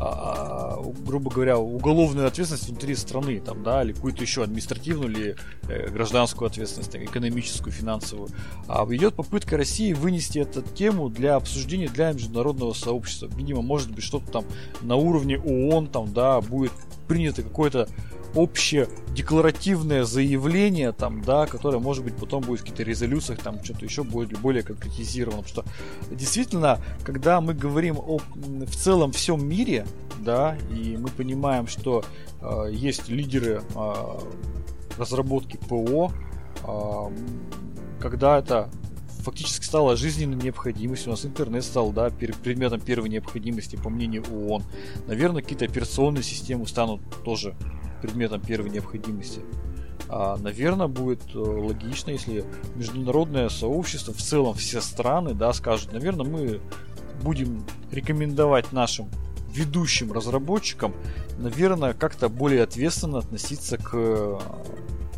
[0.00, 5.36] а, а, грубо говоря, уголовную ответственность внутри страны, там, да, или какую-то еще административную или
[5.68, 8.28] э, гражданскую ответственность, экономическую, финансовую.
[8.68, 13.28] А идет попытка России вынести эту тему для обсуждения для международного сообщества.
[13.36, 14.44] Видимо, может быть, что-то там
[14.82, 16.72] на уровне ООН, там, да, будет
[17.08, 17.88] принято какое-то
[18.34, 23.84] общее декларативное заявление, там, да, которое, может быть, потом будет в каких-то резолюциях, там, что-то
[23.84, 25.42] еще будет более конкретизировано.
[25.42, 29.86] Потому что действительно, когда мы говорим о в целом всем мире,
[30.20, 32.04] да, и мы понимаем, что
[32.40, 33.94] э, есть лидеры э,
[34.98, 36.12] разработки ПО,
[36.64, 37.10] э,
[38.00, 38.70] когда это
[39.28, 41.08] фактически стало жизненной необходимостью.
[41.08, 44.64] У нас интернет стал да, предметом первой необходимости, по мнению ООН.
[45.06, 47.54] Наверное, какие-то операционные системы станут тоже
[48.00, 49.42] предметом первой необходимости.
[50.08, 56.24] А, наверное, будет э, логично, если международное сообщество, в целом все страны, да, скажут, наверное,
[56.24, 56.60] мы
[57.22, 59.10] будем рекомендовать нашим
[59.52, 60.94] ведущим разработчикам,
[61.36, 64.40] наверное, как-то более ответственно относиться к,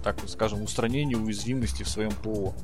[0.02, 2.54] так скажем, устранению уязвимости в своем ПО.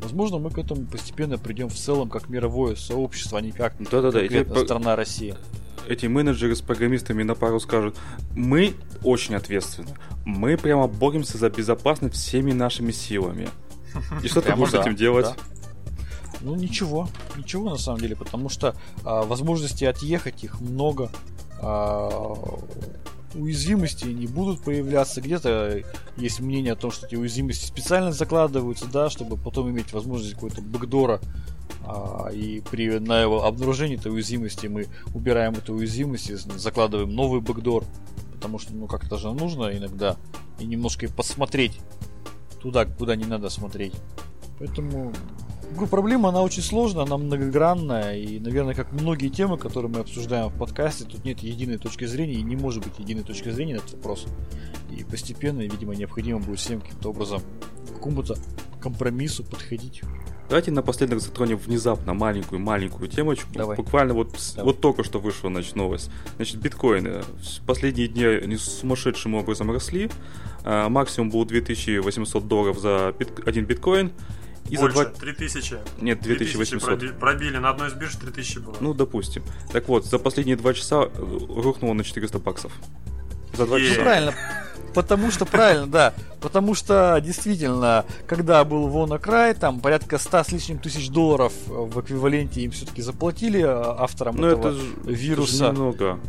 [0.00, 3.98] Возможно, мы к этому постепенно придем в целом как мировое сообщество, а не как да
[3.98, 4.20] -да -да.
[4.20, 5.36] конкретно страна Россия
[5.88, 7.96] эти менеджеры с программистами на пару скажут,
[8.34, 13.48] мы очень ответственны, мы прямо боремся за безопасность всеми нашими силами.
[14.22, 15.26] И что ты будешь с этим делать?
[16.42, 18.74] Ну ничего, ничего на самом деле, потому что
[19.04, 21.10] а, возможности отъехать их много,
[21.60, 22.36] а,
[23.36, 25.20] уязвимости не будут появляться.
[25.20, 25.82] Где-то
[26.16, 30.62] есть мнение о том, что эти уязвимости специально закладываются, да, чтобы потом иметь возможность какой-то
[30.62, 31.20] бэкдора
[31.84, 37.40] а, и при на его обнаружении этой уязвимости мы убираем эту уязвимость и закладываем новый
[37.40, 37.84] бэкдор,
[38.34, 40.16] потому что ну как-то же нужно иногда
[40.58, 41.78] и немножко посмотреть
[42.60, 43.94] туда, куда не надо смотреть.
[44.58, 45.12] Поэтому
[45.90, 50.58] проблема, она очень сложная, она многогранная, и, наверное, как многие темы, которые мы обсуждаем в
[50.58, 53.94] подкасте, тут нет единой точки зрения, и не может быть единой точки зрения на этот
[53.94, 54.26] вопрос.
[54.96, 57.42] И постепенно, видимо, необходимо будет всем каким-то образом
[57.88, 58.36] к какому-то
[58.80, 60.02] компромиссу подходить.
[60.48, 63.48] Давайте напоследок затронем внезапно маленькую-маленькую темочку.
[63.52, 63.76] Давай.
[63.76, 64.72] Буквально вот, Давай.
[64.72, 66.10] вот только что вышла значит, новость.
[66.36, 67.22] Значит, биткоины.
[67.22, 70.08] В последние дни они сумасшедшим образом росли.
[70.62, 73.30] А, максимум был 2800 долларов за бит...
[73.44, 74.12] один биткоин.
[74.70, 75.12] И Больше, за 2...
[75.12, 75.78] 3000.
[76.00, 76.98] Нет, 2800.
[76.98, 78.76] 3000 пробили, на одной из бирж 3000 было.
[78.80, 79.42] Ну, допустим.
[79.72, 82.72] Так вот, за последние два часа рухнуло на 400 баксов.
[83.56, 84.00] За два часа.
[84.02, 84.34] Правильно.
[84.96, 86.14] Потому что, правильно, да.
[86.40, 92.00] Потому что, действительно, когда был Вона Край, там порядка 100 с лишним тысяч долларов в
[92.00, 95.54] эквиваленте им все-таки заплатили а, авторам но этого это же, вируса.
[95.54, 96.20] Это же немного.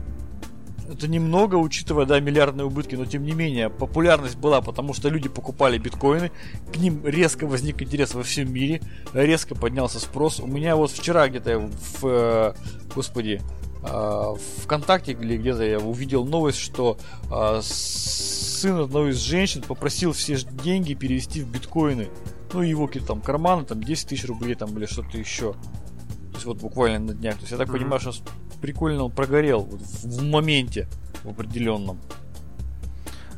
[0.90, 5.28] Это немного, учитывая, да, миллиардные убытки, но тем не менее, популярность была, потому что люди
[5.28, 6.32] покупали биткоины,
[6.74, 8.82] к ним резко возник интерес во всем мире,
[9.14, 10.40] резко поднялся спрос.
[10.40, 11.70] У меня вот вчера где-то
[12.00, 12.54] в, э,
[12.96, 13.42] господи,
[13.84, 16.98] э, ВКонтакте или где-то я увидел новость, что
[17.30, 22.08] э, сын одной из женщин попросил все деньги перевести в биткоины.
[22.54, 25.52] Ну, его какие-то там карманы, там 10 тысяч рублей там или что-то еще.
[25.52, 27.36] То есть вот буквально на днях.
[27.36, 27.72] То есть я так mm-hmm.
[27.74, 28.14] понимаю, что
[28.62, 30.88] прикольно он прогорел вот, в, в моменте
[31.24, 32.00] в определенном.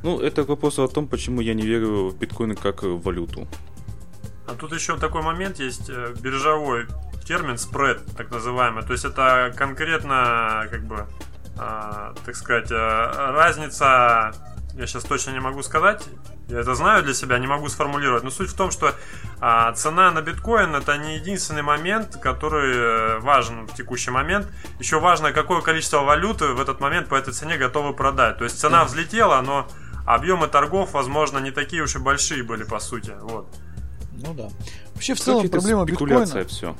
[0.03, 3.47] Ну, это вопрос о том, почему я не верю в биткоины как в валюту.
[4.47, 6.87] А тут еще такой момент есть, э, биржевой
[7.25, 8.83] термин спред, так называемый.
[8.83, 11.05] То есть это конкретно, как бы,
[11.57, 14.31] э, так сказать, э, разница
[14.75, 16.03] я сейчас точно не могу сказать.
[16.47, 18.23] Я это знаю для себя, не могу сформулировать.
[18.23, 18.93] Но суть в том, что
[19.39, 24.47] а, цена на биткоин это не единственный момент, который э, важен в текущий момент.
[24.79, 28.37] Еще важно, какое количество валюты в этот момент по этой цене готовы продать.
[28.37, 29.67] То есть цена взлетела, но
[30.05, 33.13] объемы торгов, возможно, не такие уж и большие были по сути.
[33.21, 33.47] Вот.
[34.13, 34.49] Ну да.
[34.93, 36.45] Вообще в целом проблема биткоина.
[36.45, 36.75] все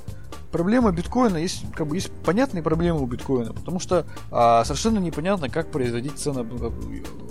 [0.52, 5.50] проблема биткоина есть, как бы есть понятные проблемы у биткоина, потому что а, совершенно непонятно,
[5.50, 6.46] как производить цену,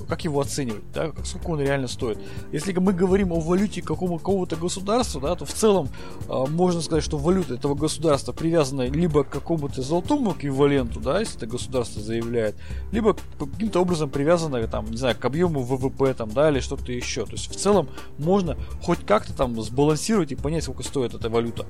[0.09, 2.19] как его оценивать, да, сколько он реально стоит.
[2.53, 5.89] Если мы говорим о валюте какого- какого-то государства, да, то в целом
[6.29, 11.37] а, можно сказать, что валюта этого государства привязана либо к какому-то золотому эквиваленту, да, если
[11.37, 12.57] это государство заявляет,
[12.93, 17.25] либо каким-то образом привязана, там, не знаю, к объему ВВП, там, да, или что-то еще.
[17.25, 17.89] То есть в целом
[18.19, 21.67] можно хоть как-то там сбалансировать и понять, сколько стоит эта валюта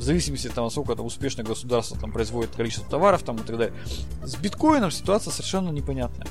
[0.00, 3.58] в зависимости от того, сколько там успешное государство там производит количество товаров там и так
[3.58, 3.74] далее.
[4.24, 6.26] С биткоином ситуация совершенно непонятная.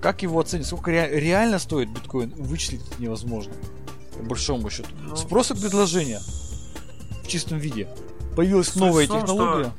[0.00, 0.66] Как его оценить?
[0.66, 2.34] Сколько ре- реально стоит биткоин?
[2.36, 3.52] Вычислить невозможно.
[4.18, 4.88] По большому счету.
[5.00, 6.18] Ну, Спрос и предложение
[7.22, 7.88] в чистом виде.
[8.36, 9.72] Появилась новая том, технология.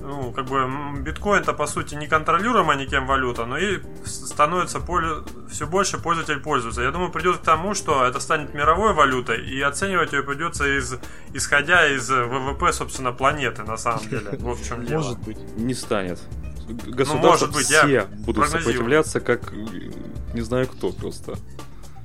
[0.00, 0.66] Ну, как бы
[1.00, 5.22] биткоин-то по сути не контролируемая никем валюта, но и становится поле...
[5.50, 6.82] все больше пользователь пользуется.
[6.82, 10.94] Я думаю, придет к тому, что это станет мировой валютой, и оценивать ее придется из...
[11.32, 14.30] исходя из ВВП, собственно, планеты, на самом деле.
[14.40, 15.02] Вот в чем дело.
[15.02, 15.38] Может быть.
[15.56, 16.20] Не станет.
[16.68, 21.34] Государства ну, может быть, все я будут сопротивляться, как не знаю кто просто.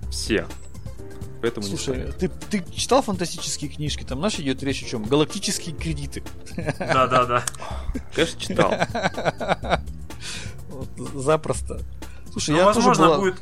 [0.10, 0.46] Все.
[1.46, 4.02] Поэтому Слушай, ты, ты читал фантастические книжки?
[4.02, 5.04] Там знаешь, идет речь о чем?
[5.04, 6.24] Галактические кредиты.
[6.80, 7.46] Да, да, да.
[8.16, 8.74] Конечно, читал.
[11.14, 11.82] запросто.
[12.32, 13.18] Слушай, ну, я возможно, была...
[13.20, 13.36] будет.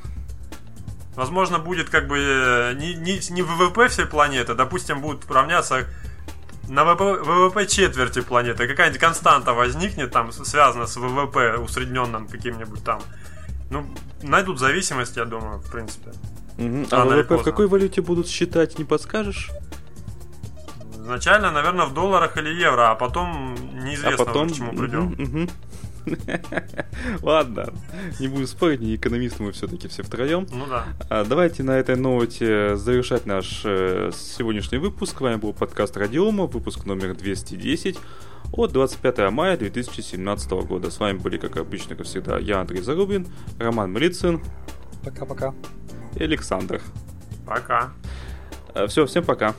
[1.16, 5.88] Возможно, будет как бы э, не, не, не ВВП всей планеты, допустим, будут равняться
[6.68, 8.68] на ВВП, ВВП четверти планеты.
[8.68, 13.02] Какая-нибудь константа возникнет там, связана с ВВП усредненным каким-нибудь там.
[13.70, 13.88] Ну,
[14.24, 16.12] найдут зависимость, я думаю, в принципе.
[16.58, 16.88] Угу.
[16.92, 19.52] А ВВП в какой валюте будут считать, не подскажешь?
[20.96, 24.50] Изначально, наверное, в долларах или евро, а потом неизвестно, а потом...
[24.50, 25.14] к чему придем.
[25.14, 25.50] Угу, угу.
[27.22, 27.74] Ладно,
[28.20, 30.48] не будем спорить, не экономисты мы все-таки все втроем.
[30.52, 30.86] Ну да.
[31.10, 35.18] А, давайте на этой ноте завершать наш э, сегодняшний выпуск.
[35.18, 37.98] С вами был подкаст Радиома, выпуск номер 210
[38.54, 40.92] от 25 мая 2017 года.
[40.92, 43.28] С вами были, как обычно, как всегда, я, Андрей Зарубин,
[43.58, 44.42] Роман Млицын.
[45.04, 45.54] Пока-пока
[46.15, 46.81] и Александр.
[47.45, 47.91] Пока.
[48.73, 49.53] Э, Все, всем пока.